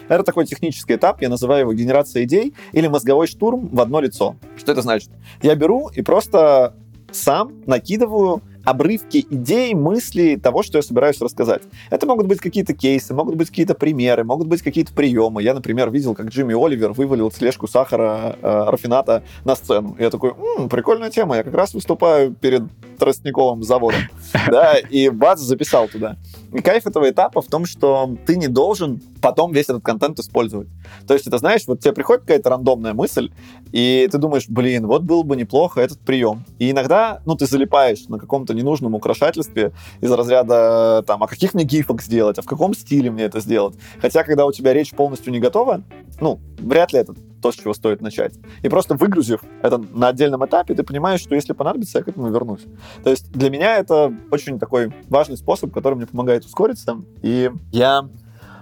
Это 0.08 0.22
такой 0.22 0.46
технический 0.46 0.94
этап, 0.94 1.20
я 1.22 1.28
называю 1.28 1.62
его 1.62 1.72
генерация 1.72 2.24
идей 2.24 2.54
или 2.72 2.86
мозговой 2.86 3.26
штурм 3.26 3.68
в 3.68 3.80
одно 3.80 4.00
лицо. 4.00 4.36
Что 4.56 4.72
это 4.72 4.82
значит? 4.82 5.10
Я 5.42 5.54
беру 5.54 5.88
и 5.88 6.02
просто 6.02 6.74
сам 7.10 7.62
накидываю 7.66 8.42
обрывки 8.64 9.26
идей, 9.30 9.74
мыслей 9.74 10.36
того, 10.36 10.62
что 10.62 10.78
я 10.78 10.82
собираюсь 10.82 11.20
рассказать. 11.20 11.62
Это 11.90 12.06
могут 12.06 12.26
быть 12.26 12.40
какие-то 12.40 12.74
кейсы, 12.74 13.14
могут 13.14 13.36
быть 13.36 13.48
какие-то 13.48 13.74
примеры, 13.74 14.24
могут 14.24 14.48
быть 14.48 14.62
какие-то 14.62 14.92
приемы. 14.92 15.42
Я, 15.42 15.54
например, 15.54 15.90
видел, 15.90 16.14
как 16.14 16.28
Джимми 16.28 16.54
Оливер 16.54 16.92
вывалил 16.92 17.30
слежку 17.30 17.68
сахара, 17.68 18.36
э, 18.40 18.64
рафината 18.68 19.22
на 19.44 19.56
сцену. 19.56 19.96
И 19.98 20.02
я 20.02 20.10
такой, 20.10 20.30
м-м, 20.30 20.68
прикольная 20.68 21.10
тема, 21.10 21.36
я 21.36 21.42
как 21.42 21.54
раз 21.54 21.74
выступаю 21.74 22.34
перед 22.34 22.62
тростниковым 22.98 23.62
заводом. 23.62 24.00
Да, 24.50 24.76
и 24.78 25.08
бац, 25.08 25.40
записал 25.40 25.88
туда. 25.88 26.16
И 26.52 26.60
кайф 26.60 26.86
этого 26.86 27.08
этапа 27.10 27.40
в 27.42 27.46
том, 27.46 27.66
что 27.66 28.16
ты 28.26 28.36
не 28.36 28.46
должен 28.46 29.00
потом 29.20 29.52
весь 29.52 29.64
этот 29.64 29.82
контент 29.82 30.18
использовать. 30.18 30.68
То 31.06 31.14
есть 31.14 31.26
это, 31.26 31.38
знаешь, 31.38 31.62
вот 31.66 31.80
тебе 31.80 31.92
приходит 31.92 32.22
какая-то 32.22 32.50
рандомная 32.50 32.92
мысль, 32.92 33.30
и 33.72 34.08
ты 34.10 34.18
думаешь, 34.18 34.48
блин, 34.48 34.86
вот 34.86 35.02
было 35.02 35.22
бы 35.22 35.36
неплохо 35.36 35.80
этот 35.80 35.98
прием. 36.00 36.44
И 36.58 36.70
иногда, 36.70 37.20
ну, 37.24 37.34
ты 37.34 37.46
залипаешь 37.46 38.06
на 38.08 38.18
каком-то 38.18 38.53
ненужном 38.54 38.94
украшательстве 38.94 39.72
из 40.00 40.10
разряда, 40.10 41.04
там, 41.06 41.22
а 41.22 41.26
каких 41.26 41.54
мне 41.54 41.64
гифок 41.64 42.02
сделать, 42.02 42.38
а 42.38 42.42
в 42.42 42.46
каком 42.46 42.74
стиле 42.74 43.10
мне 43.10 43.24
это 43.24 43.40
сделать. 43.40 43.74
Хотя, 44.00 44.24
когда 44.24 44.46
у 44.46 44.52
тебя 44.52 44.72
речь 44.72 44.90
полностью 44.92 45.32
не 45.32 45.40
готова, 45.40 45.82
ну, 46.20 46.40
вряд 46.58 46.92
ли 46.92 47.00
это 47.00 47.14
то, 47.42 47.52
с 47.52 47.56
чего 47.56 47.74
стоит 47.74 48.00
начать. 48.00 48.34
И 48.62 48.68
просто 48.68 48.94
выгрузив 48.94 49.42
это 49.62 49.78
на 49.78 50.08
отдельном 50.08 50.44
этапе, 50.46 50.74
ты 50.74 50.82
понимаешь, 50.82 51.20
что 51.20 51.34
если 51.34 51.52
понадобится, 51.52 51.98
я 51.98 52.04
к 52.04 52.08
этому 52.08 52.30
вернусь. 52.30 52.64
То 53.02 53.10
есть 53.10 53.30
для 53.32 53.50
меня 53.50 53.76
это 53.76 54.14
очень 54.30 54.58
такой 54.58 54.92
важный 55.08 55.36
способ, 55.36 55.72
который 55.72 55.94
мне 55.94 56.06
помогает 56.06 56.44
ускориться. 56.44 57.02
И 57.20 57.50
я 57.70 58.08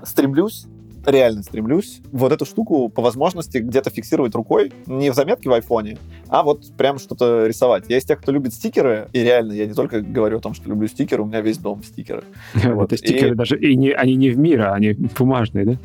стремлюсь 0.05 0.67
реально 1.07 1.43
стремлюсь 1.43 2.01
вот 2.11 2.33
эту 2.33 2.45
штуку 2.45 2.89
по 2.89 3.03
возможности 3.03 3.59
где-то 3.59 3.91
фиксировать 3.91 4.35
рукой, 4.35 4.73
не 4.87 5.11
в 5.11 5.15
заметке 5.15 5.49
в 5.49 5.53
айфоне, 5.53 5.99
а 6.29 6.43
вот 6.43 6.73
прям 6.77 6.99
что-то 6.99 7.47
рисовать. 7.47 7.85
Я 7.89 7.99
из 7.99 8.05
тех, 8.05 8.21
кто 8.21 8.33
любит 8.33 8.55
стикеры, 8.55 9.09
и 9.13 9.21
реально, 9.21 9.53
я 9.53 9.67
не 9.67 9.75
только 9.75 10.01
говорю 10.01 10.39
о 10.39 10.41
том, 10.41 10.55
что 10.55 10.69
люблю 10.69 10.89
стикеры, 10.89 11.23
у 11.23 11.27
меня 11.27 11.41
весь 11.41 11.59
дом 11.59 11.83
стикеры. 11.85 12.25
Вот. 12.55 12.93
Это 12.93 12.97
стикеры 12.97 13.35
даже, 13.35 13.59
и 13.59 13.77
не, 13.77 13.91
они 13.91 14.17
не 14.17 14.31
в 14.31 14.39
мир, 14.39 14.63
а 14.63 14.75
они 14.75 14.93
бумажные, 14.93 15.65
да? 15.65 15.77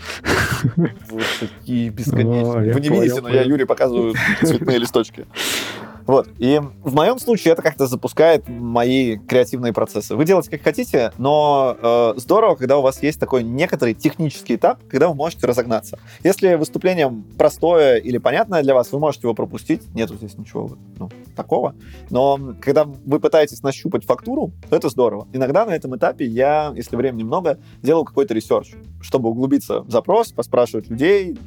Вот 1.10 1.24
такие 1.40 1.90
бесконечные. 1.90 2.74
Вы 2.74 2.80
не 2.80 2.90
видите, 2.90 3.22
но 3.22 3.30
я 3.30 3.44
Юре 3.44 3.66
показываю 3.66 4.16
цветные 4.42 4.78
листочки. 4.80 5.26
Вот. 6.08 6.30
И 6.40 6.60
в 6.84 6.96
моем 6.96 7.20
случае 7.20 7.52
это 7.52 7.62
как-то 7.62 7.86
запускает 7.86 8.48
мои 8.48 9.18
креативные 9.18 9.74
процессы. 9.74 10.16
Вы 10.16 10.26
делаете 10.26 10.50
как 10.50 10.62
хотите, 10.62 11.12
но 11.18 11.78
э, 11.80 12.14
здорово, 12.16 12.56
когда 12.56 12.78
у 12.78 12.82
вас 12.82 13.04
есть 13.04 13.20
такой 13.20 13.44
некоторый 13.44 13.94
технический 13.94 14.56
этап, 14.56 14.80
когда 14.90 15.10
вы 15.10 15.16
можете 15.16 15.46
разогнаться. 15.46 16.00
Если 16.24 16.56
выступление 16.56 17.14
простое 17.38 17.98
или 17.98 18.18
понятное 18.18 18.64
для 18.64 18.74
вас, 18.74 18.92
вы 18.92 19.00
можете 19.00 19.28
его 19.28 19.36
пропустить. 19.36 19.94
Нету 19.94 20.16
здесь 20.16 20.38
ничего 20.38 20.72
ну, 20.98 21.10
такого. 21.36 21.76
Но 22.10 22.40
когда 22.62 22.86
вы 22.86 23.20
пытаетесь 23.20 23.62
нащупать 23.62 24.06
фактуру, 24.06 24.52
то 24.70 24.78
это 24.78 24.88
здорово. 24.90 25.28
Иногда 25.34 25.66
на 25.66 25.76
этом 25.76 25.96
этапе 25.98 26.26
я, 26.26 26.72
если 26.76 26.96
времени 26.96 27.24
много, 27.24 27.60
делаю 27.82 28.06
какой-то 28.06 28.34
research, 28.34 28.76
чтобы 29.02 29.30
углубиться 29.30 29.82
в 29.82 29.92
запрос, 29.92 30.32
поспрашивать 30.32 30.90
людей, 30.90 31.38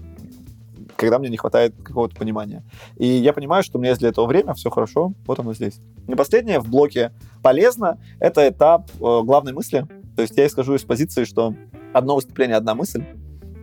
когда 1.01 1.19
мне 1.19 1.31
не 1.31 1.39
хватает 1.39 1.75
какого-то 1.83 2.15
понимания. 2.15 2.63
И 2.97 3.07
я 3.07 3.33
понимаю, 3.33 3.63
что 3.63 3.79
у 3.79 3.81
меня 3.81 3.91
есть 3.91 4.01
для 4.01 4.11
этого 4.11 4.27
время, 4.27 4.53
все 4.53 4.69
хорошо, 4.69 5.15
вот 5.25 5.39
оно 5.39 5.55
здесь. 5.55 5.81
И 6.07 6.15
последнее 6.15 6.61
в 6.61 6.69
блоке 6.69 7.13
полезно— 7.43 7.99
это 8.21 8.47
этап 8.47 8.91
э, 8.97 8.99
главной 8.99 9.55
мысли. 9.55 9.87
То 10.15 10.23
есть 10.23 10.37
я 10.37 10.47
исхожу 10.47 10.75
из 10.75 10.83
позиции, 10.83 11.25
что 11.25 11.55
одно 11.95 12.17
выступление— 12.17 12.57
одна 12.59 12.75
мысль, 12.75 13.03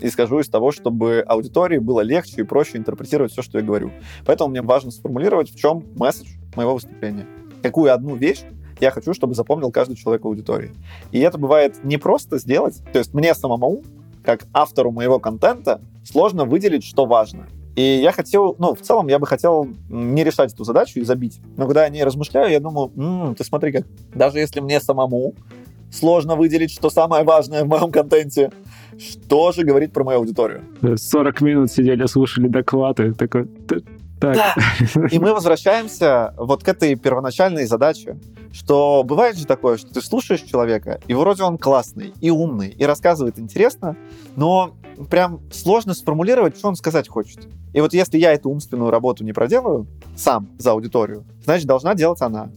и 0.02 0.10
скажу 0.10 0.39
из 0.39 0.50
того, 0.50 0.71
чтобы 0.71 1.23
аудитории 1.28 1.78
было 1.78 2.02
легче 2.02 2.41
и 2.41 2.43
проще 2.43 2.78
интерпретировать 2.78 3.32
все, 3.32 3.43
что 3.43 3.60
я 3.60 3.63
говорю. 3.63 3.91
Поэтому 4.26 4.50
мне 4.50 4.63
важно 4.63 4.89
сформулировать, 4.89 5.52
в 5.52 5.60
чем 5.60 5.84
месседж 5.95 6.30
моего 6.56 6.73
выступления. 6.73 7.28
Какую 7.62 7.93
одну 7.93 8.15
вещь 8.15 8.43
я 8.80 8.89
хочу, 8.89 9.13
чтобы 9.13 9.36
запомнил 9.36 9.71
каждый 9.71 9.95
человек 9.95 10.23
в 10.23 10.28
аудитории. 10.28 10.71
И 11.12 11.19
это 11.19 11.38
бывает 11.38 11.84
не 11.84 11.97
просто 11.97 12.39
сделать, 12.39 12.82
то 12.91 13.00
есть 13.00 13.13
мне 13.13 13.34
самому, 13.36 13.84
как 14.23 14.45
автору 14.54 14.91
моего 14.91 15.19
контента, 15.19 15.82
сложно 16.07 16.45
выделить, 16.45 16.83
что 16.83 17.05
важно. 17.05 17.47
И 17.75 17.81
я 17.81 18.11
хотел, 18.11 18.55
ну, 18.57 18.73
в 18.73 18.81
целом, 18.81 19.07
я 19.07 19.19
бы 19.19 19.27
хотел 19.27 19.67
не 19.89 20.23
решать 20.23 20.51
эту 20.51 20.63
задачу 20.63 20.99
и 20.99 21.03
забить. 21.03 21.39
Но 21.57 21.65
когда 21.65 21.83
я 21.83 21.89
не 21.89 22.03
размышляю, 22.03 22.51
я 22.51 22.59
думаю, 22.59 22.91
м-м, 22.95 23.35
ты 23.35 23.43
смотри, 23.43 23.71
как 23.71 23.85
даже 24.15 24.39
если 24.39 24.61
мне 24.61 24.79
самому 24.81 25.35
сложно 25.91 26.35
выделить, 26.35 26.71
что 26.71 26.89
самое 26.89 27.23
важное 27.23 27.63
в 27.63 27.67
моем 27.67 27.91
контенте, 27.91 28.51
что 28.97 29.51
же 29.51 29.63
говорит 29.63 29.93
про 29.93 30.03
мою 30.03 30.19
аудиторию? 30.19 30.63
40 30.81 31.41
минут 31.41 31.71
сидели, 31.71 32.05
слушали 32.07 32.47
доклады, 32.47 33.13
такой, 33.13 33.47
так. 34.19 34.35
Да. 34.35 34.55
И 35.11 35.19
мы 35.19 35.33
возвращаемся 35.33 36.33
вот 36.37 36.63
к 36.63 36.67
этой 36.67 36.95
первоначальной 36.95 37.65
задаче, 37.65 38.17
что 38.51 39.03
бывает 39.05 39.37
же 39.37 39.45
такое, 39.45 39.77
что 39.77 39.93
ты 39.93 40.01
слушаешь 40.01 40.41
человека, 40.41 40.99
и 41.07 41.13
вроде 41.13 41.43
он 41.43 41.57
классный 41.57 42.13
и 42.19 42.31
умный, 42.31 42.69
и 42.69 42.83
рассказывает 42.85 43.37
интересно, 43.37 43.95
но 44.35 44.73
прям 45.10 45.39
сложно 45.51 45.93
сформулировать, 45.93 46.57
что 46.57 46.67
он 46.67 46.75
сказать 46.75 47.07
хочет. 47.07 47.47
И 47.73 47.81
вот 47.81 47.93
если 47.93 48.17
я 48.17 48.33
эту 48.33 48.49
умственную 48.49 48.89
работу 48.89 49.23
не 49.23 49.33
проделаю 49.33 49.88
сам 50.15 50.49
за 50.57 50.71
аудиторию, 50.71 51.23
значит, 51.43 51.67
должна 51.67 51.93
делать 51.95 52.21
она. 52.21 52.49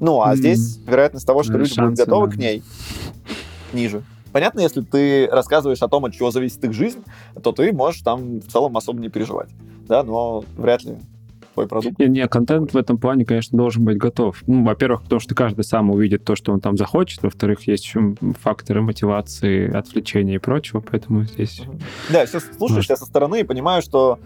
Ну, 0.00 0.20
а 0.22 0.32
mm. 0.32 0.36
здесь 0.36 0.78
вероятность 0.86 1.26
того, 1.26 1.42
что 1.42 1.54
люди 1.58 1.78
будут 1.78 1.96
готовы 1.96 2.28
да. 2.28 2.32
к 2.34 2.36
ней, 2.36 2.62
ниже. 3.72 4.02
Понятно, 4.32 4.60
если 4.60 4.82
ты 4.82 5.26
рассказываешь 5.26 5.82
о 5.82 5.88
том, 5.88 6.04
от 6.04 6.12
чего 6.12 6.30
зависит 6.30 6.62
их 6.62 6.72
жизнь, 6.72 7.02
то 7.42 7.52
ты 7.52 7.72
можешь 7.72 8.02
там 8.02 8.40
в 8.40 8.46
целом 8.46 8.76
особо 8.76 9.00
не 9.00 9.08
переживать 9.08 9.48
да, 9.88 10.02
но 10.04 10.44
вряд 10.56 10.84
ли 10.84 10.98
твой 11.58 11.66
продукт. 11.66 11.98
Не, 11.98 12.06
не, 12.06 12.28
контент 12.28 12.72
в 12.72 12.76
этом 12.76 12.98
плане, 12.98 13.24
конечно, 13.24 13.56
должен 13.58 13.84
быть 13.84 13.96
готов. 13.96 14.42
Ну, 14.46 14.64
во-первых, 14.64 15.02
потому 15.02 15.20
что 15.20 15.34
каждый 15.34 15.64
сам 15.64 15.90
увидит 15.90 16.24
то, 16.24 16.36
что 16.36 16.52
он 16.52 16.60
там 16.60 16.76
захочет. 16.76 17.22
Во-вторых, 17.22 17.66
есть 17.66 17.84
еще 17.84 18.14
факторы 18.40 18.82
мотивации, 18.82 19.74
отвлечения 19.74 20.36
и 20.36 20.38
прочего, 20.38 20.80
поэтому 20.80 21.24
здесь... 21.24 21.62
Да, 22.10 22.26
сейчас 22.26 22.44
слушаешь 22.56 22.86
тебя 22.86 22.96
со 22.96 23.06
стороны 23.06 23.40
и 23.40 23.44
понимаю, 23.44 23.82
что 23.82 24.18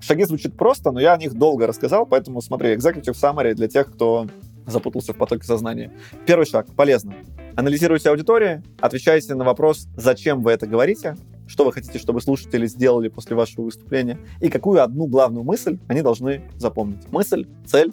шаги 0.00 0.24
звучат 0.24 0.54
просто, 0.54 0.90
но 0.90 1.00
я 1.00 1.14
о 1.14 1.18
них 1.18 1.34
долго 1.34 1.66
рассказал, 1.66 2.06
поэтому 2.06 2.40
смотри, 2.40 2.74
executive 2.74 3.14
summary 3.14 3.54
для 3.54 3.68
тех, 3.68 3.92
кто 3.92 4.26
запутался 4.66 5.12
в 5.12 5.16
потоке 5.16 5.44
сознания. 5.44 5.92
Первый 6.26 6.46
шаг. 6.46 6.66
Полезно. 6.74 7.14
Анализируйте 7.54 8.10
аудиторию, 8.10 8.62
отвечайте 8.80 9.34
на 9.34 9.44
вопрос, 9.44 9.86
зачем 9.96 10.42
вы 10.42 10.52
это 10.52 10.66
говорите, 10.66 11.16
что 11.46 11.64
вы 11.64 11.72
хотите, 11.72 11.98
чтобы 11.98 12.20
слушатели 12.20 12.66
сделали 12.66 13.08
после 13.08 13.36
вашего 13.36 13.64
выступления, 13.64 14.18
и 14.40 14.48
какую 14.48 14.82
одну 14.82 15.06
главную 15.06 15.44
мысль 15.44 15.78
они 15.88 16.02
должны 16.02 16.42
запомнить. 16.56 17.10
Мысль, 17.12 17.46
цель 17.66 17.92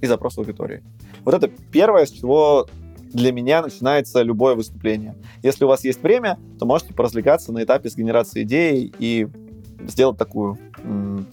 и 0.00 0.06
запрос 0.06 0.38
аудитории. 0.38 0.82
Вот 1.24 1.34
это 1.34 1.48
первое, 1.70 2.06
с 2.06 2.10
чего 2.10 2.66
для 3.12 3.32
меня 3.32 3.62
начинается 3.62 4.22
любое 4.22 4.54
выступление. 4.54 5.16
Если 5.42 5.64
у 5.64 5.68
вас 5.68 5.84
есть 5.84 6.02
время, 6.02 6.38
то 6.58 6.66
можете 6.66 6.92
поразвлекаться 6.92 7.52
на 7.52 7.62
этапе 7.62 7.88
с 7.88 7.96
генерацией 7.96 8.44
идей 8.44 8.92
и 8.98 9.28
сделать 9.86 10.18
такую 10.18 10.58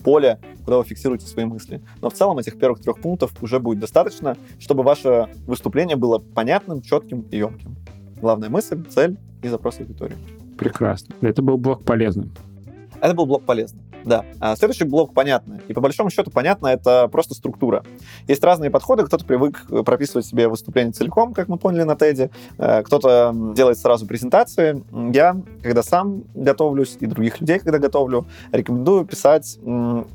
поле, 0.04 0.40
куда 0.64 0.78
вы 0.78 0.84
фиксируете 0.84 1.26
свои 1.26 1.46
мысли. 1.46 1.82
Но 2.02 2.10
в 2.10 2.14
целом 2.14 2.38
этих 2.38 2.58
первых 2.58 2.82
трех 2.82 3.02
пунктов 3.02 3.34
уже 3.42 3.60
будет 3.60 3.80
достаточно, 3.80 4.38
чтобы 4.60 4.84
ваше 4.84 5.28
выступление 5.46 5.98
было 5.98 6.20
понятным, 6.20 6.82
четким 6.82 7.22
и 7.32 7.38
емким. 7.38 7.76
Главная 8.22 8.50
мысль, 8.50 8.84
цель 8.86 9.18
и 9.42 9.48
запрос 9.48 9.80
аудитории. 9.80 10.16
Прекрасно. 10.62 11.16
Это 11.22 11.42
был 11.42 11.58
блок 11.58 11.84
полезным. 11.84 12.32
Это 13.02 13.16
был 13.16 13.26
блок 13.26 13.44
полезным. 13.46 13.82
Да. 14.06 14.26
А 14.40 14.56
следующий 14.56 14.86
блок 14.86 15.14
понятно. 15.14 15.60
И 15.68 15.74
по 15.74 15.82
большому 15.82 16.10
счету 16.10 16.32
понятно, 16.32 16.68
это 16.68 17.08
просто 17.08 17.34
структура. 17.34 17.84
Есть 18.28 18.44
разные 18.44 18.70
подходы. 18.70 19.06
Кто-то 19.06 19.26
привык 19.26 19.66
прописывать 19.86 20.26
себе 20.26 20.48
выступление 20.48 20.94
целиком, 20.94 21.34
как 21.34 21.48
мы 21.48 21.58
поняли 21.58 21.84
на 21.84 21.94
TED. 21.94 22.32
Э, 22.58 22.84
кто-то 22.84 23.34
делает 23.56 23.78
сразу 23.78 24.06
презентации. 24.06 24.84
Я, 25.14 25.42
когда 25.64 25.84
сам 25.84 26.24
готовлюсь, 26.34 26.98
и 27.00 27.06
других 27.06 27.40
людей, 27.42 27.60
когда 27.60 27.78
готовлю, 27.78 28.26
рекомендую 28.52 29.06
писать 29.06 29.60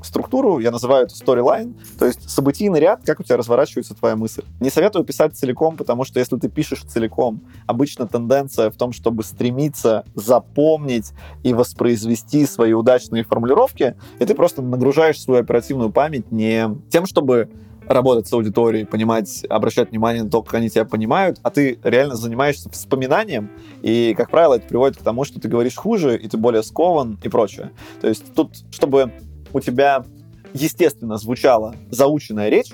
структуру. 0.03 0.59
Я 0.59 0.71
называю 0.71 1.05
это 1.05 1.15
storyline, 1.15 1.75
то 1.97 2.05
есть 2.05 2.29
событийный 2.29 2.79
ряд, 2.79 3.01
как 3.05 3.19
у 3.19 3.23
тебя 3.23 3.37
разворачивается 3.37 3.93
твоя 3.95 4.15
мысль. 4.15 4.43
Не 4.59 4.69
советую 4.69 5.05
писать 5.05 5.35
целиком, 5.35 5.77
потому 5.77 6.03
что 6.03 6.19
если 6.19 6.37
ты 6.37 6.49
пишешь 6.49 6.81
целиком, 6.81 7.41
обычно 7.65 8.07
тенденция 8.07 8.69
в 8.69 8.77
том, 8.77 8.91
чтобы 8.91 9.23
стремиться 9.23 10.05
запомнить 10.15 11.13
и 11.43 11.53
воспроизвести 11.53 12.45
свои 12.45 12.73
удачные 12.73 13.23
формулировки, 13.23 13.76
ошибки, 13.77 13.95
и 14.19 14.25
ты 14.25 14.33
просто 14.33 14.61
нагружаешь 14.61 15.21
свою 15.21 15.41
оперативную 15.41 15.91
память 15.91 16.31
не 16.31 16.69
тем, 16.89 17.05
чтобы 17.05 17.49
работать 17.87 18.27
с 18.27 18.33
аудиторией, 18.33 18.85
понимать, 18.85 19.45
обращать 19.49 19.91
внимание 19.91 20.23
на 20.23 20.29
то, 20.29 20.43
как 20.43 20.55
они 20.55 20.69
тебя 20.69 20.83
понимают, 20.83 21.39
а 21.43 21.51
ты 21.51 21.79
реально 21.83 22.15
занимаешься 22.15 22.69
вспоминанием, 22.69 23.49
и, 23.81 24.13
как 24.17 24.29
правило, 24.29 24.55
это 24.55 24.67
приводит 24.67 24.97
к 24.97 25.03
тому, 25.03 25.23
что 25.23 25.39
ты 25.39 25.47
говоришь 25.47 25.75
хуже, 25.75 26.17
и 26.17 26.27
ты 26.27 26.37
более 26.37 26.63
скован 26.63 27.17
и 27.23 27.29
прочее. 27.29 27.71
То 28.01 28.09
есть 28.09 28.33
тут, 28.33 28.57
чтобы 28.71 29.13
у 29.53 29.61
тебя 29.61 30.03
естественно 30.53 31.17
звучала 31.17 31.75
заученная 31.89 32.49
речь, 32.49 32.73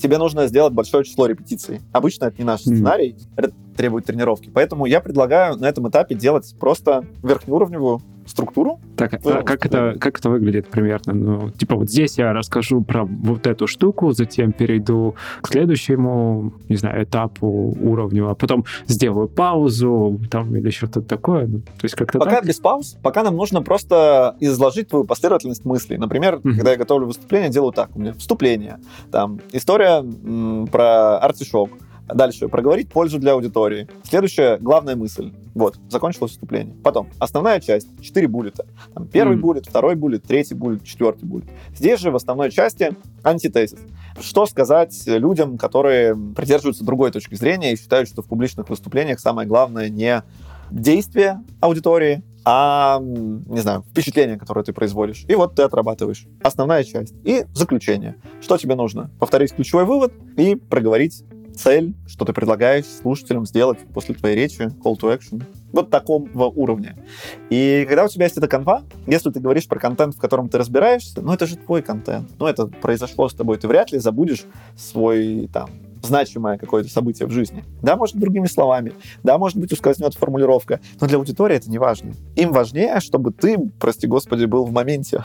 тебе 0.00 0.16
нужно 0.16 0.46
сделать 0.46 0.72
большое 0.72 1.04
число 1.04 1.26
репетиций. 1.26 1.80
Обычно 1.92 2.26
это 2.26 2.38
не 2.38 2.44
наш 2.44 2.60
mm. 2.60 2.62
сценарий, 2.62 3.16
это 3.36 3.52
требует 3.76 4.06
тренировки. 4.06 4.50
Поэтому 4.52 4.86
я 4.86 5.00
предлагаю 5.00 5.56
на 5.56 5.66
этом 5.66 5.88
этапе 5.88 6.14
делать 6.14 6.54
просто 6.58 7.04
верхнеуровневую 7.22 8.00
структуру. 8.26 8.80
Так, 8.96 9.14
а 9.14 9.42
как 9.42 9.66
это, 9.66 9.96
как 9.98 10.18
это 10.18 10.30
выглядит 10.30 10.68
примерно? 10.68 11.14
Ну, 11.14 11.50
типа 11.50 11.76
вот 11.76 11.88
здесь 11.88 12.18
я 12.18 12.32
расскажу 12.32 12.82
про 12.82 13.04
вот 13.04 13.46
эту 13.46 13.66
штуку, 13.66 14.12
затем 14.12 14.52
перейду 14.52 15.14
к 15.42 15.48
следующему, 15.48 16.52
не 16.68 16.76
знаю, 16.76 17.04
этапу, 17.04 17.76
уровню, 17.80 18.28
а 18.28 18.34
потом 18.34 18.64
сделаю 18.86 19.28
паузу 19.28 20.20
там 20.30 20.54
или 20.56 20.70
что-то 20.70 21.02
такое. 21.02 21.46
Ну, 21.46 21.60
то 21.60 21.84
есть 21.84 21.94
как-то 21.94 22.18
Пока 22.18 22.36
так? 22.36 22.46
без 22.46 22.58
пауз, 22.58 22.96
пока 23.02 23.22
нам 23.22 23.36
нужно 23.36 23.62
просто 23.62 24.36
изложить 24.40 24.88
твою 24.88 25.04
последовательность 25.04 25.64
мыслей. 25.64 25.98
Например, 25.98 26.36
mm-hmm. 26.36 26.54
когда 26.56 26.72
я 26.72 26.76
готовлю 26.76 27.06
выступление, 27.06 27.50
делаю 27.50 27.72
так. 27.72 27.94
У 27.94 28.00
меня 28.00 28.12
вступление, 28.14 28.78
там 29.10 29.40
история 29.52 29.98
м, 29.98 30.66
про 30.66 31.18
артишок, 31.18 31.70
Дальше. 32.06 32.48
Проговорить 32.48 32.88
пользу 32.88 33.18
для 33.18 33.32
аудитории. 33.32 33.88
Следующая 34.04 34.58
главная 34.58 34.96
мысль. 34.96 35.32
Вот, 35.54 35.78
закончилось 35.88 36.32
выступление. 36.32 36.74
Потом, 36.84 37.08
основная 37.18 37.60
часть, 37.60 37.88
четыре 38.02 38.28
буллета. 38.28 38.66
Там, 38.94 39.08
первый 39.08 39.36
mm. 39.36 39.40
буллет, 39.40 39.66
второй 39.66 39.94
буллет, 39.94 40.22
третий 40.22 40.54
буллет, 40.54 40.84
четвертый 40.84 41.24
буллет. 41.24 41.46
Здесь 41.74 41.98
же 41.98 42.10
в 42.10 42.16
основной 42.16 42.50
части 42.50 42.94
антитезис. 43.22 43.78
Что 44.20 44.46
сказать 44.46 44.94
людям, 45.06 45.58
которые 45.58 46.14
придерживаются 46.14 46.84
другой 46.84 47.10
точки 47.10 47.34
зрения 47.34 47.72
и 47.72 47.76
считают, 47.76 48.08
что 48.08 48.22
в 48.22 48.26
публичных 48.26 48.68
выступлениях 48.68 49.18
самое 49.18 49.48
главное 49.48 49.88
не 49.88 50.22
действие 50.70 51.42
аудитории, 51.60 52.22
а, 52.44 53.00
не 53.00 53.58
знаю, 53.58 53.82
впечатление, 53.90 54.38
которое 54.38 54.64
ты 54.64 54.72
производишь. 54.72 55.24
И 55.26 55.34
вот 55.34 55.56
ты 55.56 55.62
отрабатываешь. 55.62 56.26
Основная 56.42 56.84
часть. 56.84 57.12
И 57.24 57.44
заключение. 57.54 58.16
Что 58.40 58.56
тебе 58.56 58.76
нужно? 58.76 59.10
Повторить 59.18 59.52
ключевой 59.52 59.84
вывод 59.84 60.12
и 60.36 60.54
проговорить 60.54 61.24
цель, 61.56 61.94
что 62.06 62.24
ты 62.24 62.32
предлагаешь 62.32 62.86
слушателям 62.86 63.46
сделать 63.46 63.78
после 63.92 64.14
твоей 64.14 64.36
речи, 64.36 64.62
call 64.82 64.98
to 64.98 65.16
action, 65.16 65.42
вот 65.76 65.90
такого 65.90 66.46
уровня. 66.46 66.96
И 67.50 67.84
когда 67.88 68.04
у 68.04 68.08
тебя 68.08 68.24
есть 68.24 68.36
эта 68.36 68.48
конва, 68.48 68.82
если 69.06 69.30
ты 69.30 69.40
говоришь 69.40 69.68
про 69.68 69.78
контент, 69.78 70.16
в 70.16 70.18
котором 70.18 70.48
ты 70.48 70.58
разбираешься, 70.58 71.20
ну 71.20 71.32
это 71.32 71.46
же 71.46 71.56
твой 71.56 71.82
контент, 71.82 72.30
ну 72.38 72.46
это 72.46 72.66
произошло 72.66 73.28
с 73.28 73.34
тобой, 73.34 73.58
ты 73.58 73.68
вряд 73.68 73.92
ли 73.92 73.98
забудешь 73.98 74.44
свой 74.76 75.48
там 75.52 75.70
значимое 76.06 76.56
какое-то 76.56 76.88
событие 76.88 77.26
в 77.26 77.30
жизни. 77.30 77.64
Да, 77.82 77.96
может, 77.96 78.16
другими 78.16 78.46
словами. 78.46 78.94
Да, 79.22 79.36
может 79.38 79.58
быть, 79.58 79.72
ускользнет 79.72 80.14
формулировка. 80.14 80.80
Но 81.00 81.06
для 81.06 81.18
аудитории 81.18 81.56
это 81.56 81.70
не 81.70 81.78
важно. 81.78 82.14
Им 82.36 82.52
важнее, 82.52 83.00
чтобы 83.00 83.32
ты, 83.32 83.58
прости 83.78 84.06
господи, 84.06 84.46
был 84.46 84.64
в 84.64 84.72
моменте. 84.72 85.22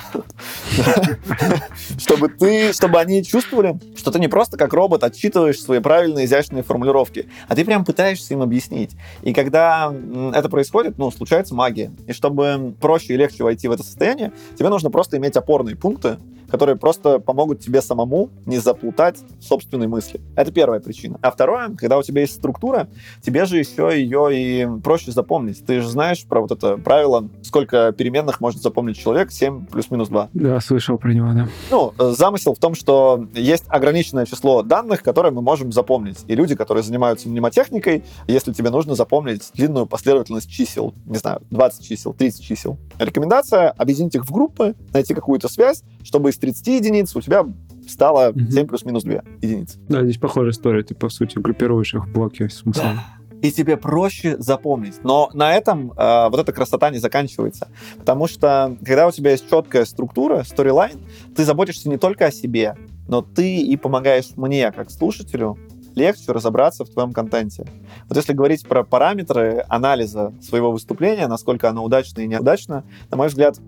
Чтобы 1.98 2.30
ты, 2.30 2.74
чтобы 2.74 3.00
они 3.00 3.24
чувствовали, 3.24 3.80
что 3.96 4.12
ты 4.12 4.20
не 4.20 4.28
просто 4.28 4.58
как 4.58 4.74
робот 4.74 5.04
отчитываешь 5.04 5.62
свои 5.62 5.80
правильные, 5.80 6.26
изящные 6.26 6.64
формулировки, 6.64 7.30
а 7.48 7.56
ты 7.56 7.64
прям 7.64 7.86
пытаешься 7.86 8.34
им 8.34 8.42
объяснить. 8.42 8.92
И 9.22 9.34
когда 9.34 9.94
это 10.42 10.50
происходит, 10.50 10.98
ну, 10.98 11.10
случается 11.12 11.56
магия. 11.56 11.92
И 12.08 12.14
чтобы 12.14 12.76
проще 12.82 13.14
и 13.14 13.18
легче 13.18 13.44
войти 13.44 13.68
в 13.68 13.72
это 13.72 13.84
состояние, 13.84 14.34
тебе 14.58 14.70
нужно 14.70 14.90
просто 14.90 15.18
иметь 15.18 15.38
опорные 15.38 15.76
пункты, 15.76 16.18
которые 16.50 16.76
просто 16.76 17.20
помогут 17.20 17.62
тебе 17.62 17.82
самому 17.82 18.30
не 18.46 18.58
заплутать 18.58 19.20
собственные 19.40 19.88
мысли. 19.88 20.20
Это 20.36 20.52
первая 20.52 20.82
причина. 20.82 21.18
А 21.22 21.32
второе, 21.32 21.70
когда 21.78 21.98
у 21.98 22.04
тебя 22.04 22.22
есть 22.22 22.34
структура, 22.34 22.90
тебе 23.22 23.46
же 23.46 23.58
еще 23.58 23.90
ее 23.94 24.30
и 24.34 24.68
проще 24.84 25.12
запомнить. 25.12 25.66
Ты 25.66 25.80
же 25.80 25.88
знаешь 25.88 26.26
про 26.26 26.42
вот 26.42 26.52
это 26.52 26.76
правило, 26.76 27.30
сколько 27.42 27.94
переменных 27.94 28.42
может 28.42 28.62
запомнить 28.62 28.98
человек, 28.98 29.32
7 29.32 29.68
плюс-минус 29.68 30.10
2. 30.10 30.30
Да, 30.34 30.60
слышал 30.60 30.98
про 30.98 31.14
него, 31.14 31.32
да. 31.34 31.48
Ну, 31.70 31.94
замысел 32.12 32.54
в 32.54 32.60
том, 32.60 32.76
что 32.76 33.26
есть 33.34 33.64
ограниченное 33.70 34.26
число 34.26 34.62
данных, 34.62 35.04
которые 35.04 35.32
мы 35.32 35.42
можем 35.42 35.72
запомнить. 35.72 36.26
И 36.28 36.36
люди, 36.36 36.56
которые 36.56 36.84
занимаются 36.84 37.30
мнемотехникой, 37.30 38.04
если 38.28 38.52
тебе 38.52 38.72
нужно 38.72 38.96
запомнить 38.96 39.50
длинную 39.54 39.86
последовательность 39.86 40.31
чисел, 40.40 40.94
не 41.06 41.18
знаю, 41.18 41.42
20 41.50 41.86
чисел, 41.86 42.14
30 42.14 42.44
чисел, 42.44 42.78
рекомендация 43.00 43.70
объединить 43.70 44.16
их 44.16 44.26
в 44.26 44.32
группы, 44.32 44.76
найти 44.94 45.14
какую-то 45.14 45.50
связь, 45.50 45.84
чтобы 46.04 46.30
из 46.30 46.38
30 46.38 46.68
единиц 46.68 47.16
у 47.16 47.22
тебя 47.22 47.46
стало 47.88 48.34
7 48.34 48.68
плюс-минус 48.68 49.04
2 49.04 49.14
единицы. 49.42 49.80
Да, 49.90 50.04
здесь 50.04 50.18
похожая 50.18 50.52
история. 50.52 50.84
Ты, 50.84 50.96
по 50.96 51.10
сути, 51.10 51.38
группируешь 51.40 51.94
их 51.94 52.08
в 52.08 52.12
блоки 52.12 52.48
смыслом. 52.48 52.96
Да. 52.96 53.38
И 53.42 53.52
тебе 53.52 53.76
проще 53.76 54.38
запомнить. 54.38 55.04
Но 55.04 55.30
на 55.34 55.56
этом 55.56 55.92
э, 55.94 56.30
вот 56.30 56.40
эта 56.40 56.54
красота 56.54 56.92
не 56.92 57.00
заканчивается. 57.00 57.70
Потому 57.98 58.28
что, 58.28 58.78
когда 58.86 59.08
у 59.08 59.12
тебя 59.12 59.32
есть 59.32 59.50
четкая 59.50 59.86
структура, 59.86 60.44
сторилайн, 60.44 61.00
ты 61.36 61.44
заботишься 61.44 61.90
не 61.90 61.98
только 61.98 62.28
о 62.28 62.32
себе, 62.32 62.76
но 63.08 63.24
ты 63.24 63.58
и 63.58 63.76
помогаешь 63.78 64.30
мне, 64.36 64.72
как 64.72 64.92
слушателю, 64.92 65.58
легче 65.96 66.32
разобраться 66.32 66.86
в 66.86 66.90
твоем 66.90 67.14
контенте. 67.14 67.66
Вот 68.08 68.18
если 68.18 68.34
говорить 68.34 68.68
про 68.68 68.84
параметры 68.84 69.66
анализа 69.68 70.34
своего 70.42 70.72
выступления, 70.72 71.28
насколько 71.28 71.70
оно 71.70 71.84
удачно 71.84 72.22
и 72.22 72.28
неудачно, 72.28 72.84
на 73.10 73.18
мой 73.18 73.28
взгляд, 73.28 73.60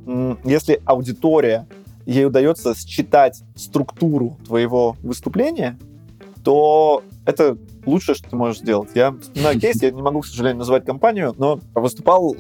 если 0.44 0.82
аудитория 0.86 1.68
ей 2.06 2.26
удается 2.26 2.76
считать 2.76 3.44
структуру 3.56 4.38
твоего 4.46 4.98
выступления, 5.02 5.78
то 6.44 7.04
это 7.26 7.58
лучшее, 7.86 8.16
что 8.16 8.30
ты 8.30 8.36
можешь 8.36 8.62
сделать. 8.62 8.90
Я 8.94 9.12
вспоминаю 9.12 9.60
кейс, 9.60 9.82
я 9.82 9.92
не 9.92 10.02
могу, 10.02 10.22
к 10.22 10.26
сожалению, 10.26 10.60
называть 10.60 10.86
компанию, 10.86 11.34
но 11.38 11.60
выступал 11.74 12.34
э, 12.34 12.38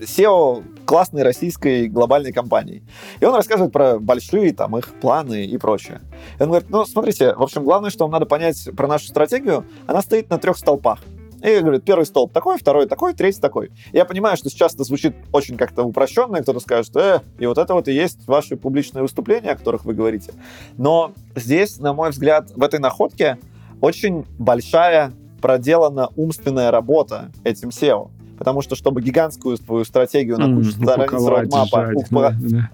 SEO 0.00 0.64
классной 0.84 1.22
российской 1.22 1.88
глобальной 1.88 2.32
компании. 2.32 2.82
И 3.20 3.24
он 3.24 3.34
рассказывает 3.34 3.72
про 3.72 3.98
большие 3.98 4.52
там 4.52 4.76
их 4.76 4.94
планы 5.00 5.44
и 5.44 5.56
прочее. 5.58 6.00
И 6.38 6.42
он 6.42 6.48
говорит, 6.48 6.70
ну, 6.70 6.84
смотрите, 6.84 7.34
в 7.34 7.42
общем, 7.42 7.64
главное, 7.64 7.90
что 7.90 8.04
вам 8.04 8.12
надо 8.12 8.26
понять 8.26 8.68
про 8.76 8.86
нашу 8.86 9.06
стратегию, 9.08 9.64
она 9.86 10.02
стоит 10.02 10.30
на 10.30 10.38
трех 10.38 10.56
столпах. 10.56 11.00
И 11.42 11.60
говорит, 11.60 11.84
первый 11.84 12.04
столб 12.04 12.32
такой, 12.32 12.58
второй 12.58 12.86
такой, 12.86 13.14
третий 13.14 13.40
такой. 13.40 13.70
Я 13.92 14.04
понимаю, 14.04 14.36
что 14.36 14.50
сейчас 14.50 14.74
это 14.74 14.82
звучит 14.82 15.14
очень 15.32 15.56
как-то 15.56 15.84
упрощенно, 15.84 16.36
и 16.36 16.42
кто-то 16.42 16.58
скажет, 16.58 16.96
э, 16.96 17.20
и 17.38 17.46
вот 17.46 17.58
это 17.58 17.74
вот 17.74 17.86
и 17.86 17.92
есть 17.92 18.26
ваши 18.26 18.56
публичные 18.56 19.02
выступления, 19.02 19.52
о 19.52 19.56
которых 19.56 19.84
вы 19.84 19.94
говорите. 19.94 20.32
Но 20.76 21.12
здесь, 21.36 21.78
на 21.78 21.92
мой 21.92 22.10
взгляд, 22.10 22.50
в 22.56 22.62
этой 22.62 22.80
находке 22.80 23.38
очень 23.80 24.24
большая 24.38 25.12
проделана 25.40 26.08
умственная 26.16 26.70
работа 26.70 27.30
этим 27.44 27.68
SEO. 27.68 28.10
Потому 28.38 28.62
что, 28.62 28.76
чтобы 28.76 29.02
гигантскую 29.02 29.56
твою 29.56 29.84
стратегию 29.84 30.38
на 30.38 30.54
кучу 30.54 30.70
страниц 30.70 31.10
родмапа 31.12 31.92
да, 32.10 32.36
да 32.38 32.70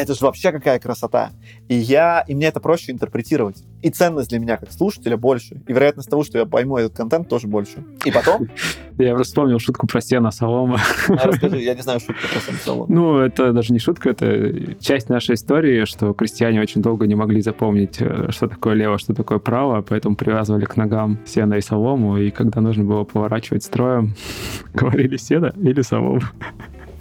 это 0.00 0.14
же 0.14 0.24
вообще 0.24 0.52
какая 0.52 0.78
красота. 0.78 1.32
И 1.68 1.74
я, 1.74 2.24
и 2.26 2.34
мне 2.34 2.46
это 2.46 2.60
проще 2.60 2.92
интерпретировать. 2.92 3.62
И 3.82 3.90
ценность 3.90 4.30
для 4.30 4.38
меня 4.38 4.56
как 4.56 4.72
слушателя 4.72 5.16
больше. 5.16 5.60
И 5.66 5.72
вероятность 5.72 6.08
того, 6.08 6.24
что 6.24 6.38
я 6.38 6.46
пойму 6.46 6.78
этот 6.78 6.96
контент, 6.96 7.28
тоже 7.28 7.46
больше. 7.46 7.84
И 8.04 8.10
потом... 8.10 8.48
Я 8.98 9.14
просто 9.14 9.32
вспомнил 9.32 9.58
шутку 9.58 9.86
про 9.86 10.00
сено 10.00 10.30
солома. 10.30 10.78
А 11.08 11.26
расскажи, 11.26 11.60
я 11.60 11.74
не 11.74 11.80
знаю 11.80 11.98
шутку 11.98 12.22
про 12.30 12.40
сено 12.40 12.58
солома. 12.58 12.94
Ну, 12.94 13.18
это 13.18 13.52
даже 13.52 13.72
не 13.72 13.78
шутка, 13.78 14.10
это 14.10 14.76
часть 14.80 15.08
нашей 15.08 15.34
истории, 15.34 15.86
что 15.86 16.12
крестьяне 16.12 16.60
очень 16.60 16.82
долго 16.82 17.06
не 17.06 17.14
могли 17.14 17.40
запомнить, 17.40 17.96
э, 18.00 18.30
что 18.30 18.48
такое 18.48 18.74
лево, 18.74 18.98
что 18.98 19.14
такое 19.14 19.38
право, 19.38 19.80
поэтому 19.82 20.14
привязывали 20.14 20.66
к 20.66 20.76
ногам 20.76 21.18
сено 21.24 21.54
и 21.54 21.62
солому, 21.62 22.18
и 22.18 22.30
когда 22.30 22.60
нужно 22.60 22.84
было 22.84 23.04
поворачивать 23.04 23.64
строем, 23.64 24.14
говорили 24.74 25.16
сено 25.16 25.52
или 25.56 25.80
солому. 25.80 26.20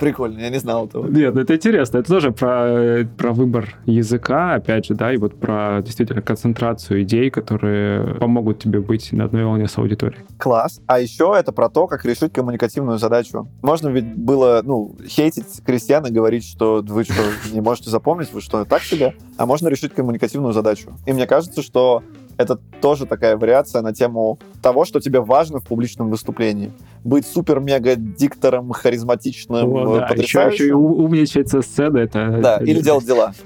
Прикольно, 0.02 0.40
я 0.40 0.50
не 0.50 0.58
знал 0.58 0.88
этого. 0.88 1.08
Нет, 1.08 1.36
ну 1.36 1.42
это 1.42 1.56
интересно. 1.56 2.00
Это 2.00 2.10
тоже 2.10 2.32
про, 2.32 3.06
про 3.18 3.34
выбор 3.34 3.76
языка, 3.86 4.56
опять 4.56 4.88
же, 4.88 4.96
да, 4.96 5.14
и 5.14 5.18
вот 5.18 5.40
про 5.40 5.84
действительно 5.84 6.24
концентрацию 6.24 7.04
идей, 7.04 7.30
которые 7.30 8.16
помогут 8.16 8.58
тебе 8.58 8.80
быть 8.80 9.12
на 9.12 9.26
одной 9.26 9.46
волне 9.46 9.68
с 9.68 9.78
аудиторией. 9.78 10.24
Класс. 10.40 10.82
А 10.88 11.00
еще 11.00 11.36
это 11.38 11.52
про 11.52 11.70
то, 11.70 11.86
как 11.86 12.04
решить 12.04 12.34
коммуникативную 12.34 12.98
задачу. 12.98 13.48
Можно 13.62 13.90
ведь 13.90 14.16
было, 14.16 14.62
ну, 14.66 14.96
хейтить 15.08 15.64
крестьян 15.64 16.04
и 16.08 16.12
говорить, 16.12 16.46
что 16.46 16.82
вы 16.82 17.04
что, 17.04 17.22
не 17.54 17.62
можете 17.62 17.92
запомнить, 17.92 18.34
вы 18.34 18.42
что, 18.42 18.66
так 18.66 18.82
себе? 18.82 19.14
А 19.38 19.46
можно 19.46 19.68
решить 19.68 19.94
коммуникативную 19.94 20.54
задачу. 20.54 20.94
И 21.06 21.14
мне 21.14 21.28
кажется, 21.28 21.62
что 21.62 22.02
это 22.42 22.58
тоже 22.82 23.06
такая 23.06 23.38
вариация 23.38 23.82
на 23.82 23.94
тему 23.94 24.40
того, 24.62 24.86
что 24.86 25.00
тебе 25.00 25.22
важно 25.22 25.60
в 25.60 25.66
публичном 25.66 26.10
выступлении. 26.10 26.72
Быть 27.04 27.26
супер-мега-диктором, 27.26 28.72
харизматичным, 28.72 29.76
О, 29.76 30.00
да. 30.00 30.08
Еще, 30.16 30.50
еще 30.52 30.68
и 30.68 30.72
умничать 30.72 31.50
со 31.50 31.62
сцены. 31.62 32.00
Это, 32.00 32.40
да, 32.42 32.56
это... 32.56 32.66
или 32.66 32.82
делать 32.82 33.06
дела. 33.06 33.34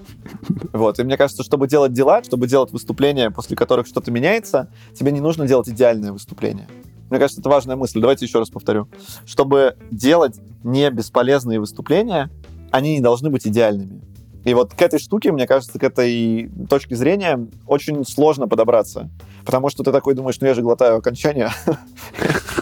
Вот. 0.73 0.99
И 0.99 1.03
мне 1.03 1.17
кажется, 1.17 1.43
чтобы 1.43 1.67
делать 1.67 1.93
дела, 1.93 2.23
чтобы 2.23 2.47
делать 2.47 2.71
выступления, 2.71 3.29
после 3.31 3.55
которых 3.55 3.87
что-то 3.87 4.11
меняется, 4.11 4.69
тебе 4.93 5.11
не 5.11 5.21
нужно 5.21 5.47
делать 5.47 5.69
идеальное 5.69 6.11
выступление. 6.11 6.67
Мне 7.09 7.19
кажется, 7.19 7.41
это 7.41 7.49
важная 7.49 7.75
мысль. 7.75 8.01
Давайте 8.01 8.25
еще 8.25 8.39
раз 8.39 8.49
повторю. 8.49 8.87
Чтобы 9.25 9.77
делать 9.91 10.39
не 10.63 10.89
бесполезные 10.89 11.59
выступления, 11.59 12.29
они 12.71 12.95
не 12.95 13.01
должны 13.01 13.29
быть 13.29 13.47
идеальными. 13.47 14.01
И 14.45 14.53
вот 14.53 14.73
к 14.73 14.81
этой 14.81 14.99
штуке, 14.99 15.31
мне 15.31 15.47
кажется, 15.47 15.77
к 15.77 15.83
этой 15.83 16.49
точке 16.69 16.95
зрения 16.95 17.47
очень 17.67 18.05
сложно 18.05 18.47
подобраться. 18.47 19.09
Потому 19.43 19.69
что 19.69 19.83
ты 19.83 19.91
такой 19.91 20.13
думаешь, 20.15 20.39
ну 20.39 20.47
я 20.47 20.53
же 20.53 20.61
глотаю 20.61 20.97
окончание, 20.97 21.49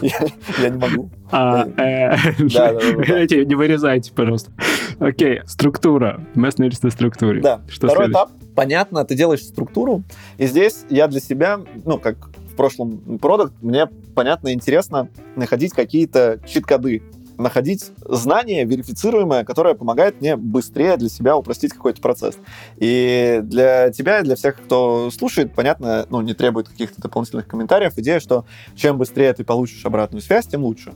я 0.02 0.68
не 0.68 0.78
могу. 0.78 1.10
А, 1.30 1.66
э, 1.78 2.16
не 2.38 3.54
вырезайте, 3.54 4.12
пожалуйста. 4.12 4.50
Окей, 4.98 5.40
структура. 5.46 6.20
Мы 6.34 6.48
остановились 6.48 6.82
на 6.82 6.90
структуре. 6.90 7.40
Да. 7.40 7.60
Второй 7.68 8.10
этап. 8.10 8.30
Понятно, 8.54 9.04
ты 9.04 9.14
делаешь 9.14 9.42
структуру, 9.42 10.04
и 10.38 10.46
здесь 10.46 10.84
я 10.88 11.08
для 11.08 11.20
себя, 11.20 11.60
ну, 11.84 11.98
как 11.98 12.16
в 12.54 12.56
прошлом 12.56 13.18
продукт, 13.18 13.52
мне 13.62 13.88
понятно 14.14 14.48
и 14.48 14.52
интересно 14.52 15.08
находить 15.34 15.72
какие-то 15.72 16.38
чит-коды, 16.46 17.02
находить 17.38 17.90
знание 18.04 18.64
верифицируемое, 18.64 19.44
которое 19.44 19.74
помогает 19.74 20.20
мне 20.20 20.36
быстрее 20.36 20.96
для 20.96 21.08
себя 21.08 21.36
упростить 21.36 21.72
какой-то 21.72 22.00
процесс. 22.00 22.36
И 22.76 23.40
для 23.42 23.90
тебя, 23.90 24.20
и 24.20 24.24
для 24.24 24.36
всех, 24.36 24.56
кто 24.56 25.10
слушает, 25.10 25.54
понятно, 25.54 26.06
ну, 26.10 26.20
не 26.20 26.34
требует 26.34 26.68
каких-то 26.68 27.00
дополнительных 27.00 27.46
комментариев, 27.46 27.92
идея, 27.96 28.20
что 28.20 28.44
чем 28.74 28.98
быстрее 28.98 29.32
ты 29.32 29.44
получишь 29.44 29.84
обратную 29.84 30.22
связь, 30.22 30.46
тем 30.46 30.64
лучше. 30.64 30.92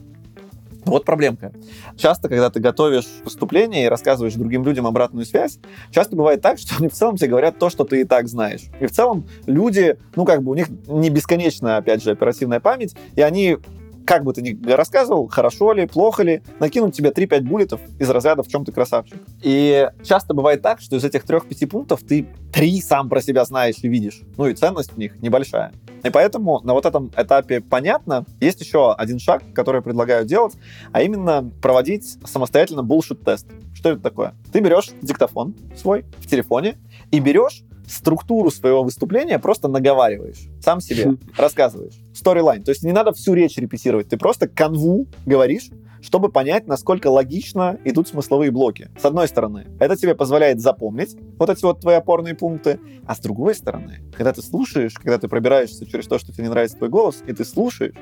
Вот 0.85 1.05
проблемка. 1.05 1.51
Часто, 1.97 2.29
когда 2.29 2.49
ты 2.49 2.59
готовишь 2.59 3.07
выступление 3.23 3.85
и 3.85 3.89
рассказываешь 3.89 4.33
другим 4.33 4.63
людям 4.63 4.87
обратную 4.87 5.25
связь, 5.25 5.59
часто 5.91 6.15
бывает 6.15 6.41
так, 6.41 6.57
что 6.57 6.75
они 6.79 6.87
в 6.87 6.93
целом 6.93 7.17
тебе 7.17 7.29
говорят 7.29 7.59
то, 7.59 7.69
что 7.69 7.83
ты 7.83 8.01
и 8.01 8.03
так 8.03 8.27
знаешь. 8.27 8.63
И 8.79 8.85
в 8.85 8.91
целом 8.91 9.27
люди, 9.45 9.97
ну, 10.15 10.25
как 10.25 10.43
бы 10.43 10.51
у 10.51 10.55
них 10.55 10.67
не 10.87 11.09
бесконечная, 11.09 11.77
опять 11.77 12.03
же, 12.03 12.11
оперативная 12.11 12.59
память, 12.59 12.95
и 13.15 13.21
они 13.21 13.57
как 14.05 14.23
бы 14.23 14.33
ты 14.33 14.41
ни 14.41 14.71
рассказывал, 14.71 15.27
хорошо 15.27 15.73
ли, 15.73 15.85
плохо 15.87 16.23
ли, 16.23 16.41
накинут 16.59 16.93
тебе 16.93 17.09
3-5 17.09 17.41
буллетов 17.41 17.81
из 17.99 18.09
разряда 18.09 18.43
«в 18.43 18.47
чем 18.47 18.65
ты 18.65 18.71
красавчик». 18.71 19.17
И 19.41 19.89
часто 20.03 20.33
бывает 20.33 20.61
так, 20.61 20.81
что 20.81 20.95
из 20.95 21.03
этих 21.03 21.25
3-5 21.25 21.67
пунктов 21.67 22.01
ты 22.03 22.27
три 22.51 22.81
сам 22.81 23.09
про 23.09 23.21
себя 23.21 23.45
знаешь 23.45 23.77
и 23.81 23.87
видишь. 23.87 24.21
Ну 24.37 24.47
и 24.47 24.53
ценность 24.53 24.93
в 24.93 24.97
них 24.97 25.21
небольшая. 25.21 25.71
И 26.03 26.09
поэтому 26.09 26.61
на 26.63 26.73
вот 26.73 26.85
этом 26.85 27.11
этапе 27.15 27.61
понятно. 27.61 28.25
Есть 28.39 28.61
еще 28.61 28.93
один 28.93 29.19
шаг, 29.19 29.43
который 29.53 29.81
предлагаю 29.81 30.25
делать, 30.25 30.55
а 30.91 31.01
именно 31.01 31.51
проводить 31.61 32.17
самостоятельно 32.25 32.81
bullshit-тест. 32.81 33.47
Что 33.73 33.89
это 33.91 34.01
такое? 34.01 34.33
Ты 34.51 34.59
берешь 34.59 34.91
диктофон 35.01 35.55
свой 35.75 36.05
в 36.19 36.27
телефоне 36.27 36.77
и 37.11 37.19
берешь 37.19 37.63
структуру 37.89 38.51
своего 38.51 38.83
выступления 38.83 39.39
просто 39.39 39.67
наговариваешь. 39.67 40.47
Сам 40.61 40.79
себе 40.81 41.17
рассказываешь. 41.37 41.95
Сторилайн. 42.13 42.63
То 42.63 42.71
есть 42.71 42.83
не 42.83 42.91
надо 42.91 43.11
всю 43.13 43.33
речь 43.33 43.57
репетировать. 43.57 44.09
Ты 44.09 44.17
просто 44.17 44.47
канву 44.47 45.07
говоришь, 45.25 45.69
чтобы 46.01 46.29
понять, 46.29 46.67
насколько 46.67 47.07
логично 47.07 47.77
идут 47.85 48.07
смысловые 48.07 48.51
блоки. 48.51 48.89
С 48.97 49.05
одной 49.05 49.27
стороны, 49.27 49.67
это 49.79 49.95
тебе 49.95 50.15
позволяет 50.15 50.61
запомнить 50.61 51.17
вот 51.37 51.49
эти 51.49 51.63
вот 51.63 51.81
твои 51.81 51.95
опорные 51.95 52.35
пункты, 52.35 52.79
а 53.05 53.15
с 53.15 53.19
другой 53.19 53.55
стороны, 53.55 54.01
когда 54.15 54.33
ты 54.33 54.41
слушаешь, 54.41 54.93
когда 54.93 55.17
ты 55.17 55.27
пробираешься 55.27 55.85
через 55.85 56.07
то, 56.07 56.19
что 56.19 56.31
тебе 56.31 56.43
не 56.43 56.49
нравится 56.49 56.77
твой 56.77 56.89
голос, 56.89 57.23
и 57.25 57.33
ты 57.33 57.45
слушаешь, 57.45 57.93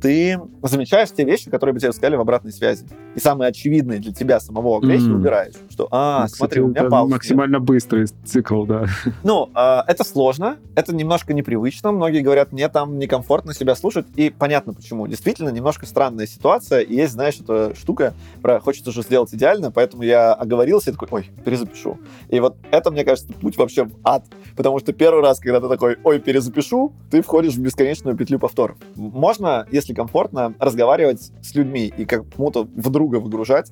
ты 0.00 0.38
замечаешь 0.62 1.10
те 1.10 1.24
вещи, 1.24 1.50
которые 1.50 1.74
бы 1.74 1.80
тебе 1.80 1.92
сказали 1.92 2.16
в 2.16 2.20
обратной 2.20 2.52
связи. 2.52 2.86
И 3.14 3.20
самые 3.20 3.48
очевидные 3.48 4.00
для 4.00 4.12
тебя 4.12 4.40
самого 4.40 4.78
агрессии 4.78 5.08
mm. 5.08 5.14
убираешь. 5.14 5.54
Что, 5.70 5.88
а, 5.90 6.24
Кстати, 6.26 6.38
смотри, 6.38 6.60
у 6.60 6.68
меня 6.68 6.84
пауза. 6.84 7.12
Максимально 7.14 7.60
быстрый 7.60 8.06
цикл, 8.24 8.64
да. 8.64 8.86
Ну, 9.22 9.50
э, 9.54 9.82
это 9.86 10.04
сложно, 10.04 10.56
это 10.74 10.94
немножко 10.94 11.32
непривычно. 11.34 11.92
Многие 11.92 12.20
говорят, 12.20 12.52
мне 12.52 12.68
там 12.68 12.98
некомфортно 12.98 13.54
себя 13.54 13.74
слушать, 13.74 14.06
и 14.16 14.30
понятно 14.30 14.72
почему. 14.72 15.06
Действительно, 15.06 15.50
немножко 15.50 15.86
странная 15.86 16.26
ситуация, 16.26 16.80
и 16.80 16.94
есть, 16.94 17.12
знаешь, 17.12 17.31
эта 17.40 17.74
штука, 17.74 18.14
про 18.40 18.60
хочется 18.60 18.92
же 18.92 19.02
сделать 19.02 19.32
идеально, 19.34 19.70
поэтому 19.70 20.02
я 20.02 20.32
оговорился 20.32 20.90
и 20.90 20.92
такой, 20.92 21.08
ой, 21.10 21.30
перезапишу. 21.44 21.98
И 22.28 22.40
вот 22.40 22.56
это, 22.70 22.90
мне 22.90 23.04
кажется, 23.04 23.32
путь 23.32 23.56
вообще 23.56 23.84
в 23.84 23.92
ад, 24.04 24.24
потому 24.56 24.78
что 24.78 24.92
первый 24.92 25.22
раз, 25.22 25.40
когда 25.40 25.60
ты 25.60 25.68
такой, 25.68 25.96
ой, 26.04 26.20
перезапишу, 26.20 26.92
ты 27.10 27.22
входишь 27.22 27.54
в 27.54 27.60
бесконечную 27.60 28.16
петлю 28.16 28.38
повторов. 28.38 28.76
Можно, 28.96 29.66
если 29.70 29.94
комфортно, 29.94 30.54
разговаривать 30.58 31.32
с 31.42 31.54
людьми 31.54 31.92
и 31.96 32.04
кому-то 32.04 32.64
в 32.64 32.90
друга 32.90 33.16
выгружать 33.16 33.70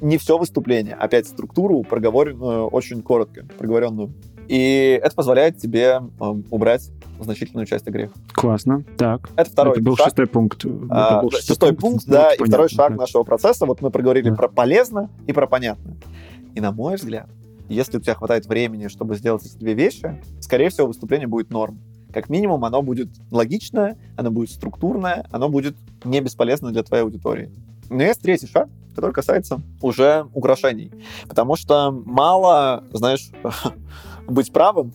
не 0.00 0.18
все 0.18 0.36
выступление, 0.36 0.94
опять 0.94 1.28
структуру 1.28 1.82
проговоренную 1.82 2.66
очень 2.66 3.02
коротко, 3.02 3.46
проговоренную. 3.56 4.12
И 4.48 5.00
это 5.02 5.14
позволяет 5.14 5.58
тебе 5.58 6.00
э, 6.00 6.24
убрать 6.50 6.90
значительную 7.24 7.66
часть 7.66 7.86
игры. 7.86 8.10
Классно. 8.32 8.84
Так. 8.96 9.30
Это 9.36 9.50
второй 9.50 9.74
Это 9.74 9.82
был 9.82 9.96
шаг. 9.96 10.06
шестой 10.08 10.26
пункт. 10.26 10.64
А, 10.90 11.22
был 11.22 11.30
шестой 11.30 11.72
пункт, 11.74 12.04
Ну, 12.06 12.12
да, 12.12 12.22
понятно, 12.24 12.44
и 12.44 12.48
второй 12.48 12.68
шаг 12.68 12.90
да. 12.90 12.96
нашего 12.96 13.22
процесса. 13.24 13.66
Вот 13.66 13.80
мы 13.80 13.90
проговорили 13.90 14.30
Да. 14.30 14.36
про 14.36 14.48
полезно 14.48 15.10
и 15.26 15.32
про 15.32 15.46
понятно. 15.46 15.96
И 16.54 16.60
на 16.60 16.72
мой 16.72 16.96
взгляд, 16.96 17.28
если 17.68 17.98
у 17.98 18.00
тебя 18.00 18.14
хватает 18.14 18.46
времени, 18.46 18.88
чтобы 18.88 19.14
сделать 19.16 19.44
эти 19.46 19.56
две 19.56 19.74
вещи, 19.74 20.20
скорее 20.40 20.68
всего, 20.68 20.86
выступление 20.88 21.26
будет 21.28 21.50
норм. 21.50 21.78
Как 22.12 22.28
минимум, 22.28 22.64
оно 22.66 22.82
будет 22.82 23.08
логичное, 23.30 23.96
оно 24.16 24.30
будет 24.30 24.50
структурное, 24.50 25.26
оно 25.30 25.48
будет 25.48 25.76
не 26.04 26.20
бесполезно 26.20 26.70
для 26.70 26.82
твоей 26.82 27.04
аудитории. 27.04 27.50
Но 27.88 28.02
есть 28.02 28.20
третий 28.20 28.46
шаг, 28.46 28.68
который 28.94 29.12
касается 29.12 29.60
уже 29.80 30.26
украшений. 30.34 30.92
Потому 31.26 31.56
что 31.56 31.90
мало, 31.90 32.84
знаешь, 32.92 33.30
быть 34.28 34.52
правым, 34.52 34.92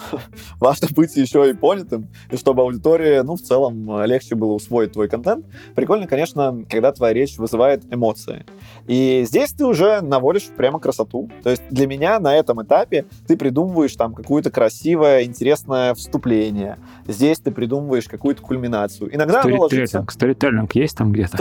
важно 0.60 0.88
быть 0.94 1.16
еще 1.16 1.50
и 1.50 1.52
понятым, 1.52 2.08
и 2.30 2.36
чтобы 2.36 2.62
аудитории, 2.62 3.20
ну, 3.20 3.36
в 3.36 3.40
целом, 3.40 4.00
э, 4.00 4.06
легче 4.06 4.34
было 4.34 4.52
усвоить 4.52 4.92
твой 4.92 5.08
контент. 5.08 5.46
Прикольно, 5.74 6.06
конечно, 6.06 6.64
когда 6.68 6.92
твоя 6.92 7.12
речь 7.12 7.38
вызывает 7.38 7.84
эмоции. 7.92 8.44
И 8.86 9.24
здесь 9.26 9.52
ты 9.52 9.64
уже 9.64 10.00
наводишь 10.00 10.48
прямо 10.56 10.80
красоту. 10.80 11.30
То 11.42 11.50
есть 11.50 11.62
для 11.70 11.86
меня 11.86 12.18
на 12.20 12.34
этом 12.34 12.62
этапе 12.62 13.06
ты 13.26 13.36
придумываешь 13.36 13.94
там 13.96 14.14
какое-то 14.14 14.50
красивое, 14.50 15.24
интересное 15.24 15.94
вступление. 15.94 16.78
Здесь 17.06 17.38
ты 17.38 17.50
придумываешь 17.50 18.06
какую-то 18.06 18.42
кульминацию. 18.42 19.14
Иногда 19.14 19.42
оно 19.42 19.62
ложится... 19.62 20.04
Сторителлинг. 20.08 20.74
Есть 20.74 20.96
там 20.96 21.12
где-то? 21.12 21.36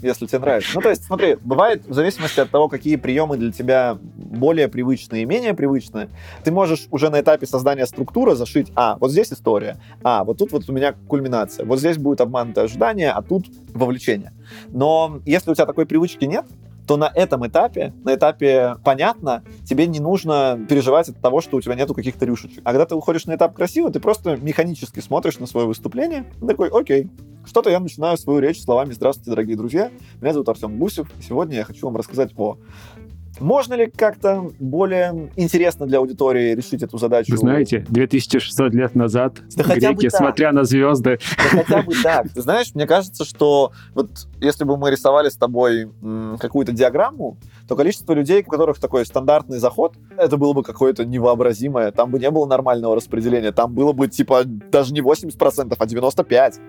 Если 0.00 0.26
тебе 0.26 0.38
нравится. 0.38 0.70
Ну, 0.74 0.80
то 0.80 0.90
есть, 0.90 1.04
смотри, 1.04 1.36
бывает, 1.42 1.86
в 1.86 1.94
зависимости 1.94 2.40
от 2.40 2.50
того, 2.50 2.68
какие 2.68 2.96
приемы 2.96 3.36
для 3.36 3.52
тебя 3.52 3.98
более 4.00 4.68
привычные 4.68 5.22
и 5.22 5.24
менее 5.24 5.54
привычные, 5.54 6.08
ты 6.44 6.52
можешь 6.52 6.86
уже 6.90 7.10
на 7.10 7.20
этапе 7.20 7.46
создания 7.46 7.75
структуры 7.84 8.34
зашить, 8.34 8.72
а, 8.74 8.96
вот 8.98 9.10
здесь 9.10 9.32
история, 9.32 9.78
а, 10.02 10.24
вот 10.24 10.38
тут 10.38 10.52
вот 10.52 10.68
у 10.68 10.72
меня 10.72 10.94
кульминация, 11.08 11.66
вот 11.66 11.78
здесь 11.78 11.98
будет 11.98 12.22
обманутое 12.22 12.64
ожидание, 12.64 13.10
а 13.10 13.20
тут 13.20 13.46
вовлечение. 13.74 14.32
Но 14.68 15.20
если 15.26 15.50
у 15.50 15.54
тебя 15.54 15.66
такой 15.66 15.84
привычки 15.84 16.24
нет, 16.24 16.46
то 16.86 16.96
на 16.96 17.10
этом 17.12 17.46
этапе, 17.46 17.92
на 18.04 18.14
этапе 18.14 18.76
понятно, 18.84 19.42
тебе 19.64 19.86
не 19.86 19.98
нужно 19.98 20.64
переживать 20.68 21.08
от 21.08 21.20
того, 21.20 21.40
что 21.40 21.56
у 21.56 21.60
тебя 21.60 21.74
нету 21.74 21.94
каких-то 21.94 22.24
рюшечек. 22.24 22.60
А 22.64 22.70
когда 22.70 22.86
ты 22.86 22.94
уходишь 22.94 23.26
на 23.26 23.34
этап 23.34 23.54
красиво, 23.54 23.90
ты 23.90 23.98
просто 23.98 24.36
механически 24.36 25.00
смотришь 25.00 25.38
на 25.38 25.46
свое 25.46 25.66
выступление 25.66 26.26
такой, 26.46 26.68
окей, 26.68 27.10
что-то 27.44 27.70
я 27.70 27.80
начинаю 27.80 28.16
свою 28.16 28.40
речь 28.40 28.62
словами 28.62 28.92
«Здравствуйте, 28.92 29.30
дорогие 29.30 29.56
друзья, 29.56 29.90
меня 30.20 30.32
зовут 30.32 30.48
Артем 30.48 30.78
Гусев, 30.78 31.08
сегодня 31.20 31.56
я 31.56 31.64
хочу 31.64 31.86
вам 31.86 31.96
рассказать 31.96 32.32
о...» 32.36 32.58
Можно 33.40 33.74
ли 33.74 33.86
как-то 33.94 34.50
более 34.58 35.30
интересно 35.36 35.86
для 35.86 35.98
аудитории 35.98 36.54
решить 36.54 36.82
эту 36.82 36.98
задачу? 36.98 37.32
Вы 37.32 37.38
знаете, 37.38 37.84
2600 37.88 38.74
лет 38.74 38.94
назад 38.94 39.38
Да 39.56 39.64
греки, 39.64 40.08
смотря 40.08 40.52
на 40.52 40.64
звезды, 40.64 41.18
Да 41.36 41.62
хотя 41.62 41.82
бы 41.82 41.92
так. 42.02 42.30
Ты 42.32 42.42
знаешь, 42.42 42.74
мне 42.74 42.86
кажется, 42.86 43.24
что 43.24 43.72
вот 43.94 44.10
если 44.40 44.64
бы 44.64 44.76
мы 44.76 44.90
рисовали 44.90 45.28
с 45.28 45.36
тобой 45.36 45.90
какую-то 46.38 46.72
диаграмму, 46.72 47.38
то 47.68 47.76
количество 47.76 48.12
людей, 48.12 48.42
у 48.42 48.50
которых 48.50 48.78
такой 48.78 49.04
стандартный 49.04 49.58
заход, 49.58 49.94
это 50.16 50.36
было 50.36 50.52
бы 50.52 50.62
какое-то 50.62 51.04
невообразимое. 51.04 51.90
Там 51.92 52.10
бы 52.10 52.18
не 52.18 52.30
было 52.30 52.46
нормального 52.46 52.96
распределения. 52.96 53.52
Там 53.52 53.74
было 53.74 53.92
бы 53.92 54.08
типа 54.08 54.44
даже 54.44 54.92
не 54.92 55.00
80%, 55.00 55.74
а 55.78 55.86
95%. 55.86 56.60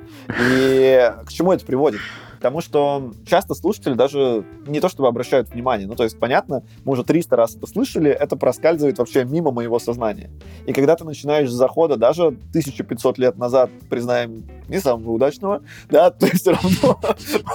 И 0.51 1.11
к 1.25 1.31
чему 1.31 1.51
это 1.51 1.65
приводит? 1.65 2.01
Потому 2.37 2.61
что 2.61 3.11
часто 3.25 3.55
слушатели 3.55 3.93
даже 3.93 4.45
не 4.67 4.79
то 4.79 4.89
чтобы 4.89 5.07
обращают 5.07 5.49
внимание, 5.49 5.87
ну 5.87 5.95
то 5.95 6.03
есть 6.03 6.19
понятно, 6.19 6.63
мы 6.85 6.93
уже 6.93 7.03
300 7.03 7.35
раз 7.35 7.55
это 7.55 7.65
слышали, 7.65 8.11
это 8.11 8.35
проскальзывает 8.35 8.99
вообще 8.99 9.25
мимо 9.25 9.51
моего 9.51 9.79
сознания. 9.79 10.29
И 10.67 10.73
когда 10.73 10.95
ты 10.95 11.03
начинаешь 11.03 11.49
с 11.49 11.53
захода 11.53 11.97
даже 11.97 12.27
1500 12.27 13.17
лет 13.17 13.37
назад, 13.37 13.71
признаем, 13.89 14.43
не 14.67 14.79
самого 14.79 15.11
удачного, 15.11 15.61
да, 15.89 16.11
ты 16.11 16.35
все 16.37 16.51
равно 16.51 16.99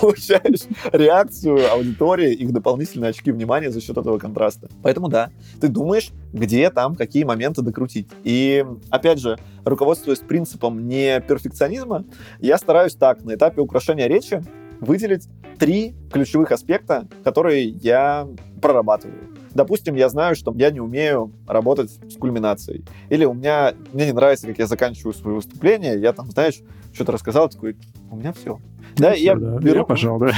получаешь 0.01 0.63
реакцию 0.93 1.71
аудитории, 1.73 2.33
их 2.33 2.53
дополнительные 2.53 3.11
очки 3.11 3.31
внимания 3.33 3.71
за 3.71 3.81
счет 3.81 3.97
этого 3.97 4.19
контраста. 4.19 4.69
Поэтому 4.83 5.09
да, 5.09 5.31
ты 5.61 5.69
думаешь, 5.69 6.11
где 6.33 6.71
там 6.71 6.95
какие 6.95 7.25
моменты 7.25 7.63
докрутить. 7.63 8.09
И 8.25 8.65
опять 8.91 9.19
же, 9.19 9.39
руководствуясь 9.65 10.21
принципом 10.21 10.89
не 10.89 11.21
перфекционизма, 11.21 12.05
я 12.41 12.59
стараюсь 12.59 12.95
так, 12.95 13.25
на 13.25 13.35
этапе 13.35 13.61
украшения 13.61 14.07
речи 14.07 14.43
выделить 14.81 15.29
три 15.59 15.95
ключевых 16.13 16.51
аспекта, 16.53 17.07
которые 17.23 17.69
я 17.69 18.29
прорабатываю. 18.61 19.33
Допустим, 19.55 19.95
я 19.97 20.09
знаю, 20.09 20.35
что 20.35 20.53
я 20.57 20.71
не 20.71 20.81
умею 20.81 21.33
работать 21.47 21.91
с 21.91 22.17
кульминацией. 22.17 22.85
Или 23.11 23.25
у 23.25 23.35
меня, 23.35 23.75
мне 23.93 24.07
не 24.07 24.13
нравится, 24.13 24.47
как 24.47 24.59
я 24.59 24.67
заканчиваю 24.67 25.13
свое 25.13 25.37
выступление, 25.37 26.01
я 26.01 26.13
там, 26.13 26.31
знаешь, 26.31 26.61
что-то 26.93 27.13
рассказал, 27.13 27.49
такой, 27.49 27.77
у 28.11 28.17
меня 28.17 28.33
все. 28.33 28.59
Да, 28.97 29.15
и 29.15 29.23
я 29.23 29.35
да, 29.35 29.59
беру... 29.59 29.81
я 29.81 29.85
пожал, 29.85 30.19
да. 30.19 30.33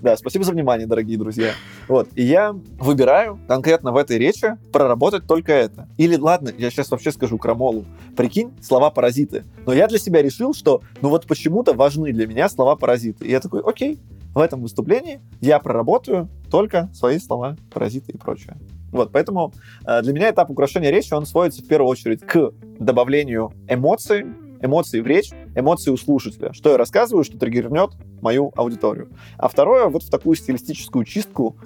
Да, 0.00 0.16
спасибо 0.16 0.44
за 0.44 0.52
внимание, 0.52 0.86
дорогие 0.86 1.18
друзья. 1.18 1.52
Вот, 1.88 2.08
и 2.14 2.22
я 2.22 2.52
выбираю 2.78 3.38
конкретно 3.46 3.92
в 3.92 3.96
этой 3.96 4.18
речи 4.18 4.56
проработать 4.72 5.26
только 5.26 5.52
это. 5.52 5.88
Или, 5.96 6.16
ладно, 6.16 6.50
я 6.56 6.70
сейчас 6.70 6.90
вообще 6.90 7.12
скажу 7.12 7.38
крамолу. 7.38 7.84
Прикинь, 8.16 8.52
слова-паразиты. 8.60 9.44
Но 9.66 9.72
я 9.72 9.86
для 9.86 9.98
себя 9.98 10.22
решил, 10.22 10.54
что, 10.54 10.82
ну 11.00 11.08
вот 11.08 11.26
почему-то 11.26 11.72
важны 11.74 12.12
для 12.12 12.26
меня 12.26 12.48
слова-паразиты. 12.48 13.26
И 13.26 13.30
я 13.30 13.40
такой, 13.40 13.62
окей, 13.62 14.00
в 14.34 14.38
этом 14.38 14.62
выступлении 14.62 15.20
я 15.40 15.58
проработаю 15.58 16.28
только 16.50 16.90
свои 16.94 17.18
слова, 17.18 17.56
паразиты 17.72 18.12
и 18.12 18.16
прочее. 18.16 18.56
Вот, 18.90 19.10
поэтому 19.10 19.52
э, 19.86 20.02
для 20.02 20.12
меня 20.12 20.30
этап 20.30 20.50
украшения 20.50 20.90
речи, 20.90 21.14
он 21.14 21.24
сводится 21.24 21.62
в 21.62 21.66
первую 21.66 21.88
очередь 21.88 22.20
к 22.20 22.52
добавлению 22.78 23.52
эмоций, 23.68 24.26
эмоций 24.62 25.00
в 25.00 25.06
речь, 25.06 25.30
эмоции 25.54 25.90
у 25.90 25.96
слушателя. 25.96 26.52
Что 26.52 26.70
я 26.70 26.76
рассказываю, 26.76 27.24
что 27.24 27.38
триггернет 27.38 27.90
мою 28.20 28.52
аудиторию. 28.56 29.08
А 29.36 29.48
второе, 29.48 29.86
вот 29.86 30.04
в 30.04 30.10
такую 30.10 30.36
стилистическую 30.36 31.04
чистку, 31.04 31.56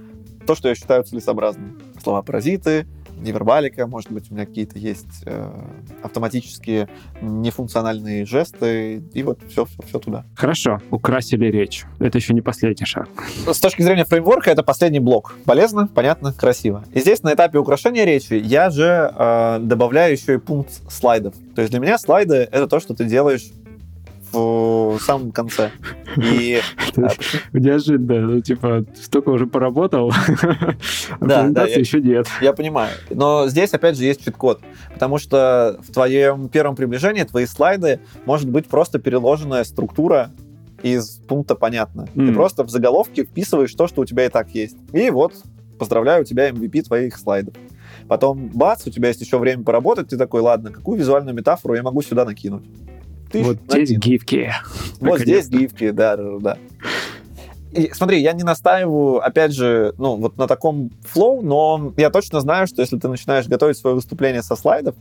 то, 0.46 0.54
что 0.54 0.68
я 0.68 0.74
считаю 0.74 1.04
целесообразным. 1.04 1.80
Слова-паразиты, 2.02 2.86
невербалика, 3.16 3.86
может 3.86 4.10
быть, 4.10 4.30
у 4.30 4.34
меня 4.34 4.46
какие-то 4.46 4.78
есть 4.78 5.22
э, 5.24 5.50
автоматические 6.02 6.88
нефункциональные 7.20 8.26
жесты, 8.26 9.02
и 9.12 9.22
вот 9.22 9.40
все, 9.48 9.64
все, 9.64 9.82
все 9.82 9.98
туда. 9.98 10.24
Хорошо, 10.34 10.80
украсили 10.90 11.46
речь. 11.46 11.84
Это 11.98 12.18
еще 12.18 12.34
не 12.34 12.40
последний 12.40 12.86
шаг. 12.86 13.08
С 13.46 13.58
точки 13.58 13.82
зрения 13.82 14.04
фреймворка, 14.04 14.50
это 14.50 14.62
последний 14.62 15.00
блок. 15.00 15.34
Полезно, 15.44 15.88
понятно, 15.88 16.32
красиво. 16.32 16.84
И 16.92 17.00
здесь 17.00 17.22
на 17.22 17.34
этапе 17.34 17.58
украшения 17.58 18.04
речи 18.04 18.34
я 18.34 18.70
же 18.70 19.12
э, 19.14 19.58
добавляю 19.60 20.12
еще 20.12 20.34
и 20.34 20.38
пункт 20.38 20.72
слайдов. 20.90 21.34
То 21.54 21.62
есть 21.62 21.70
для 21.70 21.80
меня 21.80 21.98
слайды— 21.98 22.34
это 22.52 22.66
то, 22.66 22.80
что 22.80 22.94
ты 22.94 23.04
делаешь 23.04 23.50
в 24.32 24.98
самом 25.00 25.32
конце. 25.32 25.70
И 26.16 26.60
Неожиданно, 27.52 28.20
ну, 28.26 28.40
типа, 28.40 28.84
столько 28.94 29.30
уже 29.30 29.46
поработал, 29.46 30.12
Да, 31.20 31.48
да, 31.48 31.66
я- 31.66 31.78
еще 31.78 32.00
нет. 32.00 32.26
Я 32.40 32.52
понимаю. 32.52 32.90
Но 33.10 33.48
здесь, 33.48 33.72
опять 33.72 33.96
же, 33.96 34.04
есть 34.04 34.24
чит-код. 34.24 34.60
Потому 34.92 35.18
что 35.18 35.78
в 35.86 35.92
твоем 35.92 36.48
первом 36.48 36.76
приближении 36.76 37.22
твои 37.22 37.46
слайды 37.46 38.00
может 38.24 38.48
быть 38.48 38.66
просто 38.66 38.98
переложенная 38.98 39.64
структура 39.64 40.30
из 40.82 41.20
пункта 41.28 41.54
«понятно». 41.54 42.06
Ты 42.14 42.20
Мгм. 42.20 42.34
просто 42.34 42.62
в 42.64 42.70
заголовке 42.70 43.24
вписываешь 43.24 43.74
то, 43.74 43.86
что 43.86 44.02
у 44.02 44.04
тебя 44.04 44.26
и 44.26 44.28
так 44.28 44.50
есть. 44.50 44.76
И 44.92 45.10
вот, 45.10 45.32
поздравляю, 45.78 46.22
у 46.22 46.24
тебя 46.24 46.50
MVP 46.50 46.82
твоих 46.82 47.16
слайдов. 47.16 47.54
Потом, 48.08 48.48
бац, 48.54 48.86
у 48.86 48.90
тебя 48.90 49.08
есть 49.08 49.20
еще 49.20 49.38
время 49.38 49.64
поработать, 49.64 50.08
ты 50.08 50.16
такой, 50.16 50.40
ладно, 50.42 50.70
какую 50.70 50.98
визуальную 50.98 51.34
метафору 51.34 51.74
я 51.74 51.82
могу 51.82 52.02
сюда 52.02 52.24
накинуть? 52.24 52.64
Ты 53.30 53.42
Вот 53.42 53.58
здесь 53.68 53.90
гифки. 53.98 54.52
Вот 55.00 55.20
здесь 55.20 55.48
гифки, 55.48 55.90
да, 55.90 56.16
да, 56.16 56.38
да. 56.38 56.58
И, 57.72 57.90
смотри, 57.92 58.22
я 58.22 58.32
не 58.32 58.42
настаиваю, 58.42 59.22
опять 59.22 59.52
же, 59.52 59.94
ну, 59.98 60.16
вот 60.16 60.38
на 60.38 60.46
таком 60.46 60.90
флоу, 61.02 61.42
но 61.42 61.92
я 61.98 62.08
точно 62.08 62.40
знаю, 62.40 62.66
что 62.66 62.80
если 62.80 62.98
ты 62.98 63.08
начинаешь 63.08 63.46
готовить 63.46 63.76
свое 63.76 63.94
выступление 63.94 64.42
со 64.42 64.56
слайдов, 64.56 64.94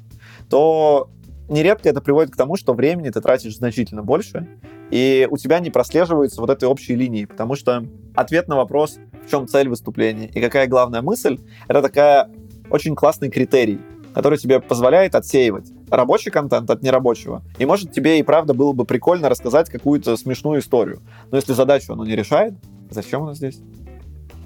то 0.49 1.09
нередко 1.47 1.87
это 1.87 2.01
приводит 2.01 2.33
к 2.33 2.35
тому, 2.35 2.57
что 2.57 2.73
времени 2.73 3.09
ты 3.09 3.21
тратишь 3.21 3.55
значительно 3.55 4.03
больше, 4.03 4.47
и 4.91 5.27
у 5.31 5.37
тебя 5.37 5.59
не 5.59 5.69
прослеживается 5.69 6.41
вот 6.41 6.49
этой 6.49 6.67
общей 6.67 6.95
линии, 6.95 7.25
потому 7.25 7.55
что 7.55 7.85
ответ 8.13 8.47
на 8.47 8.57
вопрос, 8.57 8.97
в 9.25 9.29
чем 9.29 9.47
цель 9.47 9.69
выступления 9.69 10.27
и 10.27 10.41
какая 10.41 10.67
главная 10.67 11.01
мысль, 11.01 11.39
это 11.67 11.81
такая 11.81 12.29
очень 12.69 12.95
классный 12.95 13.29
критерий, 13.29 13.79
который 14.15 14.39
тебе 14.39 14.61
позволяет 14.61 15.13
отсеивать 15.13 15.67
рабочий 15.91 16.31
контент 16.31 16.69
от 16.69 16.81
нерабочего. 16.81 17.43
И 17.59 17.65
может 17.65 17.91
тебе 17.91 18.17
и 18.17 18.23
правда 18.23 18.53
было 18.53 18.71
бы 18.71 18.85
прикольно 18.85 19.27
рассказать 19.27 19.69
какую-то 19.69 20.15
смешную 20.15 20.61
историю. 20.61 21.01
Но 21.31 21.37
если 21.37 21.51
задачу 21.51 21.91
оно 21.93 22.05
не 22.05 22.15
решает, 22.15 22.53
зачем 22.89 23.23
оно 23.23 23.33
здесь? 23.33 23.59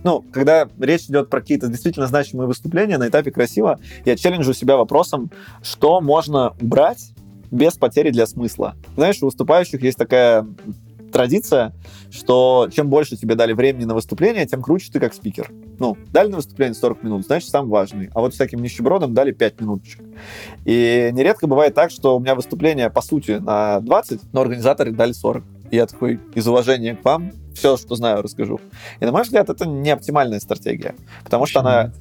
Ну, 0.04 0.26
когда 0.32 0.68
речь 0.80 1.04
идет 1.04 1.30
про 1.30 1.42
какие-то 1.42 1.68
действительно 1.68 2.08
значимые 2.08 2.48
выступления 2.48 2.98
на 2.98 3.10
этапе 3.10 3.32
красиво, 3.32 3.80
я 4.06 4.16
челленджу 4.18 4.54
себя 4.54 4.76
вопросом, 4.76 5.30
что 5.62 6.02
можно 6.02 6.56
убрать 6.60 7.12
без 7.52 7.74
потери 7.74 8.10
для 8.10 8.26
смысла. 8.26 8.76
Знаешь, 8.96 9.22
у 9.22 9.26
выступающих 9.26 9.84
есть 9.84 9.98
такая 9.98 10.48
традиция, 11.12 11.74
что 12.10 12.70
чем 12.72 12.90
больше 12.90 13.18
тебе 13.18 13.36
дали 13.36 13.54
времени 13.54 13.86
на 13.86 13.94
выступление, 13.94 14.48
тем 14.48 14.64
круче 14.64 14.92
ты 14.92 15.00
как 15.00 15.14
спикер. 15.14 15.52
Ну, 15.80 15.98
дали 16.12 16.30
на 16.30 16.38
выступление 16.38 16.76
40 16.76 17.04
минут, 17.04 17.26
значит, 17.26 17.50
сам 17.50 17.70
важный. 17.70 18.10
А 18.14 18.20
вот 18.20 18.34
всяким 18.34 18.62
нищебродам 18.62 19.14
дали 19.14 19.32
5 19.32 19.62
минуточек. 19.62 20.02
И 20.66 21.10
нередко 21.14 21.48
бывает 21.48 21.74
так, 21.74 21.90
что 21.90 22.18
у 22.18 22.20
меня 22.20 22.36
выступление, 22.36 22.90
по 22.90 23.02
сути, 23.02 23.32
на 23.32 23.80
20, 23.80 24.34
но 24.34 24.42
организаторы 24.42 24.92
дали 24.92 25.14
40. 25.14 25.44
И 25.72 25.76
я 25.76 25.86
такой, 25.86 26.20
из 26.36 26.48
уважения 26.48 26.96
к 26.96 27.06
вам, 27.06 27.32
все, 27.54 27.78
что 27.78 27.96
знаю, 27.96 28.22
расскажу. 28.22 28.60
И, 29.00 29.06
на 29.06 29.12
мой 29.12 29.24
взгляд, 29.24 29.50
это 29.50 29.66
не 29.66 29.90
оптимальная 29.90 30.40
стратегия. 30.40 30.96
Потому 31.24 31.46
что 31.46 31.62
она... 31.62 31.94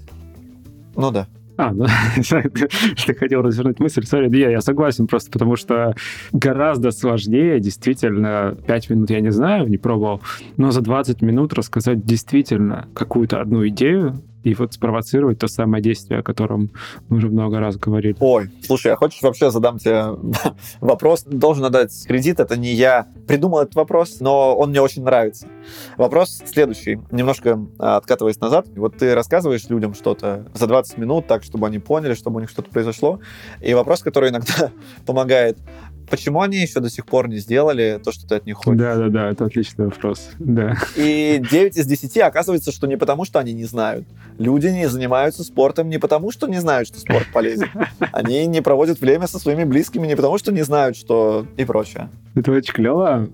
Ну 0.97 1.11
да. 1.11 1.29
А, 1.59 1.73
ну, 1.73 1.87
ты 3.07 3.15
хотел 3.15 3.43
развернуть 3.43 3.81
мысль, 3.81 4.05
сори, 4.05 4.35
я, 4.39 4.51
я 4.51 4.61
согласен 4.61 5.09
просто, 5.09 5.33
потому 5.33 5.57
что 5.57 5.93
гораздо 6.33 6.93
сложнее, 6.93 7.59
действительно, 7.59 8.57
5 8.69 8.91
минут 8.91 9.11
я 9.11 9.21
не 9.21 9.33
знаю, 9.33 9.67
не 9.67 9.77
пробовал, 9.77 10.23
но 10.57 10.71
за 10.71 10.83
20 10.83 11.21
минут 11.21 11.55
рассказать 11.55 12.07
действительно 12.07 12.87
какую-то 12.95 13.41
одну 13.41 13.67
идею, 13.67 14.23
и 14.43 14.55
вот 14.55 14.74
спровоцировать 14.74 15.39
то 15.39 15.49
самое 15.49 15.82
действие, 15.82 16.20
о 16.20 16.22
котором 16.22 16.70
мы 17.09 17.18
уже 17.18 17.28
много 17.28 17.61
раз 17.61 17.76
говорили. 17.76 18.16
Ой, 18.20 18.51
слушай, 18.64 18.93
а 18.93 18.97
хочешь 18.97 19.22
вообще 19.22 19.51
задам 19.51 19.78
тебе 19.78 20.05
вопрос? 20.80 21.24
Должен 21.24 21.64
отдать 21.64 21.93
кредит, 22.07 22.41
это 22.41 22.57
не 22.57 22.72
я 22.72 23.09
придумал 23.26 23.61
этот 23.61 23.74
вопрос, 23.74 24.20
но 24.20 24.57
он 24.57 24.70
мне 24.70 24.80
очень 24.80 25.03
нравится. 25.03 25.49
Вопрос 25.97 26.43
следующий, 26.47 27.01
немножко 27.11 27.61
а, 27.78 27.97
откатываясь 27.97 28.41
назад. 28.41 28.66
Вот 28.76 28.97
ты 28.97 29.14
рассказываешь 29.14 29.68
людям 29.68 29.95
что-то 29.95 30.47
за 30.55 30.66
20 30.66 30.99
минут, 30.99 31.26
так, 31.26 31.43
чтобы 31.43 31.66
они 31.66 31.78
поняли, 31.78 32.14
чтобы 32.14 32.36
у 32.36 32.41
них 32.41 32.51
что-то 32.51 32.70
произошло. 32.70 33.20
И 33.61 33.74
вопрос, 33.74 34.03
который 34.03 34.30
иногда 34.30 34.70
помогает, 35.07 35.59
почему 36.11 36.41
они 36.43 36.59
еще 36.59 36.81
до 36.81 36.91
сих 36.91 37.07
пор 37.07 37.29
не 37.29 37.37
сделали 37.37 38.01
то, 38.03 38.13
что 38.13 38.27
ты 38.27 38.35
от 38.37 38.47
них 38.47 38.57
хочешь? 38.57 38.79
Да-да-да, 38.79 39.31
это 39.31 39.45
отличный 39.45 39.87
вопрос, 39.87 40.31
да. 40.39 40.77
И 40.97 41.43
9 41.51 41.77
из 41.77 41.87
10 41.87 42.19
оказывается, 42.19 42.73
что 42.73 42.87
не 42.87 42.97
потому, 42.97 43.25
что 43.25 43.39
они 43.39 43.53
не 43.53 43.65
знают. 43.65 44.07
Люди 44.39 44.69
не 44.69 44.89
занимаются 44.89 45.43
спортом 45.43 45.89
не 45.89 45.99
потому, 45.99 46.31
что 46.31 46.47
не 46.47 46.61
знают, 46.61 46.89
что 46.89 47.01
спорт 47.01 47.27
полезен. 47.33 47.69
Они 48.13 48.47
не 48.47 48.63
проводят 48.63 49.01
время 49.01 49.27
со 49.27 49.39
своими 49.39 49.65
близкими 49.65 50.07
не 50.07 50.17
потому, 50.17 50.39
что 50.39 50.53
не 50.53 50.63
знают, 50.63 50.97
что 50.97 51.47
и 51.57 51.65
прочее. 51.65 52.09
Это 52.35 52.53
очень 52.53 52.73
клево. 52.73 53.29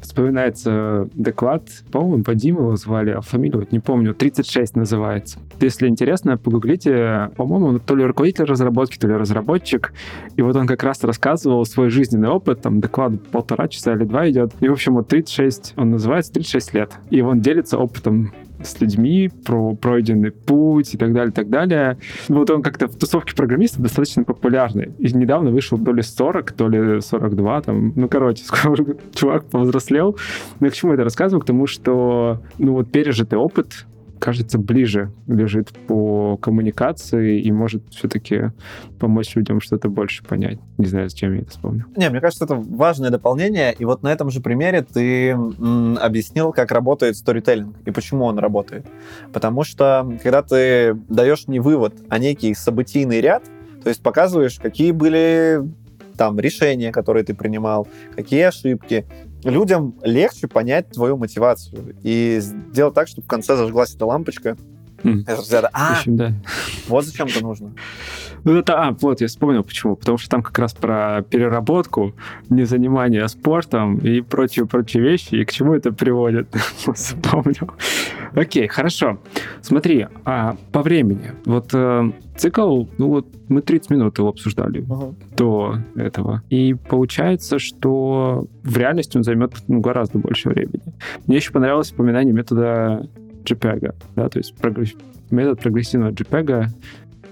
Вспоминается 0.00 1.08
доклад, 1.14 1.68
по-моему, 1.92 2.24
по 2.24 2.34
Диму 2.34 2.60
его 2.60 2.76
звали, 2.76 3.10
а 3.10 3.20
фамилию 3.20 3.60
вот 3.60 3.72
не 3.72 3.80
помню, 3.80 4.14
36 4.14 4.76
называется. 4.76 5.38
Если 5.60 5.88
интересно, 5.88 6.38
погуглите, 6.38 7.30
по-моему, 7.36 7.78
то 7.78 7.94
ли 7.94 8.04
руководитель 8.04 8.44
разработки, 8.44 8.96
то 8.98 9.08
ли 9.08 9.14
разработчик, 9.14 9.92
и 10.36 10.42
вот 10.42 10.56
он 10.56 10.66
как 10.66 10.82
раз 10.82 11.02
рассказывал 11.04 11.66
свой 11.66 11.90
жизненный 12.16 12.28
опыт, 12.28 12.62
там 12.62 12.80
доклад 12.80 13.12
полтора 13.30 13.68
часа 13.68 13.92
или 13.94 14.04
два 14.04 14.28
идет, 14.28 14.52
и, 14.60 14.68
в 14.68 14.72
общем, 14.72 14.94
вот 14.94 15.08
36, 15.08 15.74
он 15.76 15.90
называется 15.90 16.32
36 16.32 16.74
лет, 16.74 16.92
и 17.10 17.20
он 17.20 17.40
делится 17.40 17.78
опытом 17.78 18.32
с 18.62 18.80
людьми, 18.80 19.30
про 19.44 19.74
пройденный 19.74 20.30
путь 20.30 20.94
и 20.94 20.96
так 20.96 21.12
далее, 21.12 21.30
и 21.30 21.34
так 21.34 21.50
далее. 21.50 21.98
Вот 22.28 22.50
он 22.50 22.62
как-то 22.62 22.88
в 22.88 22.96
тусовке 22.96 23.34
программистов 23.36 23.82
достаточно 23.82 24.24
популярный. 24.24 24.94
И 24.98 25.12
недавно 25.12 25.50
вышел 25.50 25.78
то 25.78 25.92
ли 25.92 26.02
40, 26.02 26.52
то 26.52 26.68
ли 26.68 27.00
42, 27.02 27.60
там, 27.60 27.92
ну, 27.94 28.08
короче, 28.08 28.42
скоро 28.46 28.96
чувак 29.14 29.44
повзрослел. 29.44 30.16
Но 30.58 30.66
я 30.66 30.70
к 30.70 30.74
чему 30.74 30.94
это 30.94 31.04
рассказываю? 31.04 31.42
К 31.42 31.46
тому, 31.46 31.66
что, 31.66 32.40
ну, 32.58 32.72
вот 32.72 32.90
пережитый 32.90 33.38
опыт 33.38 33.86
кажется, 34.18 34.58
ближе 34.58 35.10
лежит 35.26 35.72
по 35.86 36.36
коммуникации 36.36 37.40
и 37.40 37.52
может 37.52 37.82
все-таки 37.90 38.50
помочь 38.98 39.34
людям 39.36 39.60
что-то 39.60 39.88
больше 39.88 40.24
понять. 40.24 40.58
Не 40.78 40.86
знаю, 40.86 41.08
зачем 41.08 41.34
я 41.34 41.40
это 41.42 41.50
вспомнил. 41.50 41.84
Не, 41.96 42.10
мне 42.10 42.20
кажется, 42.20 42.44
это 42.44 42.54
важное 42.54 43.10
дополнение. 43.10 43.74
И 43.78 43.84
вот 43.84 44.02
на 44.02 44.12
этом 44.12 44.30
же 44.30 44.40
примере 44.40 44.82
ты 44.82 45.30
м, 45.30 45.98
объяснил, 46.00 46.52
как 46.52 46.72
работает 46.72 47.16
сторителлинг 47.16 47.76
и 47.84 47.90
почему 47.90 48.24
он 48.24 48.38
работает. 48.38 48.86
Потому 49.32 49.64
что, 49.64 50.06
когда 50.22 50.42
ты 50.42 50.94
даешь 51.08 51.46
не 51.48 51.60
вывод, 51.60 51.94
а 52.08 52.18
некий 52.18 52.54
событийный 52.54 53.20
ряд, 53.20 53.44
то 53.82 53.88
есть 53.88 54.02
показываешь, 54.02 54.58
какие 54.58 54.90
были 54.90 55.62
там 56.16 56.40
решения, 56.40 56.92
которые 56.92 57.24
ты 57.24 57.34
принимал, 57.34 57.86
какие 58.14 58.42
ошибки, 58.42 59.06
людям 59.44 59.94
легче 60.02 60.48
понять 60.48 60.90
твою 60.90 61.16
мотивацию 61.16 61.96
и 62.02 62.38
сделать 62.40 62.94
так, 62.94 63.08
чтобы 63.08 63.26
в 63.26 63.28
конце 63.28 63.56
зажглась 63.56 63.94
эта 63.94 64.06
лампочка. 64.06 64.56
Mm. 65.02 65.24
А, 65.72 65.92
общем, 65.92 66.16
да. 66.16 66.32
вот 66.88 67.04
зачем 67.04 67.26
это 67.26 67.42
нужно. 67.42 67.72
Ну, 68.44 68.56
это, 68.56 68.80
а, 68.80 68.96
вот, 69.00 69.20
я 69.20 69.26
вспомнил 69.26 69.64
почему. 69.64 69.96
Потому 69.96 70.18
что 70.18 70.30
там 70.30 70.42
как 70.42 70.58
раз 70.58 70.72
про 70.72 71.22
переработку, 71.28 72.14
незанимание 72.48 73.26
спортом 73.28 73.98
и 73.98 74.20
прочие-прочие 74.20 75.02
вещи, 75.02 75.34
и 75.34 75.44
к 75.44 75.52
чему 75.52 75.74
это 75.74 75.92
приводит. 75.92 76.48
Вспомнил. 76.94 77.72
Окей, 78.34 78.68
хорошо. 78.68 79.18
Смотри, 79.62 80.06
а, 80.24 80.56
по 80.72 80.82
времени. 80.82 81.32
Вот 81.44 81.70
э, 81.72 82.10
цикл, 82.36 82.84
ну 82.98 83.08
вот 83.08 83.26
мы 83.48 83.62
30 83.62 83.90
минут 83.90 84.18
его 84.18 84.28
обсуждали 84.28 84.82
uh-huh. 84.82 85.14
до 85.36 85.76
этого. 85.96 86.42
И 86.50 86.74
получается, 86.74 87.58
что 87.58 88.46
в 88.62 88.76
реальности 88.76 89.16
он 89.16 89.24
займет 89.24 89.54
ну, 89.68 89.80
гораздо 89.80 90.18
больше 90.18 90.48
времени. 90.48 90.82
Мне 91.26 91.38
еще 91.38 91.52
понравилось 91.52 91.92
упоминание 91.92 92.32
метода 92.34 93.08
JPEG, 93.46 93.94
да, 94.16 94.28
то 94.28 94.38
есть 94.38 94.54
прогресс... 94.56 94.92
метод 95.30 95.60
прогрессивного 95.60 96.10
JPEG, 96.10 96.68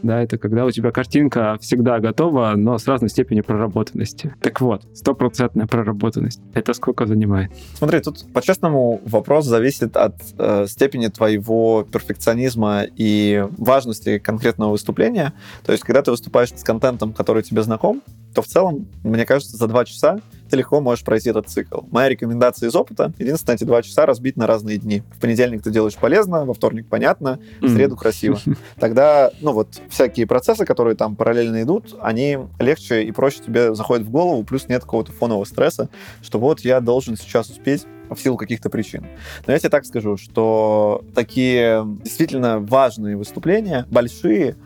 да, 0.04 0.22
это 0.22 0.36
когда 0.36 0.66
у 0.66 0.70
тебя 0.70 0.90
картинка 0.90 1.56
всегда 1.62 1.98
готова, 1.98 2.52
но 2.56 2.76
с 2.76 2.86
разной 2.86 3.08
степенью 3.08 3.42
проработанности. 3.42 4.34
Так 4.42 4.60
вот, 4.60 4.86
стопроцентная 4.94 5.66
проработанность. 5.66 6.42
Это 6.52 6.74
сколько 6.74 7.06
занимает? 7.06 7.50
Смотри, 7.74 8.00
тут 8.00 8.30
по-честному 8.34 9.00
вопрос 9.06 9.46
зависит 9.46 9.96
от 9.96 10.16
э, 10.38 10.66
степени 10.68 11.06
твоего 11.06 11.86
перфекционизма 11.90 12.82
и 12.96 13.46
важности 13.56 14.18
конкретного 14.18 14.72
выступления. 14.72 15.32
То 15.64 15.72
есть, 15.72 15.84
когда 15.84 16.02
ты 16.02 16.10
выступаешь 16.10 16.50
с 16.50 16.62
контентом, 16.62 17.14
который 17.14 17.42
тебе 17.42 17.62
знаком, 17.62 18.02
то 18.34 18.42
в 18.42 18.46
целом, 18.46 18.86
мне 19.04 19.24
кажется, 19.24 19.56
за 19.56 19.66
два 19.68 19.86
часа 19.86 20.20
ты 20.48 20.56
легко 20.56 20.80
можешь 20.80 21.04
пройти 21.04 21.30
этот 21.30 21.48
цикл. 21.48 21.80
Моя 21.90 22.08
рекомендация 22.08 22.68
из 22.68 22.74
опыта— 22.74 23.12
единственное, 23.18 23.56
эти 23.56 23.64
два 23.64 23.82
часа 23.82 24.06
разбить 24.06 24.36
на 24.36 24.46
разные 24.46 24.78
дни. 24.78 25.02
В 25.16 25.20
понедельник 25.20 25.62
ты 25.62 25.70
делаешь 25.70 25.96
полезно, 25.96 26.44
во 26.44 26.54
вторник 26.54 26.86
понятно, 26.88 27.38
в 27.60 27.68
среду 27.68 27.96
красиво. 27.96 28.38
Тогда, 28.78 29.30
ну 29.40 29.52
вот, 29.52 29.80
всякие 29.88 30.26
процессы, 30.26 30.64
которые 30.64 30.96
там 30.96 31.16
параллельно 31.16 31.62
идут, 31.62 31.96
они 32.00 32.38
легче 32.58 33.04
и 33.04 33.12
проще 33.12 33.40
тебе 33.44 33.74
заходят 33.74 34.06
в 34.06 34.10
голову, 34.10 34.44
плюс 34.44 34.68
нет 34.68 34.82
какого-то 34.82 35.12
фонового 35.12 35.44
стресса, 35.44 35.88
что 36.22 36.38
вот 36.38 36.60
я 36.60 36.80
должен 36.80 37.16
сейчас 37.16 37.48
успеть 37.48 37.86
в 38.10 38.16
силу 38.16 38.36
каких-то 38.36 38.70
причин. 38.70 39.06
Но 39.46 39.52
я 39.52 39.58
тебе 39.58 39.70
так 39.70 39.86
скажу, 39.86 40.16
что 40.16 41.02
такие 41.14 41.84
действительно 42.02 42.60
важные 42.60 43.16
выступления, 43.16 43.86
большие, 43.90 44.56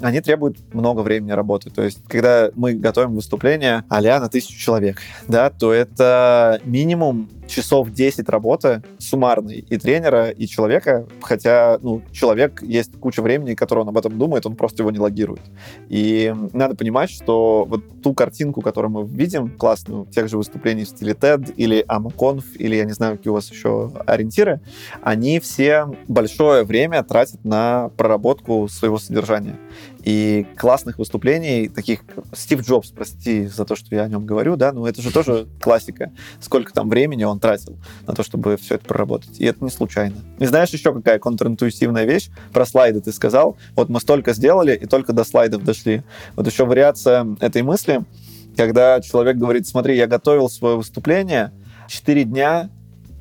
они 0.00 0.20
требуют 0.20 0.58
много 0.74 1.00
времени 1.00 1.32
работы. 1.32 1.70
То 1.70 1.82
есть, 1.82 2.02
когда 2.08 2.50
мы 2.54 2.74
готовим 2.74 3.14
выступление 3.14 3.84
а 3.88 4.00
на 4.00 4.28
тысячу 4.28 4.58
человек, 4.58 4.98
да, 5.28 5.50
то 5.50 5.72
это 5.72 6.60
минимум 6.64 7.28
часов 7.46 7.90
10 7.90 8.28
работы 8.28 8.82
суммарной 8.98 9.58
и 9.58 9.78
тренера, 9.78 10.30
и 10.30 10.46
человека, 10.46 11.06
хотя, 11.20 11.78
ну, 11.80 12.02
человек 12.12 12.62
есть 12.62 12.98
куча 12.98 13.22
времени, 13.22 13.54
которое 13.54 13.82
он 13.82 13.88
об 13.88 13.98
этом 13.98 14.18
думает, 14.18 14.46
он 14.46 14.56
просто 14.56 14.82
его 14.82 14.90
не 14.90 14.98
логирует. 14.98 15.42
И 15.88 16.34
надо 16.52 16.74
понимать, 16.74 17.10
что 17.10 17.64
вот 17.68 18.02
ту 18.02 18.14
картинку, 18.14 18.60
которую 18.60 18.90
мы 18.92 19.06
видим, 19.06 19.50
классную, 19.50 20.06
тех 20.06 20.28
же 20.28 20.36
выступлений 20.36 20.84
в 20.84 20.88
стиле 20.88 21.12
TED 21.12 21.54
или 21.54 21.84
AmaConf, 21.86 22.44
или, 22.56 22.76
я 22.76 22.84
не 22.84 22.92
знаю, 22.92 23.16
какие 23.16 23.30
у 23.30 23.34
вас 23.34 23.50
еще 23.50 23.92
ориентиры, 24.06 24.60
они 25.02 25.40
все 25.40 25.86
большое 26.08 26.64
время 26.64 27.02
тратят 27.02 27.44
на 27.44 27.90
проработку 27.96 28.68
своего 28.68 28.98
содержания. 28.98 29.56
И 30.06 30.46
классных 30.56 30.98
выступлений, 30.98 31.68
таких 31.68 32.04
Стив 32.32 32.60
Джобс, 32.60 32.90
прости 32.90 33.46
за 33.46 33.64
то, 33.64 33.74
что 33.74 33.92
я 33.92 34.04
о 34.04 34.08
нем 34.08 34.24
говорю, 34.24 34.54
да, 34.54 34.70
но 34.70 34.88
это 34.88 35.02
же 35.02 35.12
тоже 35.12 35.48
классика. 35.60 36.12
Сколько 36.40 36.72
там 36.72 36.88
времени 36.88 37.24
он 37.24 37.40
тратил 37.40 37.76
на 38.06 38.14
то, 38.14 38.22
чтобы 38.22 38.56
все 38.56 38.76
это 38.76 38.84
проработать. 38.84 39.40
И 39.40 39.44
это 39.44 39.64
не 39.64 39.70
случайно. 39.70 40.14
И 40.38 40.46
знаешь 40.46 40.68
еще 40.68 40.94
какая 40.94 41.18
контринтуитивная 41.18 42.04
вещь? 42.04 42.30
Про 42.52 42.66
слайды 42.66 43.00
ты 43.00 43.12
сказал. 43.12 43.56
Вот 43.74 43.88
мы 43.88 44.00
столько 44.00 44.32
сделали, 44.32 44.76
и 44.76 44.86
только 44.86 45.12
до 45.12 45.24
слайдов 45.24 45.64
дошли. 45.64 46.04
Вот 46.36 46.46
еще 46.46 46.66
вариация 46.66 47.26
этой 47.40 47.62
мысли, 47.62 48.04
когда 48.56 49.00
человек 49.00 49.36
говорит, 49.36 49.66
смотри, 49.66 49.96
я 49.96 50.06
готовил 50.06 50.48
свое 50.48 50.76
выступление 50.76 51.50
4 51.88 52.22
дня, 52.22 52.70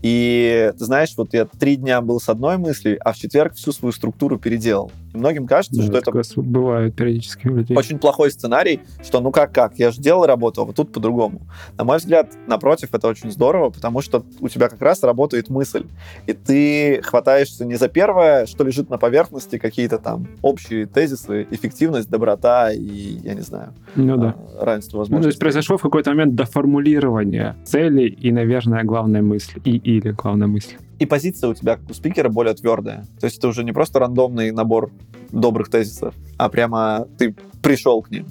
и 0.03 0.71
ты 0.77 0.85
знаешь, 0.85 1.15
вот 1.17 1.33
я 1.33 1.45
три 1.45 1.77
дня 1.77 2.01
был 2.01 2.19
с 2.19 2.29
одной 2.29 2.57
мыслью, 2.59 2.99
а 3.03 3.11
в 3.11 3.17
четверг 3.17 3.55
всю 3.55 3.71
свою 3.71 3.91
структуру 3.91 4.37
переделал. 4.37 4.91
Многим 5.15 5.47
кажется, 5.47 5.81
да, 5.81 5.87
что 5.87 5.97
это 5.97 6.41
бывает 6.41 6.95
периодически 6.95 7.47
у 7.47 7.55
людей. 7.55 7.75
очень 7.75 7.99
плохой 7.99 8.31
сценарий, 8.31 8.81
что 9.03 9.21
ну 9.21 9.31
как 9.31 9.53
как, 9.53 9.77
я 9.79 9.91
же 9.91 10.01
делал 10.01 10.25
работу, 10.25 10.61
а 10.61 10.65
вот 10.65 10.75
тут 10.75 10.91
по-другому. 10.91 11.41
На 11.77 11.83
мой 11.83 11.97
взгляд, 11.97 12.33
напротив, 12.47 12.89
это 12.93 13.07
очень 13.07 13.31
здорово, 13.31 13.69
потому 13.69 14.01
что 14.01 14.23
у 14.39 14.49
тебя 14.49 14.69
как 14.69 14.81
раз 14.81 15.03
работает 15.03 15.49
мысль, 15.49 15.85
и 16.27 16.33
ты 16.33 17.01
хватаешься 17.01 17.65
не 17.65 17.75
за 17.75 17.87
первое, 17.87 18.45
что 18.45 18.63
лежит 18.63 18.89
на 18.89 18.97
поверхности, 18.97 19.57
какие-то 19.57 19.97
там 19.97 20.27
общие 20.41 20.85
тезисы, 20.85 21.47
эффективность, 21.51 22.09
доброта 22.09 22.71
и, 22.71 22.79
я 22.79 23.33
не 23.33 23.41
знаю, 23.41 23.73
ну, 23.95 24.17
да. 24.17 24.35
А, 24.59 24.65
равенство 24.65 24.99
возможностей. 24.99 25.17
Ну, 25.17 25.23
то 25.23 25.27
есть 25.27 25.39
произошло 25.39 25.77
в 25.77 25.81
какой-то 25.81 26.11
момент 26.11 26.35
доформулирование 26.35 27.55
цели 27.63 28.07
и, 28.07 28.31
наверное, 28.31 28.83
главная 28.83 29.21
мысль, 29.21 29.59
и 29.63 29.77
или 29.77 30.11
главная 30.11 30.47
мысль 30.47 30.75
и 30.99 31.05
позиция 31.05 31.49
у 31.49 31.53
тебя, 31.53 31.75
как 31.77 31.89
у 31.89 31.93
спикера, 31.93 32.29
более 32.29 32.53
твердая. 32.53 33.05
То 33.19 33.25
есть 33.25 33.37
это 33.37 33.47
уже 33.47 33.63
не 33.63 33.71
просто 33.71 33.99
рандомный 33.99 34.51
набор 34.51 34.91
добрых 35.31 35.69
тезисов, 35.69 36.13
а 36.37 36.49
прямо 36.49 37.07
ты 37.17 37.35
пришел 37.61 38.01
к 38.01 38.11
ним. 38.11 38.25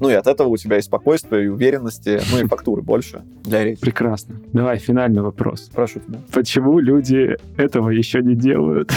Ну 0.00 0.08
и 0.08 0.14
от 0.14 0.26
этого 0.26 0.48
у 0.48 0.56
тебя 0.56 0.78
и 0.78 0.82
спокойствие, 0.82 1.44
и 1.44 1.48
уверенности, 1.48 2.20
ну 2.32 2.38
и 2.38 2.46
фактуры 2.46 2.80
больше 2.80 3.22
для 3.44 3.64
речи. 3.64 3.80
Прекрасно. 3.82 4.36
Давай, 4.52 4.78
финальный 4.78 5.20
вопрос. 5.20 5.70
Прошу 5.74 6.00
тебя. 6.00 6.20
Почему 6.32 6.78
люди 6.78 7.36
этого 7.58 7.90
еще 7.90 8.22
не 8.22 8.34
делают? 8.34 8.90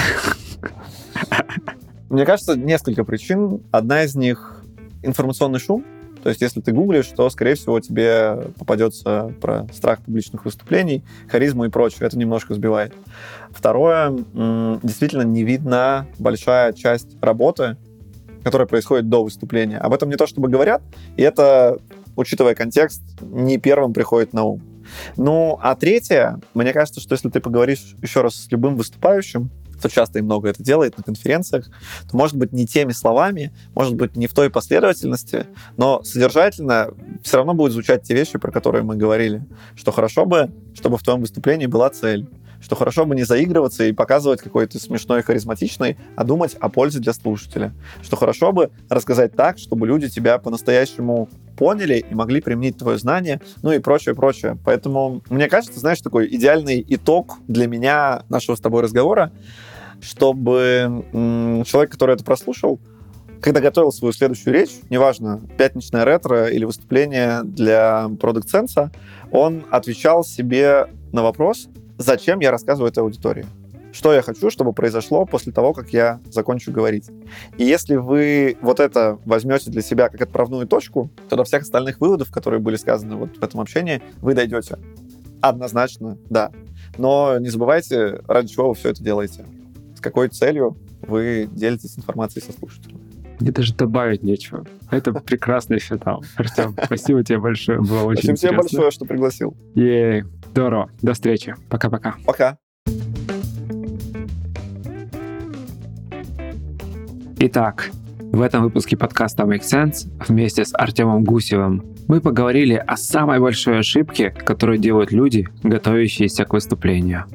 Мне 2.09 2.25
кажется, 2.25 2.55
несколько 2.55 3.03
причин. 3.03 3.61
Одна 3.71 4.03
из 4.03 4.15
них— 4.15 4.63
информационный 5.03 5.59
шум. 5.59 5.83
То 6.23 6.29
есть, 6.29 6.41
если 6.41 6.61
ты 6.61 6.71
гуглишь, 6.71 7.07
то, 7.07 7.29
скорее 7.29 7.55
всего, 7.55 7.79
тебе 7.81 8.47
попадется 8.57 9.33
про 9.41 9.67
страх 9.73 10.01
публичных 10.01 10.45
выступлений, 10.45 11.03
харизму 11.27 11.65
и 11.65 11.69
прочее. 11.69 12.07
Это 12.07 12.17
немножко 12.17 12.53
сбивает. 12.53 12.93
Второе, 13.51 14.09
действительно 14.81 15.23
не 15.23 15.43
видна 15.43 16.07
большая 16.17 16.71
часть 16.71 17.21
работы, 17.21 17.75
которая 18.41 18.67
происходит 18.67 19.09
до 19.09 19.23
выступления. 19.23 19.77
Об 19.77 19.93
этом 19.93 20.09
не 20.09 20.15
то 20.15 20.25
чтобы 20.25 20.47
говорят, 20.47 20.81
и 21.17 21.21
это, 21.21 21.77
учитывая 22.15 22.55
контекст, 22.55 23.01
не 23.21 23.57
первым 23.57 23.93
приходит 23.93 24.31
на 24.31 24.43
ум. 24.43 24.61
Ну, 25.17 25.59
а 25.61 25.75
третье, 25.75 26.39
мне 26.53 26.71
кажется, 26.71 27.01
что 27.01 27.15
если 27.15 27.29
ты 27.29 27.41
поговоришь 27.41 27.95
еще 28.01 28.21
раз 28.21 28.35
с 28.35 28.51
любым 28.51 28.77
выступающим, 28.77 29.49
кто 29.83 29.89
часто 29.89 30.19
и 30.19 30.21
много 30.21 30.47
это 30.47 30.63
делает 30.63 30.97
на 30.97 31.03
конференциях, 31.03 31.65
то, 32.09 32.15
может 32.15 32.37
быть, 32.37 32.53
не 32.53 32.65
теми 32.65 32.93
словами, 32.93 33.51
может 33.75 33.95
быть, 33.95 34.15
не 34.15 34.27
в 34.27 34.33
той 34.33 34.49
последовательности, 34.49 35.47
но 35.75 36.01
содержательно 36.03 36.91
все 37.21 37.35
равно 37.35 37.53
будут 37.53 37.73
звучать 37.73 38.03
те 38.03 38.13
вещи, 38.13 38.39
про 38.39 38.49
которые 38.49 38.83
мы 38.83 38.95
говорили. 38.95 39.45
Что 39.75 39.91
хорошо 39.91 40.25
бы, 40.25 40.49
чтобы 40.73 40.97
в 40.97 41.03
твоем 41.03 41.19
выступлении 41.19 41.65
была 41.65 41.89
цель, 41.89 42.29
что 42.61 42.77
хорошо 42.77 43.05
бы 43.05 43.13
не 43.13 43.23
заигрываться 43.23 43.83
и 43.83 43.91
показывать 43.91 44.41
какой-то 44.41 44.79
смешной 44.79 45.21
харизматичный, 45.21 45.97
а 46.15 46.23
думать 46.23 46.55
о 46.61 46.69
пользе 46.69 46.99
для 46.99 47.11
слушателя. 47.11 47.73
Что 48.01 48.15
хорошо 48.15 48.53
бы 48.53 48.71
рассказать 48.89 49.35
так, 49.35 49.57
чтобы 49.57 49.85
люди 49.85 50.09
тебя 50.09 50.37
по-настоящему 50.37 51.27
поняли 51.57 52.05
и 52.09 52.15
могли 52.15 52.41
применить 52.41 52.77
твое 52.77 52.97
знание, 52.97 53.41
ну 53.61 53.71
и 53.71 53.79
прочее, 53.79 54.15
прочее. 54.15 54.57
Поэтому, 54.63 55.21
мне 55.29 55.47
кажется, 55.49 55.79
знаешь, 55.79 56.01
такой 56.01 56.27
идеальный 56.33 56.83
итог 56.87 57.37
для 57.47 57.67
меня 57.67 58.23
нашего 58.29 58.55
с 58.55 58.61
тобой 58.61 58.81
разговора, 58.81 59.31
чтобы 60.01 61.63
человек, 61.65 61.91
который 61.91 62.15
это 62.15 62.23
прослушал, 62.23 62.79
когда 63.41 63.59
готовил 63.59 63.91
свою 63.91 64.13
следующую 64.13 64.53
речь, 64.53 64.71
неважно, 64.89 65.41
пятничное 65.57 66.05
ретро 66.05 66.47
или 66.47 66.63
выступление 66.63 67.41
для 67.43 68.07
Product 68.09 68.45
Sense, 68.45 68.89
он 69.31 69.65
отвечал 69.69 70.23
себе 70.23 70.87
на 71.11 71.23
вопрос, 71.23 71.67
зачем 71.97 72.39
я 72.39 72.51
рассказываю 72.51 72.89
этой 72.89 72.99
аудитории 72.99 73.45
что 73.93 74.11
я 74.11 74.21
хочу, 74.23 74.49
чтобы 74.49 74.73
произошло 74.73 75.25
после 75.25 75.53
того, 75.53 75.71
как 75.71 75.93
я 75.93 76.19
закончу 76.29 76.71
говорить. 76.71 77.09
И 77.57 77.63
если 77.63 77.95
вы 77.95 78.57
вот 78.61 78.79
это 78.79 79.19
возьмете 79.23 79.69
для 79.69 79.81
себя 79.81 80.09
как 80.09 80.21
отправную 80.21 80.67
точку, 80.67 81.11
то 81.29 81.35
до 81.35 81.43
всех 81.43 81.61
остальных 81.61 82.01
выводов, 82.01 82.31
которые 82.31 82.59
были 82.59 82.75
сказаны 82.75 83.15
вот 83.15 83.37
в 83.37 83.43
этом 83.43 83.59
общении, 83.59 84.01
вы 84.19 84.33
дойдете. 84.33 84.79
Однозначно, 85.41 86.17
да. 86.29 86.51
Но 86.97 87.37
не 87.37 87.49
забывайте, 87.49 88.21
ради 88.27 88.47
чего 88.47 88.69
вы 88.69 88.75
все 88.75 88.89
это 88.89 89.03
делаете. 89.03 89.45
Какой 90.03 90.27
целью 90.27 90.77
вы 91.01 91.47
делитесь 91.49 91.97
информацией 91.97 92.43
со 92.43 92.51
слушателями. 92.51 92.99
Мне 93.39 93.51
даже 93.51 93.73
добавить 93.73 94.21
нечего. 94.21 94.65
Это 94.91 95.13
прекрасный 95.25 95.79
финал. 95.79 96.25
Артем, 96.35 96.75
спасибо 96.83 97.23
тебе 97.23 97.39
большое. 97.39 97.79
Было 97.79 98.03
очень 98.03 98.35
Спасибо 98.35 98.51
тебе 98.51 98.57
большое, 98.57 98.91
что 98.91 99.05
пригласил. 99.05 99.55
Ей, 99.75 100.25
здорово. 100.51 100.91
До 101.01 101.13
встречи. 101.13 101.55
Пока-пока. 101.69 102.15
Пока. 102.25 102.57
Итак, 107.39 107.91
в 108.19 108.41
этом 108.41 108.63
выпуске 108.63 108.97
подкаста 108.97 109.43
Make 109.43 109.61
Sense 109.61 110.09
вместе 110.27 110.65
с 110.65 110.73
Артемом 110.73 111.23
Гусевым 111.23 111.85
мы 112.09 112.19
поговорили 112.19 112.75
о 112.75 112.97
самой 112.97 113.39
большой 113.39 113.79
ошибке, 113.79 114.31
которую 114.31 114.79
делают 114.79 115.13
люди, 115.13 115.47
готовящиеся 115.63 116.43
к 116.43 116.51
выступлению. 116.51 117.25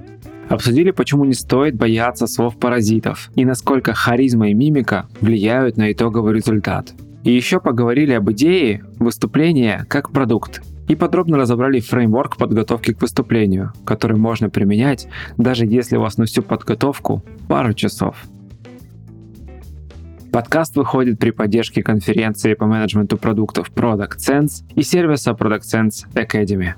Обсудили, 0.48 0.92
почему 0.92 1.24
не 1.24 1.34
стоит 1.34 1.76
бояться 1.76 2.26
слов-паразитов 2.26 3.30
и 3.34 3.44
насколько 3.44 3.92
харизма 3.92 4.50
и 4.50 4.54
мимика 4.54 5.06
влияют 5.20 5.76
на 5.76 5.92
итоговый 5.92 6.34
результат. 6.34 6.94
И 7.24 7.32
еще 7.32 7.60
поговорили 7.60 8.12
об 8.12 8.30
идее 8.30 8.84
выступления 8.98 9.84
как 9.88 10.10
продукт 10.10 10.62
и 10.88 10.96
подробно 10.96 11.36
разобрали 11.36 11.80
фреймворк 11.80 12.38
подготовки 12.38 12.94
к 12.94 13.02
выступлению, 13.02 13.72
который 13.84 14.16
можно 14.16 14.48
применять, 14.48 15.06
даже 15.36 15.66
если 15.66 15.96
у 15.96 16.00
вас 16.00 16.16
на 16.16 16.24
всю 16.24 16.42
подготовку 16.42 17.22
пару 17.46 17.74
часов. 17.74 18.16
Подкаст 20.32 20.76
выходит 20.76 21.18
при 21.18 21.30
поддержке 21.30 21.82
конференции 21.82 22.54
по 22.54 22.66
менеджменту 22.66 23.18
продуктов 23.18 23.70
Product 23.74 24.16
Sense 24.18 24.64
и 24.74 24.82
сервиса 24.82 25.32
Product 25.32 25.62
Sense 25.62 26.06
Academy. 26.14 26.72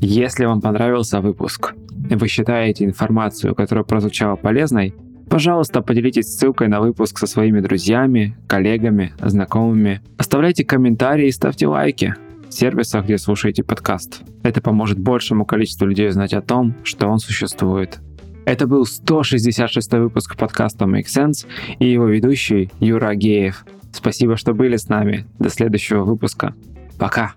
Если 0.00 0.44
вам 0.44 0.60
понравился 0.60 1.20
выпуск, 1.20 1.74
вы 2.10 2.28
считаете 2.28 2.84
информацию, 2.84 3.54
которая 3.54 3.84
прозвучала 3.84 4.36
полезной, 4.36 4.94
пожалуйста, 5.28 5.80
поделитесь 5.80 6.26
ссылкой 6.26 6.68
на 6.68 6.80
выпуск 6.80 7.18
со 7.18 7.26
своими 7.26 7.60
друзьями, 7.60 8.36
коллегами, 8.46 9.12
знакомыми. 9.20 10.02
Оставляйте 10.18 10.64
комментарии 10.64 11.28
и 11.28 11.32
ставьте 11.32 11.66
лайки 11.66 12.14
в 12.48 12.52
сервисах, 12.52 13.04
где 13.04 13.18
слушаете 13.18 13.64
подкаст. 13.64 14.22
Это 14.42 14.60
поможет 14.60 14.98
большему 14.98 15.44
количеству 15.44 15.86
людей 15.86 16.08
узнать 16.08 16.34
о 16.34 16.42
том, 16.42 16.74
что 16.84 17.08
он 17.08 17.18
существует. 17.18 17.98
Это 18.44 18.68
был 18.68 18.86
166 18.86 19.92
выпуск 19.94 20.36
подкаста 20.36 20.84
Make 20.84 21.06
Sense 21.06 21.46
и 21.80 21.90
его 21.90 22.06
ведущий 22.06 22.70
Юра 22.78 23.14
Геев. 23.14 23.64
Спасибо, 23.92 24.36
что 24.36 24.54
были 24.54 24.76
с 24.76 24.88
нами. 24.88 25.26
До 25.38 25.48
следующего 25.48 26.04
выпуска. 26.04 26.54
Пока. 26.98 27.34